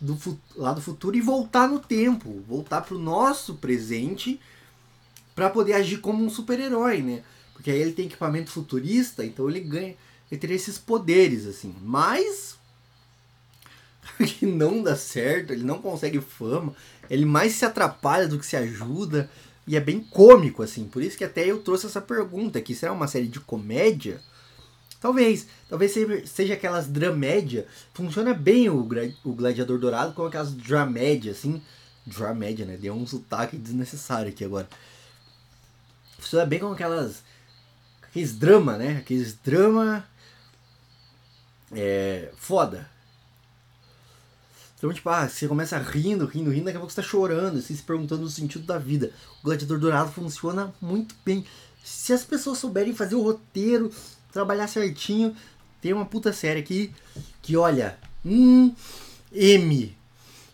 [0.00, 4.40] do, lá do futuro e voltar no tempo, voltar para o nosso presente
[5.34, 7.22] para poder agir como um super-herói, né?
[7.52, 9.96] Porque aí ele tem equipamento futurista, então ele ganha,
[10.30, 11.74] ele teria esses poderes assim.
[11.82, 12.56] Mas
[14.18, 16.74] que não dá certo, ele não consegue fama,
[17.08, 19.30] ele mais se atrapalha do que se ajuda.
[19.66, 20.84] E é bem cômico, assim.
[20.84, 22.74] Por isso que até eu trouxe essa pergunta aqui.
[22.74, 24.20] Será uma série de comédia?
[25.00, 25.46] Talvez.
[25.68, 25.94] Talvez
[26.26, 27.66] seja aquelas dramédia.
[27.94, 28.86] Funciona bem o,
[29.24, 31.62] o Gladiador Dourado com aquelas dramédia, assim.
[32.06, 32.76] Dramédia, né?
[32.76, 34.68] Deu um sotaque desnecessário aqui agora.
[36.24, 37.22] Funciona bem com aquelas...
[38.02, 38.96] Aqueles drama, né?
[38.96, 40.04] Aqueles drama...
[41.70, 42.30] É...
[42.36, 42.88] Foda.
[44.78, 47.74] Então, tipo, ah, você começa rindo, rindo, rindo, daqui a pouco você tá chorando, assim,
[47.74, 49.12] se perguntando o sentido da vida.
[49.40, 51.44] O Gladiador Dourado funciona muito bem.
[51.82, 53.90] Se as pessoas souberem fazer o roteiro,
[54.32, 55.36] trabalhar certinho,
[55.80, 56.92] tem uma puta série aqui
[57.42, 58.74] que, olha, hum,
[59.32, 59.96] M.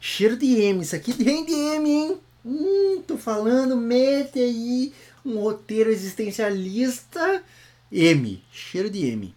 [0.01, 0.83] Cheiro de M.
[0.83, 2.21] Isso aqui tem de M, hein?
[2.45, 4.93] Hum, tô falando, mete aí
[5.25, 7.43] um roteiro existencialista.
[7.91, 8.43] M.
[8.53, 9.35] Cheiro de M.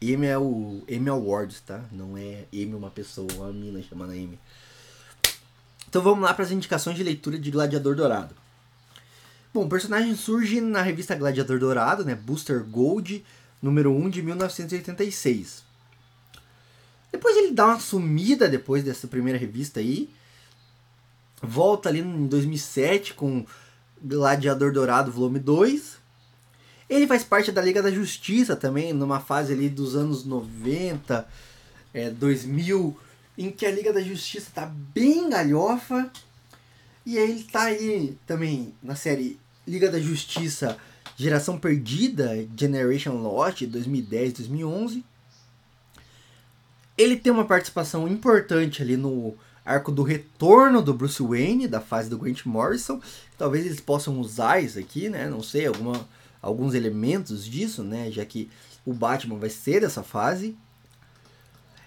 [0.00, 1.84] M é o M Awards, tá?
[1.92, 4.38] Não é M uma pessoa, uma mina chamada M.
[5.88, 8.34] Então vamos lá para as indicações de leitura de Gladiador Dourado.
[9.54, 12.14] Bom, o personagem surge na revista Gladiador Dourado, né?
[12.14, 13.24] Booster Gold,
[13.60, 15.62] número 1 de 1986.
[17.12, 20.08] Depois ele dá uma sumida depois dessa primeira revista aí.
[21.42, 23.44] Volta ali em 2007 com
[24.02, 25.98] Gladiador Dourado, volume 2.
[26.88, 31.26] Ele faz parte da Liga da Justiça também, numa fase ali dos anos 90,
[31.94, 32.96] é, 2000,
[33.38, 36.10] em que a Liga da Justiça tá bem galhofa.
[37.04, 40.76] E ele tá aí também na série Liga da Justiça
[41.16, 45.02] Geração Perdida, Generation Lost, 2010-2011.
[46.96, 52.10] Ele tem uma participação importante ali no arco do retorno do Bruce Wayne, da fase
[52.10, 53.00] do Grant Morrison.
[53.38, 55.28] Talvez eles possam usar isso aqui, né?
[55.28, 56.08] Não sei, alguma,
[56.40, 58.10] alguns elementos disso, né?
[58.10, 58.50] Já que
[58.84, 60.56] o Batman vai ser dessa fase.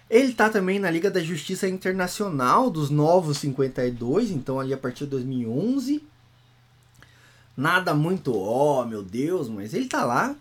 [0.08, 5.04] Ele tá também na Liga da Justiça Internacional dos Novos 52, então ali a partir
[5.04, 6.02] de 2011.
[7.56, 10.36] Nada muito, ó, oh, meu Deus, mas ele tá lá.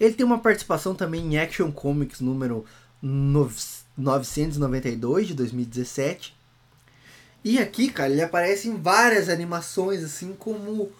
[0.00, 2.64] Ele tem uma participação também em Action Comics número
[3.96, 6.36] 992 de 2017.
[7.44, 10.90] E aqui, cara, ele aparece em várias animações, assim como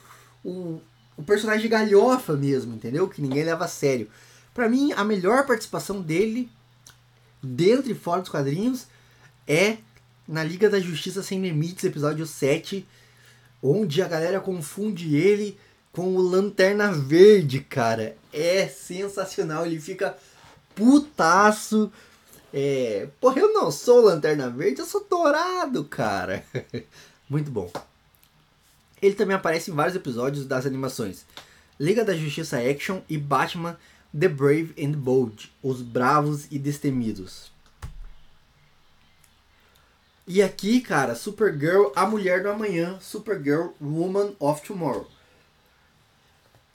[0.44, 0.81] o,
[1.16, 3.09] o personagem galhofa mesmo, entendeu?
[3.09, 4.09] Que ninguém leva a sério.
[4.52, 6.51] Para mim, a melhor participação dele
[7.43, 8.86] dentro e fora dos quadrinhos,
[9.47, 9.78] é
[10.28, 12.86] na Liga da Justiça Sem Limites, episódio 7,
[13.60, 15.59] onde a galera confunde ele
[15.90, 18.16] com o Lanterna Verde, cara.
[18.32, 20.16] É sensacional, ele fica
[20.74, 21.93] putaço.
[22.52, 26.44] É, porra, eu não sou Lanterna Verde, eu sou dourado, cara.
[27.28, 27.70] Muito bom.
[29.00, 31.24] Ele também aparece em vários episódios das animações
[31.80, 33.76] Liga da Justiça Action e Batman
[34.16, 37.50] The Brave and Bold, Os Bravos e Destemidos.
[40.26, 45.10] E aqui, cara, Supergirl, a Mulher do Amanhã, Supergirl, Woman of Tomorrow.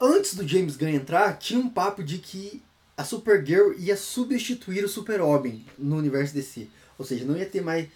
[0.02, 2.62] Antes do James Gunn entrar, tinha um papo de que
[2.98, 6.68] a Supergirl ia substituir o Super-Homem no universo DC.
[6.98, 7.88] Ou seja, não ia ter mais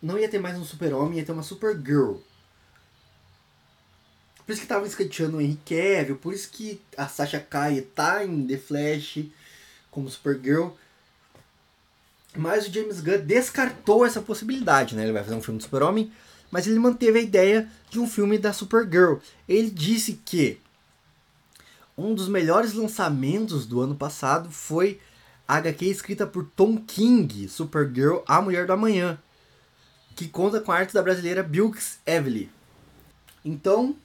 [0.00, 2.16] não ia ter mais um Super-Homem, ia ter uma Supergirl.
[4.44, 8.24] Por isso que tava escanteando o Henry Cavill, por isso que a Sasha Kai tá
[8.24, 9.24] em The Flash
[9.90, 10.70] como Supergirl.
[12.36, 15.02] Mas o James Gunn descartou essa possibilidade, né?
[15.02, 16.12] Ele vai fazer um filme do Super-Homem,
[16.50, 19.18] mas ele manteve a ideia de um filme da Supergirl.
[19.48, 20.58] Ele disse que
[22.02, 25.00] um dos melhores lançamentos do ano passado foi
[25.46, 29.18] a HQ escrita por Tom King, Supergirl, A Mulher do Amanhã,
[30.16, 32.50] que conta com a arte da brasileira Bilks Evely.
[33.44, 33.96] Então,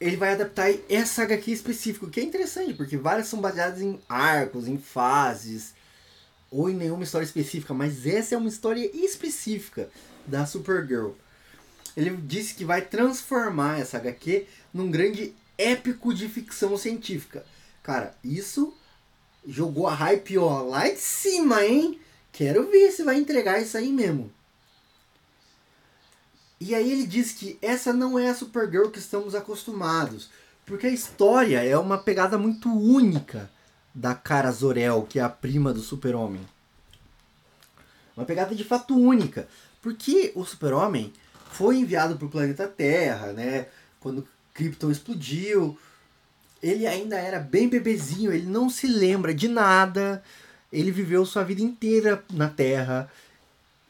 [0.00, 4.66] ele vai adaptar essa HQ específica, que é interessante, porque várias são baseadas em arcos,
[4.66, 5.74] em fases,
[6.50, 9.90] ou em nenhuma história específica, mas essa é uma história específica
[10.26, 11.10] da Supergirl.
[11.96, 17.44] Ele disse que vai transformar essa HQ num grande épico de ficção científica.
[17.82, 18.74] Cara, isso
[19.46, 22.00] jogou a hype ó, lá de cima, hein?
[22.32, 24.30] Quero ver se vai entregar isso aí mesmo.
[26.60, 30.30] E aí ele diz que essa não é a Supergirl que estamos acostumados,
[30.64, 33.50] porque a história é uma pegada muito única
[33.94, 36.40] da Cara Zor-El, que é a prima do Super-Homem.
[38.16, 39.46] Uma pegada de fato única,
[39.82, 41.12] porque o Super-Homem
[41.52, 43.68] foi enviado para o planeta Terra, né?
[44.00, 44.26] Quando
[44.56, 45.78] Krypton explodiu,
[46.62, 50.22] ele ainda era bem bebezinho, ele não se lembra de nada.
[50.72, 53.10] Ele viveu sua vida inteira na Terra.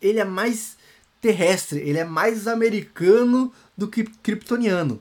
[0.03, 0.77] Ele é mais
[1.21, 5.01] terrestre, ele é mais americano do que kryptoniano.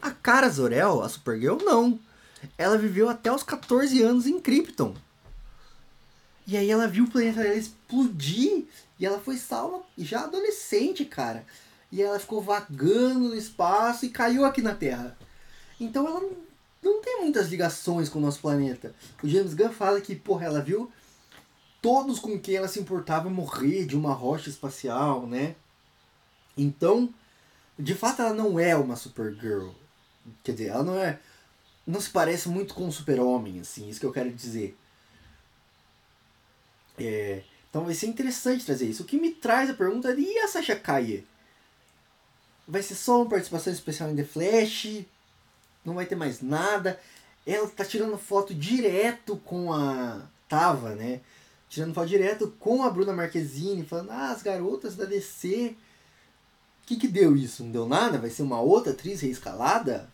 [0.00, 1.98] A Cara Zor-El, a Supergirl, não.
[2.56, 4.94] Ela viveu até os 14 anos em Krypton.
[6.46, 8.64] E aí ela viu o planeta dela explodir
[8.98, 11.44] e ela foi salva já adolescente, cara.
[11.90, 15.16] E ela ficou vagando no espaço e caiu aqui na Terra.
[15.80, 16.20] Então ela
[16.82, 18.94] não, tem muitas ligações com o nosso planeta.
[19.22, 20.90] O James Gunn fala que, porra, ela viu
[21.80, 25.54] todos com quem ela se importava morrer de uma rocha espacial, né?
[26.56, 27.12] Então,
[27.78, 29.70] de fato ela não é uma Supergirl.
[30.42, 31.18] Quer dizer, ela não é
[31.86, 34.76] não se parece muito com o Super-Homem, assim, isso que eu quero dizer.
[36.98, 39.02] É, então vai ser interessante trazer isso.
[39.02, 41.26] O que me traz a pergunta é, e a Sasha Kaye?
[42.68, 45.06] Vai ser só uma participação especial em The Flash?
[45.84, 47.00] Não vai ter mais nada?
[47.46, 51.22] Ela tá tirando foto direto com a Tava, né?
[51.68, 55.76] tirando foto direto com a Bruna Marquezine, falando, ah, as garotas da DC.
[56.82, 57.62] O que, que deu isso?
[57.62, 58.18] Não deu nada?
[58.18, 60.10] Vai ser uma outra atriz reescalada?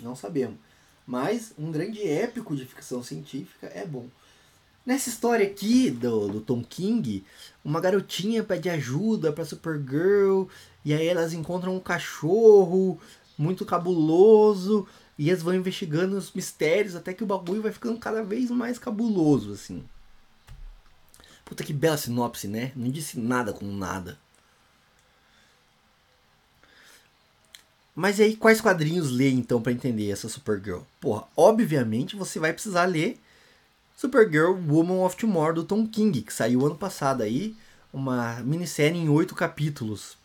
[0.00, 0.58] Não sabemos.
[1.06, 4.08] Mas um grande épico de ficção científica é bom.
[4.86, 7.24] Nessa história aqui do, do Tom King,
[7.64, 10.44] uma garotinha pede ajuda pra Supergirl,
[10.84, 12.96] e aí elas encontram um cachorro
[13.36, 14.86] muito cabuloso,
[15.18, 18.78] e elas vão investigando os mistérios até que o bagulho vai ficando cada vez mais
[18.78, 19.84] cabuloso, assim.
[21.44, 22.70] Puta que bela sinopse, né?
[22.76, 24.16] Não disse nada com nada.
[27.92, 30.82] Mas aí, quais quadrinhos ler então para entender essa Supergirl?
[31.00, 33.18] Porra, obviamente você vai precisar ler
[33.96, 37.56] Supergirl Woman of Tomorrow do Tom King, que saiu ano passado aí,
[37.90, 40.18] uma minissérie em oito capítulos.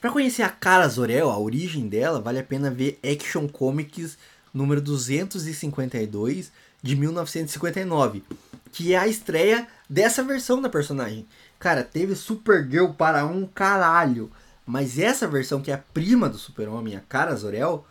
[0.00, 4.16] Para conhecer a cara Zor-El, a origem dela, vale a pena ver Action Comics
[4.54, 8.22] número 252 de 1959,
[8.70, 11.26] que é a estreia dessa versão da personagem.
[11.58, 14.30] Cara, teve Supergirl para um caralho,
[14.64, 17.84] mas essa versão que é a prima do Super-Homem, a cara Zor-El,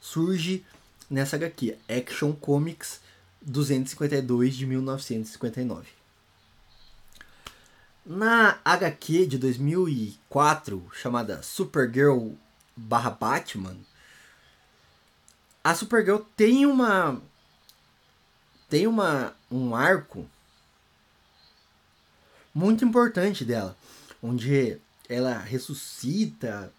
[0.00, 0.64] surge
[1.10, 3.00] nessa HQ, Action Comics
[3.42, 5.88] 252 de 1959.
[8.04, 12.32] Na HQ de 2004, chamada Supergirl
[12.76, 13.76] barra Batman,
[15.62, 17.20] a Supergirl tem uma
[18.68, 20.28] tem uma um arco
[22.54, 23.76] muito importante dela,
[24.22, 26.72] onde ela ressuscita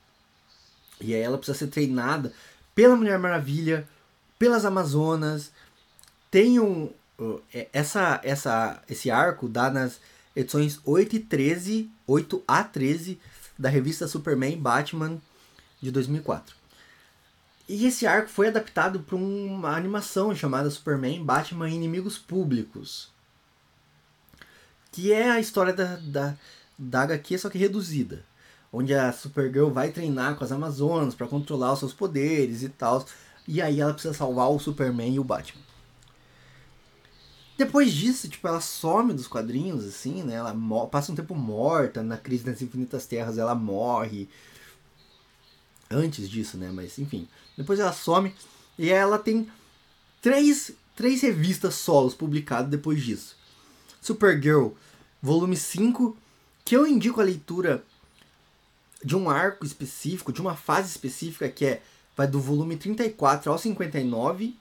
[1.02, 2.32] e aí ela precisa ser treinada
[2.76, 3.88] pela Mulher Maravilha,
[4.38, 5.52] pelas Amazonas.
[6.32, 6.90] Tem um
[7.54, 10.00] é, essa essa esse arco dá nas
[10.36, 13.20] edições 8 e 13, 8 a 13
[13.60, 15.22] da revista Superman Batman
[15.82, 16.56] de 2004.
[17.68, 23.10] E esse arco foi adaptado para uma animação chamada Superman Batman Inimigos Públicos.
[24.92, 26.36] Que é a história da, da,
[26.78, 28.26] da HQ, só que reduzida.
[28.74, 33.06] Onde a Supergirl vai treinar com as Amazonas para controlar os seus poderes e tal.
[33.48, 35.71] E aí ela precisa salvar o Superman e o Batman.
[37.58, 40.36] Depois disso, tipo, ela some dos quadrinhos, assim, né?
[40.36, 40.56] Ela
[40.88, 44.28] passa um tempo morta, na Crise das Infinitas Terras ela morre.
[45.90, 46.72] Antes disso, né?
[46.74, 47.28] Mas, enfim.
[47.58, 48.34] Depois ela some
[48.78, 49.48] e ela tem
[50.22, 53.38] três, três revistas solos publicadas depois disso.
[54.02, 54.70] Supergirl,
[55.22, 56.18] volume 5,
[56.66, 57.84] que eu indico a leitura
[59.04, 61.82] de um arco específico, de uma fase específica, que é
[62.16, 64.56] vai do volume 34 ao 59,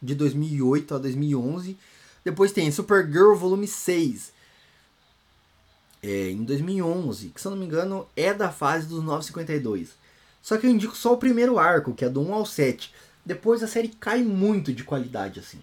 [0.00, 1.78] de 2008 a 2011,
[2.24, 4.32] depois tem Supergirl Volume 6,
[6.02, 9.90] é, em 2011, que se eu não me engano é da fase dos 952.
[10.42, 12.92] Só que eu indico só o primeiro arco, que é do 1 ao 7.
[13.24, 15.58] Depois a série cai muito de qualidade, assim.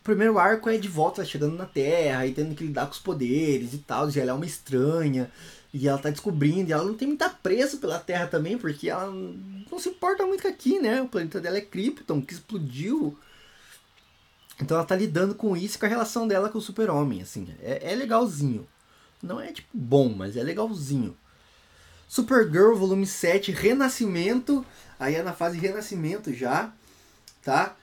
[0.00, 2.98] O primeiro arco é de volta chegando na Terra e tendo que lidar com os
[2.98, 4.10] poderes e tal.
[4.10, 5.30] E ela é uma estranha.
[5.72, 6.68] E ela tá descobrindo.
[6.68, 10.42] E ela não tem muita pressa pela Terra também, porque ela não se importa muito
[10.42, 11.00] com aqui, né?
[11.00, 13.16] O planeta dela é Krypton, que explodiu
[14.60, 17.52] então ela tá lidando com isso com a relação dela com o super-homem, assim.
[17.60, 18.66] É, é legalzinho.
[19.22, 21.16] Não é, tipo, bom, mas é legalzinho.
[22.06, 24.64] Supergirl, volume 7, Renascimento.
[24.98, 26.72] Aí é na fase Renascimento já,
[27.42, 27.74] tá?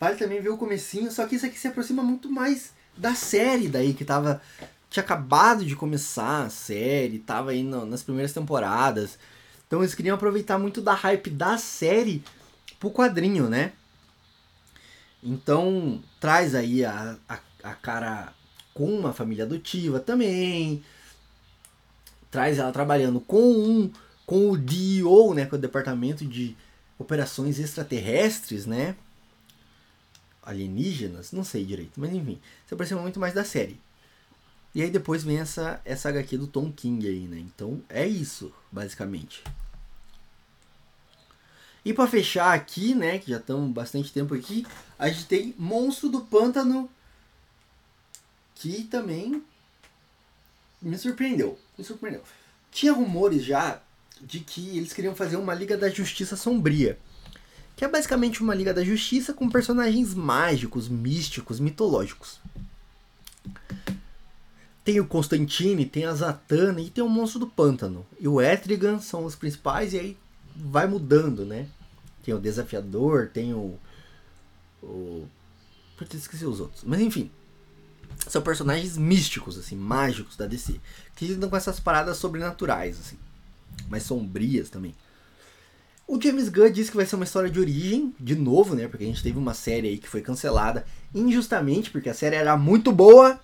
[0.00, 3.68] Vale também ver o comecinho, só que isso aqui se aproxima muito mais da série
[3.68, 4.42] daí, que tava...
[4.88, 9.18] Tinha acabado de começar a série, tava aí no, nas primeiras temporadas.
[9.66, 12.22] Então eles queriam aproveitar muito da hype da série
[12.78, 13.72] pro quadrinho, né?
[15.26, 18.32] Então, traz aí a, a, a cara
[18.72, 20.84] com uma família adotiva também.
[22.30, 23.92] Traz ela trabalhando com um
[24.24, 26.56] com o DO, né, com o Departamento de
[26.98, 28.96] Operações Extraterrestres, né?
[30.42, 33.80] Alienígenas, não sei direito, mas enfim, se aproxima muito mais da série.
[34.74, 37.38] E aí depois vem essa essa HQ do Tom King aí, né?
[37.38, 39.42] Então é isso, basicamente.
[41.86, 44.66] E para fechar aqui, né, que já estamos bastante tempo aqui,
[44.98, 46.90] a gente tem Monstro do Pântano,
[48.56, 49.40] que também
[50.82, 51.56] me surpreendeu.
[51.78, 52.24] Me surpreendeu.
[52.72, 53.80] Tinha rumores já
[54.20, 56.98] de que eles queriam fazer uma Liga da Justiça Sombria.
[57.76, 62.40] Que é basicamente uma Liga da Justiça com personagens mágicos, místicos, mitológicos.
[64.82, 68.04] Tem o Constantine, tem a Zatanna e tem o Monstro do Pântano.
[68.18, 70.25] E o Etrigan são os principais e aí
[70.56, 71.68] vai mudando, né?
[72.22, 73.78] Tem o Desafiador, tem o.
[74.82, 75.26] o
[75.96, 76.82] Putz, esqueci os outros.
[76.84, 77.30] Mas enfim.
[78.28, 80.80] São personagens místicos, assim, mágicos da DC.
[81.14, 83.16] Que lidam com essas paradas sobrenaturais, assim.
[83.88, 84.94] Mais sombrias também.
[86.08, 88.86] O James Gunn disse que vai ser uma história de origem, de novo, né?
[88.86, 92.56] Porque a gente teve uma série aí que foi cancelada injustamente, porque a série era
[92.56, 93.40] muito boa.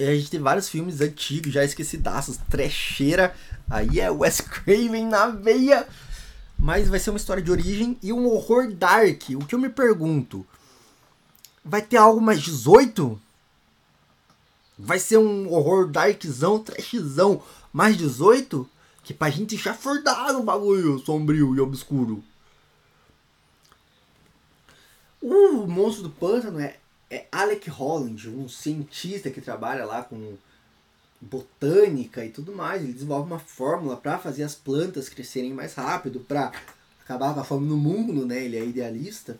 [0.00, 3.36] E a gente tem vários filmes antigos, já esquecidaços, trecheira.
[3.68, 5.86] Aí é Wes Craven na veia.
[6.58, 9.24] Mas vai ser uma história de origem e um horror dark.
[9.34, 10.46] O que eu me pergunto,
[11.62, 13.20] vai ter algo mais 18?
[14.78, 18.66] Vai ser um horror darkzão, trashzão, mais 18?
[19.04, 22.24] Que pra gente já fordar no bagulho sombrio e obscuro.
[25.20, 26.79] O monstro do pântano é
[27.10, 30.36] é Alec Holland, um cientista que trabalha lá com
[31.20, 32.82] botânica e tudo mais.
[32.82, 36.52] Ele desenvolve uma fórmula para fazer as plantas crescerem mais rápido, para
[37.04, 38.44] acabar com a fome no mundo, né?
[38.44, 39.38] Ele é idealista.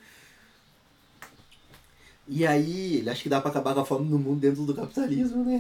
[2.28, 4.74] E aí, ele acha que dá para acabar com a fome no mundo dentro do
[4.74, 5.58] capitalismo, né?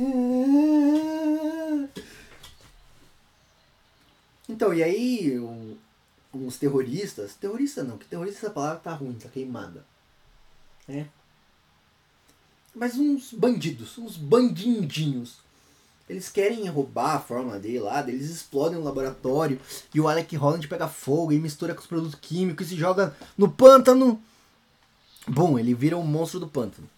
[4.48, 5.76] Então, e aí um-
[6.34, 7.34] uns terroristas.
[7.34, 9.84] Terrorista não, que terrorista essa palavra tá ruim, tá queimada.
[10.88, 11.06] É.
[12.74, 15.38] Mas uns bandidos, uns bandindinhos.
[16.08, 19.60] Eles querem roubar a fórmula dele lá, eles explodem o laboratório
[19.94, 23.16] e o Alec Holland pega fogo e mistura com os produtos químicos e se joga
[23.38, 24.20] no pântano.
[25.28, 26.88] Bom, ele vira um monstro do pântano.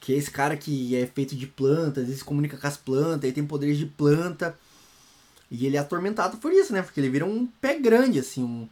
[0.00, 3.24] Que é esse cara que é feito de plantas, ele se comunica com as plantas,
[3.24, 4.58] ele tem poderes de planta.
[5.50, 6.80] E ele é atormentado por isso, né?
[6.80, 8.68] Porque ele vira um pé grande, assim, um,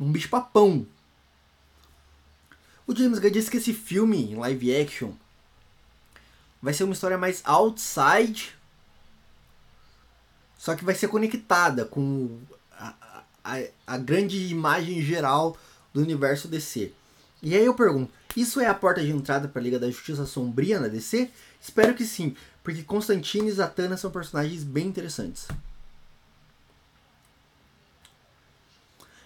[0.00, 0.84] um bicho papão.
[2.90, 5.12] O James Gunn disse que esse filme, em live action,
[6.60, 8.52] vai ser uma história mais outside,
[10.58, 12.40] só que vai ser conectada com
[12.72, 12.92] a,
[13.44, 15.56] a, a grande imagem geral
[15.94, 16.92] do universo DC.
[17.40, 20.26] E aí eu pergunto, isso é a porta de entrada para a Liga da Justiça
[20.26, 21.30] Sombria na DC?
[21.60, 25.46] Espero que sim, porque Constantine e Zatanna são personagens bem interessantes.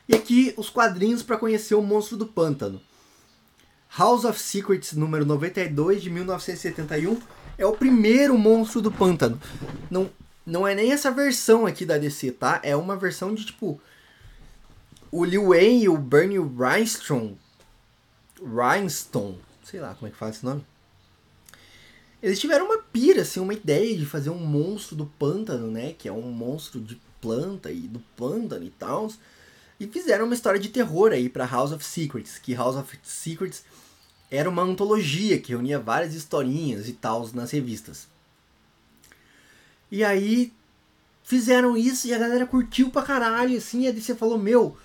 [0.07, 2.79] E aqui os quadrinhos para conhecer o monstro do pântano.
[3.97, 7.21] House of Secrets número 92 de 1971
[7.57, 9.41] é o primeiro monstro do pântano.
[9.89, 10.11] Não,
[10.45, 12.61] não é nem essa versão aqui da DC, tá?
[12.65, 13.81] É uma versão de tipo
[15.13, 17.39] o Lil Wayne e o Bernie Rhinestone,
[18.43, 20.67] Rhinestone, sei lá como é que fala esse nome.
[22.21, 25.93] Eles tiveram uma pira, assim, uma ideia de fazer um monstro do pântano, né?
[25.93, 29.09] Que é um monstro de planta e do pântano e tal.
[29.79, 33.63] E fizeram uma história de terror aí para House of Secrets, que House of Secrets
[34.37, 38.09] era uma antologia que reunia várias historinhas e tal nas revistas.
[39.91, 40.53] E aí
[41.23, 44.77] fizeram isso e a galera curtiu pra caralho, assim, e a DC falou, meu,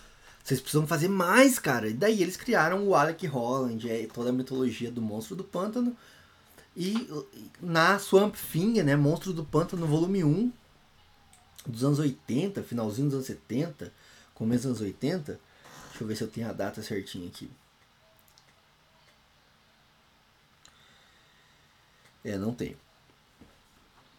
[0.43, 1.89] vocês precisam fazer mais, cara.
[1.89, 5.95] E daí eles criaram o Alec Holland, é, toda a mitologia do Monstro do Pântano.
[6.75, 7.09] E
[7.61, 10.51] na Swamp Thing, né, Monstro do Pântano volume 1,
[11.67, 13.91] dos anos 80, finalzinho dos anos 70,
[14.33, 15.39] começo dos anos 80.
[15.89, 17.49] Deixa eu ver se eu tenho a data certinha aqui.
[22.23, 22.75] É, não tenho.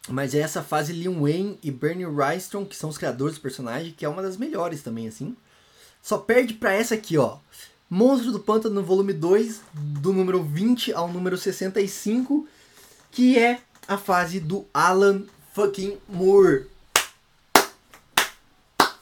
[0.09, 3.91] Mas é essa fase Lin Wayne e Bernie Wrightson, que são os criadores do personagem,
[3.91, 5.35] que é uma das melhores também, assim.
[6.01, 7.37] Só perde pra essa aqui, ó.
[7.89, 12.47] Monstro do Pântano no volume 2, do número 20 ao número 65,
[13.11, 15.23] que é a fase do Alan
[15.53, 16.67] fucking Moore.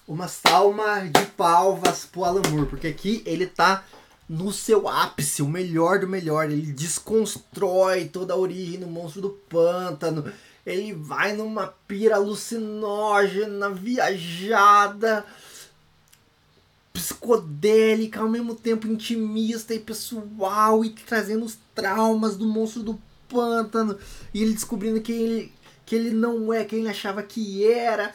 [0.08, 3.86] Uma salma de palmas pro Alan Moore, porque aqui ele tá
[4.30, 6.52] no seu ápice, o melhor do melhor.
[6.52, 10.32] Ele desconstrói toda a origem do monstro do pântano.
[10.64, 15.26] Ele vai numa pira alucinógena, viajada,
[16.94, 23.98] psicodélica, ao mesmo tempo intimista e pessoal, e trazendo os traumas do monstro do pântano.
[24.32, 25.54] E ele descobrindo que ele,
[25.88, 28.14] que ele não é quem ele achava que era.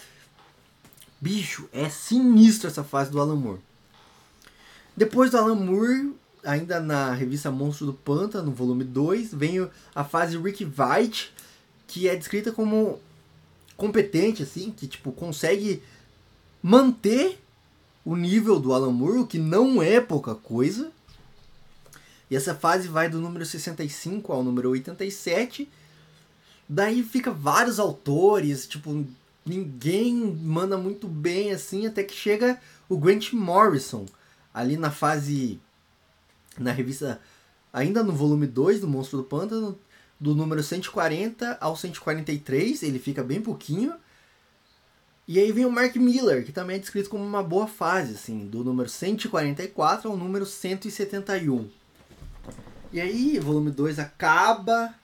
[1.20, 3.73] Bicho, é sinistro essa fase do Alan Moore.
[4.96, 6.14] Depois do Alan Moore,
[6.44, 11.32] ainda na revista Monstro do Pântano, no volume 2, vem a fase Rick White,
[11.86, 13.00] que é descrita como
[13.76, 15.82] competente, assim, que tipo, consegue
[16.62, 17.40] manter
[18.04, 20.92] o nível do Alan Moore, o que não é pouca coisa.
[22.30, 25.68] E essa fase vai do número 65 ao número 87.
[26.68, 29.04] Daí fica vários autores, tipo,
[29.44, 32.58] ninguém manda muito bem assim, até que chega
[32.88, 34.06] o Grant Morrison,
[34.54, 35.60] ali na fase.
[36.56, 37.20] na revista.
[37.72, 39.76] ainda no volume 2 do Monstro do Pântano,
[40.20, 43.94] do número 140 ao 143, ele fica bem pouquinho.
[45.26, 48.46] E aí vem o Mark Miller, que também é descrito como uma boa fase, assim,
[48.46, 51.68] do número 144 ao número 171.
[52.92, 54.94] E aí, volume 2 acaba,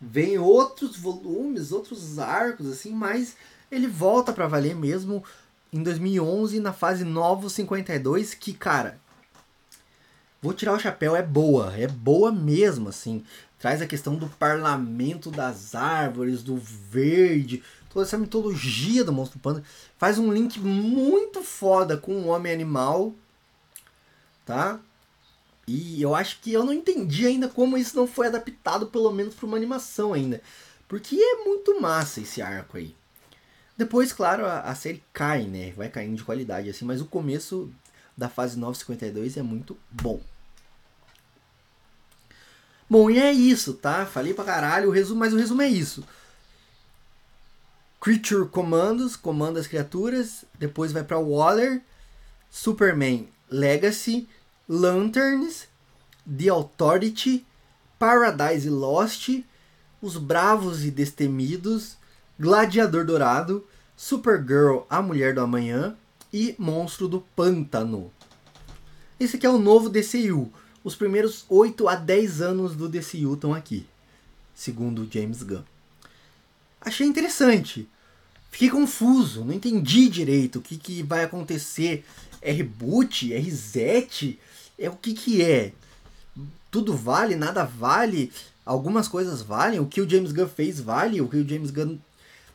[0.00, 3.34] vem outros volumes, outros arcos, assim, mas
[3.70, 5.24] ele volta para valer mesmo
[5.72, 9.00] em 2011 na fase Novo 52, que, cara,
[10.40, 13.24] vou tirar o chapéu, é boa, é boa mesmo, assim.
[13.58, 19.62] Traz a questão do parlamento das árvores, do verde, toda essa mitologia do monstro panda.
[19.96, 23.14] Faz um link muito foda com o homem animal,
[24.44, 24.80] tá?
[25.66, 29.34] E eu acho que eu não entendi ainda como isso não foi adaptado, pelo menos
[29.34, 30.42] para uma animação ainda.
[30.88, 32.94] Porque é muito massa esse arco aí.
[33.76, 35.72] Depois, claro, a, a série cai, né?
[35.72, 37.72] Vai caindo de qualidade, assim, mas o começo
[38.16, 40.20] da fase 952 é muito bom.
[42.88, 44.04] Bom, e é isso, tá?
[44.04, 46.04] Falei pra caralho, o resumo, mas o resumo é isso.
[48.00, 51.80] Creature Commandos, comanda as criaturas, depois vai para Waller,
[52.50, 54.28] Superman Legacy,
[54.68, 55.68] Lanterns,
[56.26, 57.46] The Authority,
[57.98, 59.28] Paradise Lost,
[60.00, 61.96] Os Bravos e Destemidos,
[62.38, 65.96] Gladiador Dourado, Supergirl, A Mulher do Amanhã
[66.32, 68.10] e Monstro do Pântano.
[69.20, 70.50] Esse aqui é o novo DCU.
[70.82, 73.86] Os primeiros 8 a 10 anos do DCU estão aqui,
[74.54, 75.62] segundo James Gunn.
[76.80, 77.88] Achei interessante.
[78.50, 82.04] Fiquei confuso, não entendi direito o que, que vai acontecer.
[82.40, 83.32] É reboot?
[83.32, 84.38] É reset?
[84.76, 85.72] É o que que é?
[86.70, 87.36] Tudo vale?
[87.36, 88.32] Nada vale?
[88.64, 89.78] Algumas coisas valem?
[89.78, 91.20] O que o James Gunn fez vale?
[91.20, 91.98] O que o James Gunn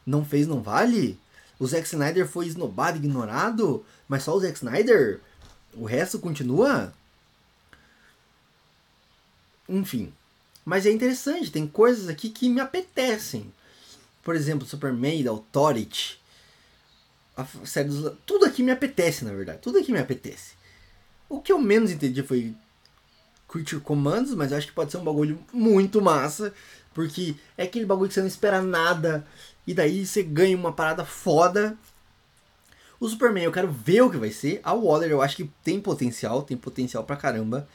[0.08, 1.20] não fez não vale?
[1.60, 3.86] O Zack Snyder foi esnobado, ignorado?
[4.08, 5.20] Mas só o Zack Snyder?
[5.74, 6.94] O resto continua?
[9.68, 10.14] Enfim.
[10.64, 13.52] Mas é interessante, tem coisas aqui que me apetecem.
[14.24, 16.20] Por exemplo, Superman da Authority.
[17.36, 18.14] A série dos...
[18.26, 19.60] Tudo aqui me apetece, na verdade.
[19.62, 20.56] Tudo aqui me apetece.
[21.30, 22.56] O que eu menos entendi foi
[23.48, 26.54] Creature Commands, mas eu acho que pode ser um bagulho muito massa.
[26.94, 29.26] Porque é aquele bagulho que você não espera nada.
[29.68, 31.78] E daí você ganha uma parada foda.
[33.00, 34.62] O Superman eu quero ver o que vai ser.
[34.64, 37.68] A Waller eu acho que tem potencial, tem potencial pra caramba.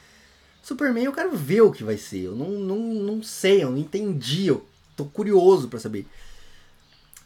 [0.63, 2.23] Superman eu quero ver o que vai ser.
[2.23, 4.47] Eu não, não, não sei, eu não entendi.
[4.47, 4.65] Eu
[4.95, 6.07] tô curioso para saber.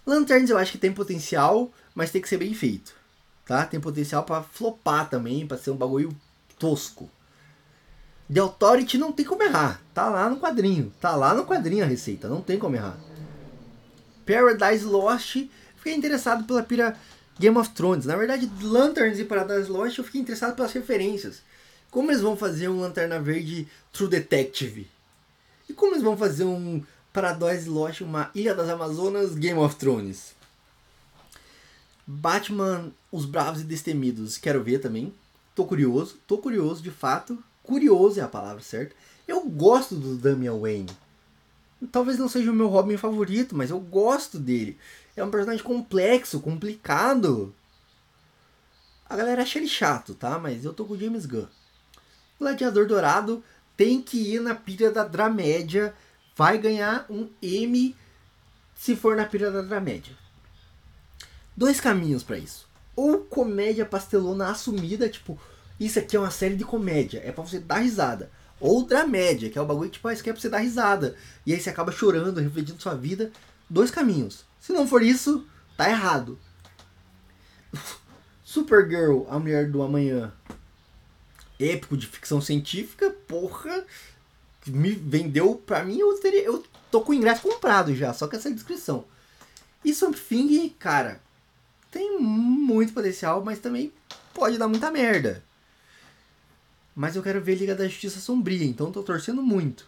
[0.05, 2.93] Lanterns eu acho que tem potencial, mas tem que ser bem feito.
[3.45, 3.65] Tá?
[3.65, 6.13] Tem potencial para flopar também, para ser um bagulho
[6.59, 7.09] tosco.
[8.31, 9.81] The Authority não tem como errar.
[9.93, 10.93] Tá lá no quadrinho.
[10.99, 12.27] Tá lá no quadrinho a receita.
[12.27, 12.97] Não tem como errar.
[14.27, 15.47] Paradise Lost.
[15.77, 16.97] Fiquei interessado pela pira
[17.39, 18.05] Game of Thrones.
[18.05, 21.41] Na verdade, Lanterns e Paradise Lost eu fiquei interessado pelas referências.
[21.89, 24.87] Como eles vão fazer um Lanterna Verde True Detective?
[25.69, 26.83] E como eles vão fazer um
[27.13, 30.35] Paradise Lost, uma Ilha das Amazonas Game of Thrones?
[32.05, 35.13] Batman, Os Bravos e Destemidos, quero ver também.
[35.55, 37.41] Tô curioso, tô curioso de fato.
[37.63, 38.95] Curioso é a palavra certa.
[39.27, 40.89] Eu gosto do Damian Wayne.
[41.91, 44.77] Talvez não seja o meu Robin favorito, mas eu gosto dele.
[45.15, 47.53] É um personagem complexo, complicado.
[49.09, 50.37] A galera acha ele chato, tá?
[50.39, 51.47] Mas eu tô com o James Gunn.
[52.39, 53.43] Gladiador Dourado
[53.75, 55.93] tem que ir na pilha da Dramédia.
[56.35, 57.95] Vai ganhar um M
[58.75, 60.15] se for na pilha da Dramédia.
[61.55, 62.67] Dois caminhos para isso.
[62.95, 65.39] Ou comédia pastelona assumida, tipo,
[65.79, 68.31] isso aqui é uma série de comédia, é para você dar risada.
[68.59, 71.15] Ou dramédia, que é o bagulho que tipo, ah, aqui é pra você dar risada.
[71.45, 73.31] E aí você acaba chorando, refletindo sua vida.
[73.69, 74.45] Dois caminhos.
[74.59, 76.39] Se não for isso, tá errado.
[78.43, 80.33] Supergirl, a mulher do amanhã.
[81.59, 83.85] Épico de ficção científica, porra.
[84.65, 86.43] Me vendeu pra mim, eu teria.
[86.43, 89.05] Eu tô com o ingresso comprado já, só com essa descrição.
[89.85, 91.21] E Something, cara,
[91.91, 93.93] tem muito potencial, mas também
[94.33, 95.43] pode dar muita merda.
[96.97, 99.87] Mas eu quero ver Liga da Justiça Sombria, então tô torcendo muito.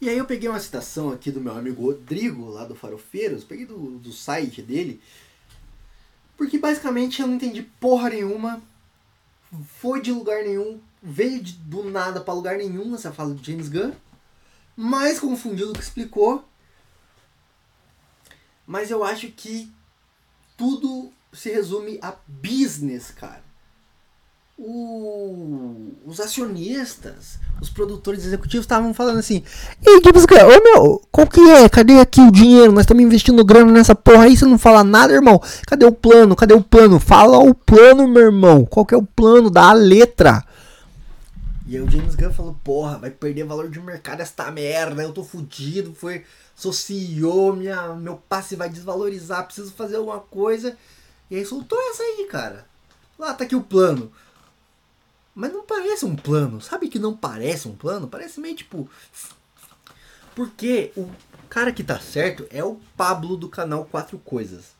[0.00, 3.66] E aí eu peguei uma citação aqui do meu amigo Rodrigo, lá do Farofeiros, peguei
[3.66, 5.02] do, do site dele,
[6.36, 8.62] porque basicamente eu não entendi porra nenhuma,
[9.80, 13.68] foi de lugar nenhum, veio de, do nada para lugar nenhum essa fala do James
[13.68, 13.92] Gunn,
[14.76, 16.48] mais confundido do que explicou,
[18.64, 19.68] mas eu acho que
[20.56, 23.50] tudo se resume a business, cara.
[24.58, 29.42] O, os acionistas, os produtores executivos estavam falando assim:
[29.86, 31.66] Ei, Gunn, ô meu, qual que é?
[31.66, 32.70] Cadê aqui o dinheiro?
[32.70, 35.40] Nós estamos investindo grana nessa porra aí, você não fala nada, irmão.
[35.66, 36.36] Cadê o plano?
[36.36, 37.00] Cadê o plano?
[37.00, 38.66] Fala o plano, meu irmão.
[38.66, 39.48] Qual que é o plano?
[39.48, 40.44] Dá a letra.
[41.66, 45.12] E aí o James Gunn falou: Porra, vai perder valor de mercado esta merda, eu
[45.12, 46.24] tô fudido, foi,
[46.54, 50.76] sou CEO, minha, meu passe vai desvalorizar, preciso fazer alguma coisa.
[51.30, 52.66] E aí soltou essa aí, cara.
[53.18, 54.10] Lá tá aqui o plano.
[55.34, 56.60] Mas não parece um plano.
[56.60, 58.08] Sabe que não parece um plano?
[58.08, 58.90] Parece meio tipo.
[60.34, 61.08] Porque o
[61.48, 64.78] cara que tá certo é o Pablo do canal Quatro Coisas.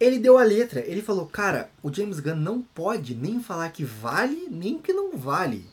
[0.00, 3.84] Ele deu a letra, ele falou, cara, o James Gunn não pode nem falar que
[3.84, 5.66] vale, nem que não vale.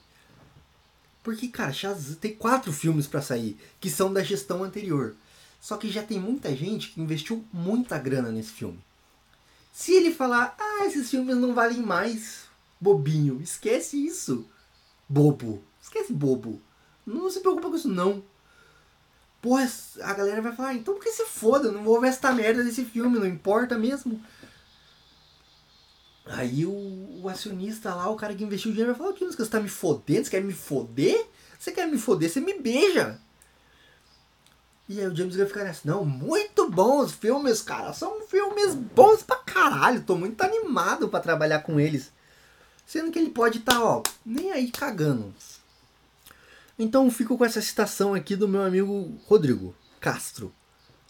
[1.23, 1.73] Porque, cara,
[2.19, 5.15] tem quatro filmes para sair, que são da gestão anterior.
[5.59, 8.79] Só que já tem muita gente que investiu muita grana nesse filme.
[9.71, 12.45] Se ele falar, ah, esses filmes não valem mais,
[12.79, 14.45] bobinho, esquece isso.
[15.07, 15.63] Bobo.
[15.81, 16.61] Esquece bobo.
[17.05, 18.23] Não se preocupa com isso, não.
[19.41, 19.67] Porra,
[20.03, 21.69] a galera vai falar, ah, então por que se foda?
[21.69, 24.21] Eu não vou ver esta merda desse filme, não importa mesmo.
[26.25, 29.25] Aí o, o acionista lá, o cara que investiu o dinheiro, vai falar, o que
[29.25, 30.25] você tá me fodendo?
[30.25, 31.27] Você quer me foder?
[31.57, 32.29] Você quer me foder?
[32.29, 33.19] Você me beija.
[34.89, 37.93] E aí o James Gunn fica nessa, não, muito bons filmes, cara.
[37.93, 40.03] São filmes bons pra caralho.
[40.03, 42.11] Tô muito animado para trabalhar com eles.
[42.85, 45.33] Sendo que ele pode estar, tá, ó, nem aí cagando.
[46.77, 49.75] Então fico com essa citação aqui do meu amigo Rodrigo.
[49.99, 50.51] Castro,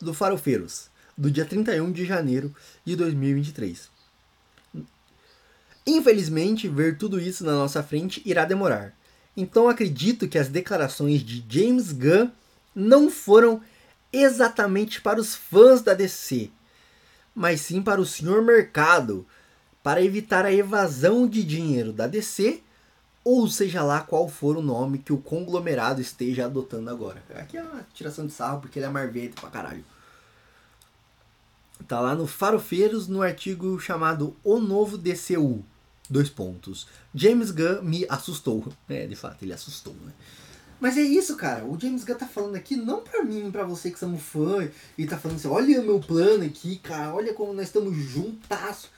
[0.01, 2.53] do Farofeiros, do dia 31 de janeiro
[2.83, 3.89] de 2023.
[5.87, 8.93] Infelizmente, ver tudo isso na nossa frente irá demorar.
[9.35, 12.29] Então acredito que as declarações de James Gunn
[12.73, 13.61] não foram
[14.11, 16.49] exatamente para os fãs da DC,
[17.33, 19.25] mas sim para o senhor mercado,
[19.81, 22.61] para evitar a evasão de dinheiro da DC,
[23.23, 27.21] ou seja lá qual for o nome que o conglomerado esteja adotando agora.
[27.35, 29.85] Aqui é uma tiração de sarro porque ele é marvete pra caralho.
[31.87, 35.63] Tá lá no Farofeiros, no artigo chamado O Novo DCU.
[36.09, 36.87] Dois pontos.
[37.13, 38.71] James Gunn me assustou.
[38.87, 40.11] É, de fato, ele assustou, né?
[40.81, 41.63] Mas é isso, cara.
[41.63, 44.67] O James Gunn tá falando aqui não pra mim, pra você que somos fã,
[44.97, 48.89] e tá falando assim, olha o meu plano aqui, cara, olha como nós estamos juntas.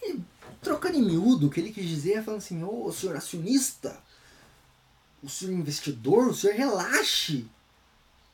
[0.00, 0.24] Ele,
[0.62, 3.94] trocando em miúdo, o que ele quis dizer é falando assim, ô senhor acionista,
[5.22, 7.46] o senhor investidor, o senhor relaxe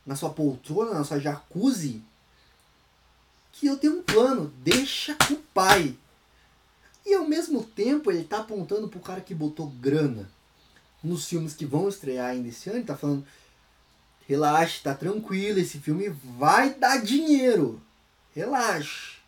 [0.07, 2.01] na sua poltrona, na sua jacuzzi,
[3.51, 5.97] que eu tenho um plano, deixa com o pai.
[7.05, 10.31] E ao mesmo tempo ele tá apontando pro cara que botou grana
[11.03, 13.27] nos filmes que vão estrear ainda esse ano, tá falando,
[14.27, 17.83] relaxe, tá tranquilo, esse filme vai dar dinheiro.
[18.35, 19.19] Relaxe.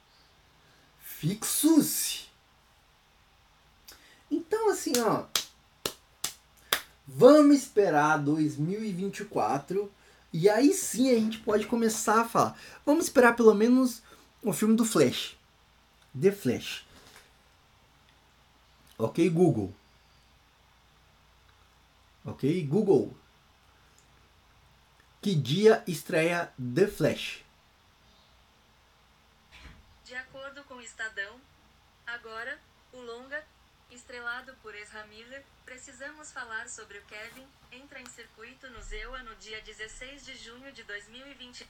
[1.01, 2.25] Fixu-se.
[4.31, 5.25] Então assim, ó,
[7.07, 9.91] vamos esperar 2024
[10.33, 12.59] e aí sim a gente pode começar a falar.
[12.85, 14.03] Vamos esperar pelo menos
[14.43, 15.37] o filme do Flash.
[16.21, 16.85] The Flash.
[18.99, 19.73] Ok, Google.
[22.25, 22.67] Ok?
[22.67, 23.15] Google.
[25.21, 27.45] Que dia estreia The Flash?
[30.05, 31.41] De acordo com o Estadão,
[32.07, 32.59] agora,
[32.93, 33.43] o longa,
[33.91, 39.35] estrelado por Ezra Miller, precisamos falar sobre o Kevin, entra em circuito no ZEUA no
[39.37, 41.67] dia 16 de junho de 2020.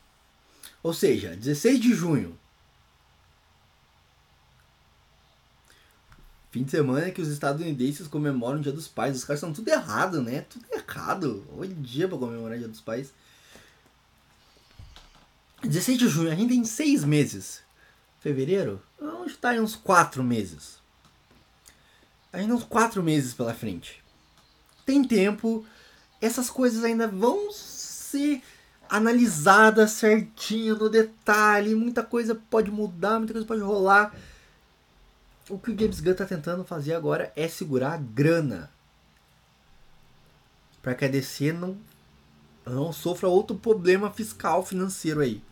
[0.83, 2.39] Ou seja, 16 de junho.
[6.55, 9.17] Fim de semana que os estadunidenses comemoram o Dia dos Pais.
[9.17, 10.43] Os caras são tudo errado, né?
[10.43, 11.45] Tudo errado.
[11.57, 13.13] Hoje dia pra comemorar o Dia dos Pais.
[15.65, 17.61] 16 de junho, a gente tem seis meses.
[18.21, 18.81] Fevereiro?
[19.01, 20.79] Vamos estar em uns quatro meses.
[22.33, 24.01] A gente tem uns quatro meses pela frente.
[24.87, 25.67] Tem tempo.
[26.21, 28.41] Essas coisas ainda vão ser
[28.89, 31.75] analisadas certinho, no detalhe.
[31.75, 34.15] Muita coisa pode mudar, muita coisa pode rolar
[35.49, 38.71] o que o James Gunn tá tentando fazer agora é segurar a grana.
[40.83, 41.79] Para que a DC não,
[42.65, 45.43] não sofra outro problema fiscal financeiro aí.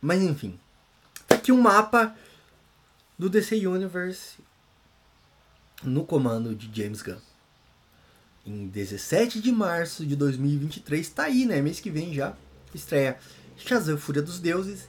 [0.00, 0.58] Mas enfim.
[1.26, 2.16] Tá aqui um mapa
[3.18, 4.38] do DC Universe
[5.82, 7.18] no comando de James Gunn.
[8.46, 11.60] Em 17 de março de 2023, tá aí, né?
[11.60, 12.34] Mês que vem já.
[12.74, 13.18] Estreia
[13.56, 14.88] Shazam Fúria dos Deuses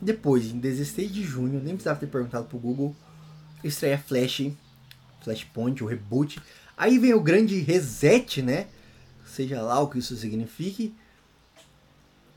[0.00, 2.94] depois, em 16 de junho, nem precisava ter perguntado pro Google,
[3.64, 4.52] estreia Flash,
[5.22, 6.40] Flashpoint, o reboot.
[6.76, 8.68] Aí vem o grande reset, né?
[9.26, 10.94] Seja lá o que isso signifique.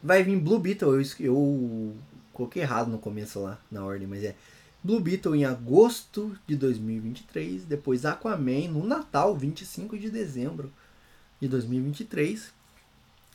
[0.01, 1.95] Vai vir Blue Beetle, eu, eu
[2.33, 4.35] coloquei errado no começo lá, na ordem, mas é
[4.83, 10.73] Blue Beetle em agosto de 2023, depois Aquaman no Natal, 25 de dezembro
[11.39, 12.51] de 2023.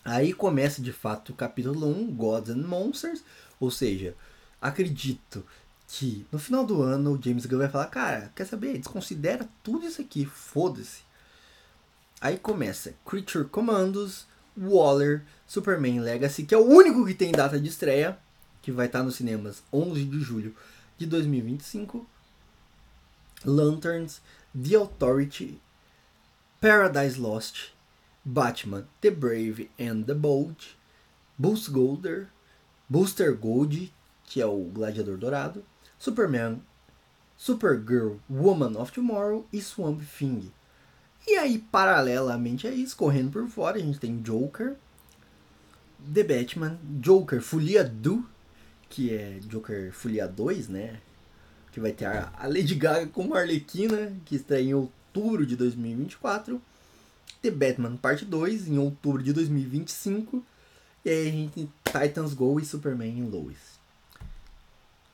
[0.05, 3.23] Aí começa de fato o capítulo 1, Gods and Monsters,
[3.59, 4.15] ou seja,
[4.61, 5.45] acredito
[5.89, 8.79] que no final do ano o James Gunn vai falar, cara, quer saber?
[8.79, 11.03] Desconsidera tudo isso aqui, foda-se.
[12.21, 14.27] Aí começa Creature Commandos,
[14.57, 18.19] Waller, Superman Legacy, que é o único que tem data de estreia,
[18.63, 20.57] que vai estar nos cinemas 11 de julho
[20.99, 22.07] de 2025.
[23.45, 24.21] Lanterns,
[24.61, 25.61] The Authority,
[26.61, 27.73] Paradise Lost,
[28.25, 30.77] Batman, The Brave and the Bold,
[31.39, 32.29] Bruce Golder,
[32.89, 33.93] Booster Gold,
[34.25, 35.65] que é o Gladiador Dourado,
[35.99, 36.61] Superman,
[37.37, 40.51] Supergirl, Woman of Tomorrow e Swamp Thing.
[41.27, 44.77] E aí, paralelamente a isso, correndo por fora, a gente tem Joker,
[46.13, 48.25] The Batman, Joker Folia Do,
[48.89, 51.01] que é Joker Folia 2, né?
[51.73, 56.63] Que vai ter a Lady Gaga como Arlequina, que está em outubro de 2024.
[57.43, 60.43] The Batman Parte 2, em outubro de 2025
[61.07, 63.79] e aí a gente Titans Go e Superman em Lois.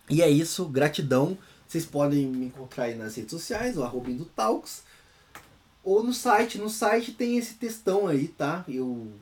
[0.08, 1.36] E é isso, gratidão.
[1.68, 4.84] Vocês podem me encontrar aí nas redes sociais, o arroba do Talks.
[5.84, 6.56] Ou no site.
[6.56, 8.64] No site tem esse textão aí, tá?
[8.66, 9.12] Eu.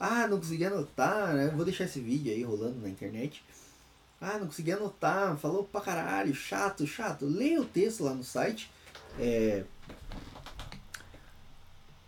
[0.00, 1.52] Ah, não consegui anotar, né?
[1.54, 3.44] Vou deixar esse vídeo aí rolando na internet.
[4.20, 7.24] Ah, não consegui anotar, falou pra caralho, chato, chato.
[7.24, 8.68] Leia o texto lá no site.
[9.16, 9.64] É...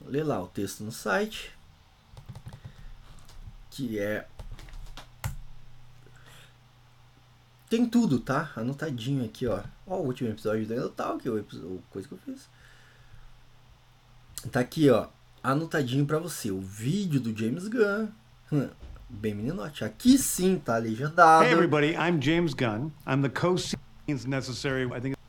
[0.04, 1.52] Lê lá o texto no site
[3.86, 4.26] que é
[7.68, 8.50] tem tudo, tá?
[8.56, 9.62] Anotadinho aqui, ó.
[9.86, 12.48] Ó, o último episódio do Tal, que é o coisa que eu fiz.
[14.50, 15.06] Tá aqui, ó.
[15.40, 16.50] Anotadinho para você.
[16.50, 18.08] O vídeo do James Gunn.
[18.52, 18.68] Hum,
[19.08, 19.84] bem meninote.
[19.84, 21.44] Aqui sim tá legendado.
[21.44, 22.90] Hey everybody, I'm James Gunn.
[23.06, 24.86] I'm the co-scenes necessary.
[24.86, 25.19] I think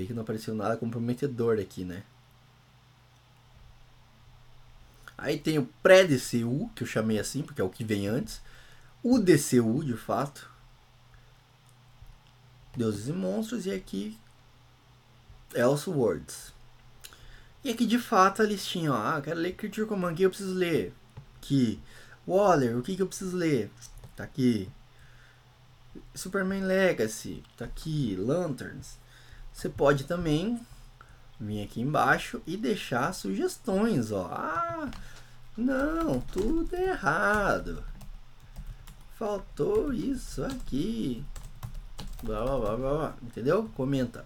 [0.00, 2.02] Também que não apareceu nada comprometedor aqui, né?
[5.18, 8.40] Aí tem o pré-DCU, que eu chamei assim, porque é o que vem antes.
[9.02, 10.48] O DCU, de fato.
[12.74, 13.66] Deuses e Monstros.
[13.66, 14.18] E aqui,
[15.54, 16.54] Elseworlds.
[17.62, 18.92] E aqui, de fato, a listinha.
[18.92, 20.12] Ó, ah, quero ler Creature Command.
[20.12, 20.94] O que eu preciso ler?
[21.36, 21.78] Aqui.
[22.26, 23.70] Waller, o que, que eu preciso ler?
[24.16, 24.70] Tá aqui.
[26.14, 27.42] Superman Legacy.
[27.58, 28.16] Tá aqui.
[28.16, 28.98] Lanterns.
[29.52, 30.60] Você pode também
[31.38, 34.26] vir aqui embaixo e deixar sugestões, ó.
[34.32, 34.90] Ah,
[35.56, 37.84] não, tudo errado.
[39.18, 41.24] Faltou isso aqui.
[42.22, 43.14] Blá, blá, blá, blá, blá.
[43.22, 43.70] Entendeu?
[43.76, 44.24] Comenta.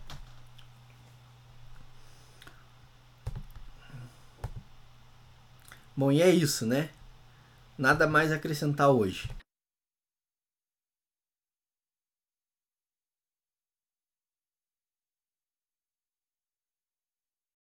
[5.96, 6.90] Bom, e é isso, né?
[7.78, 9.30] Nada mais acrescentar hoje.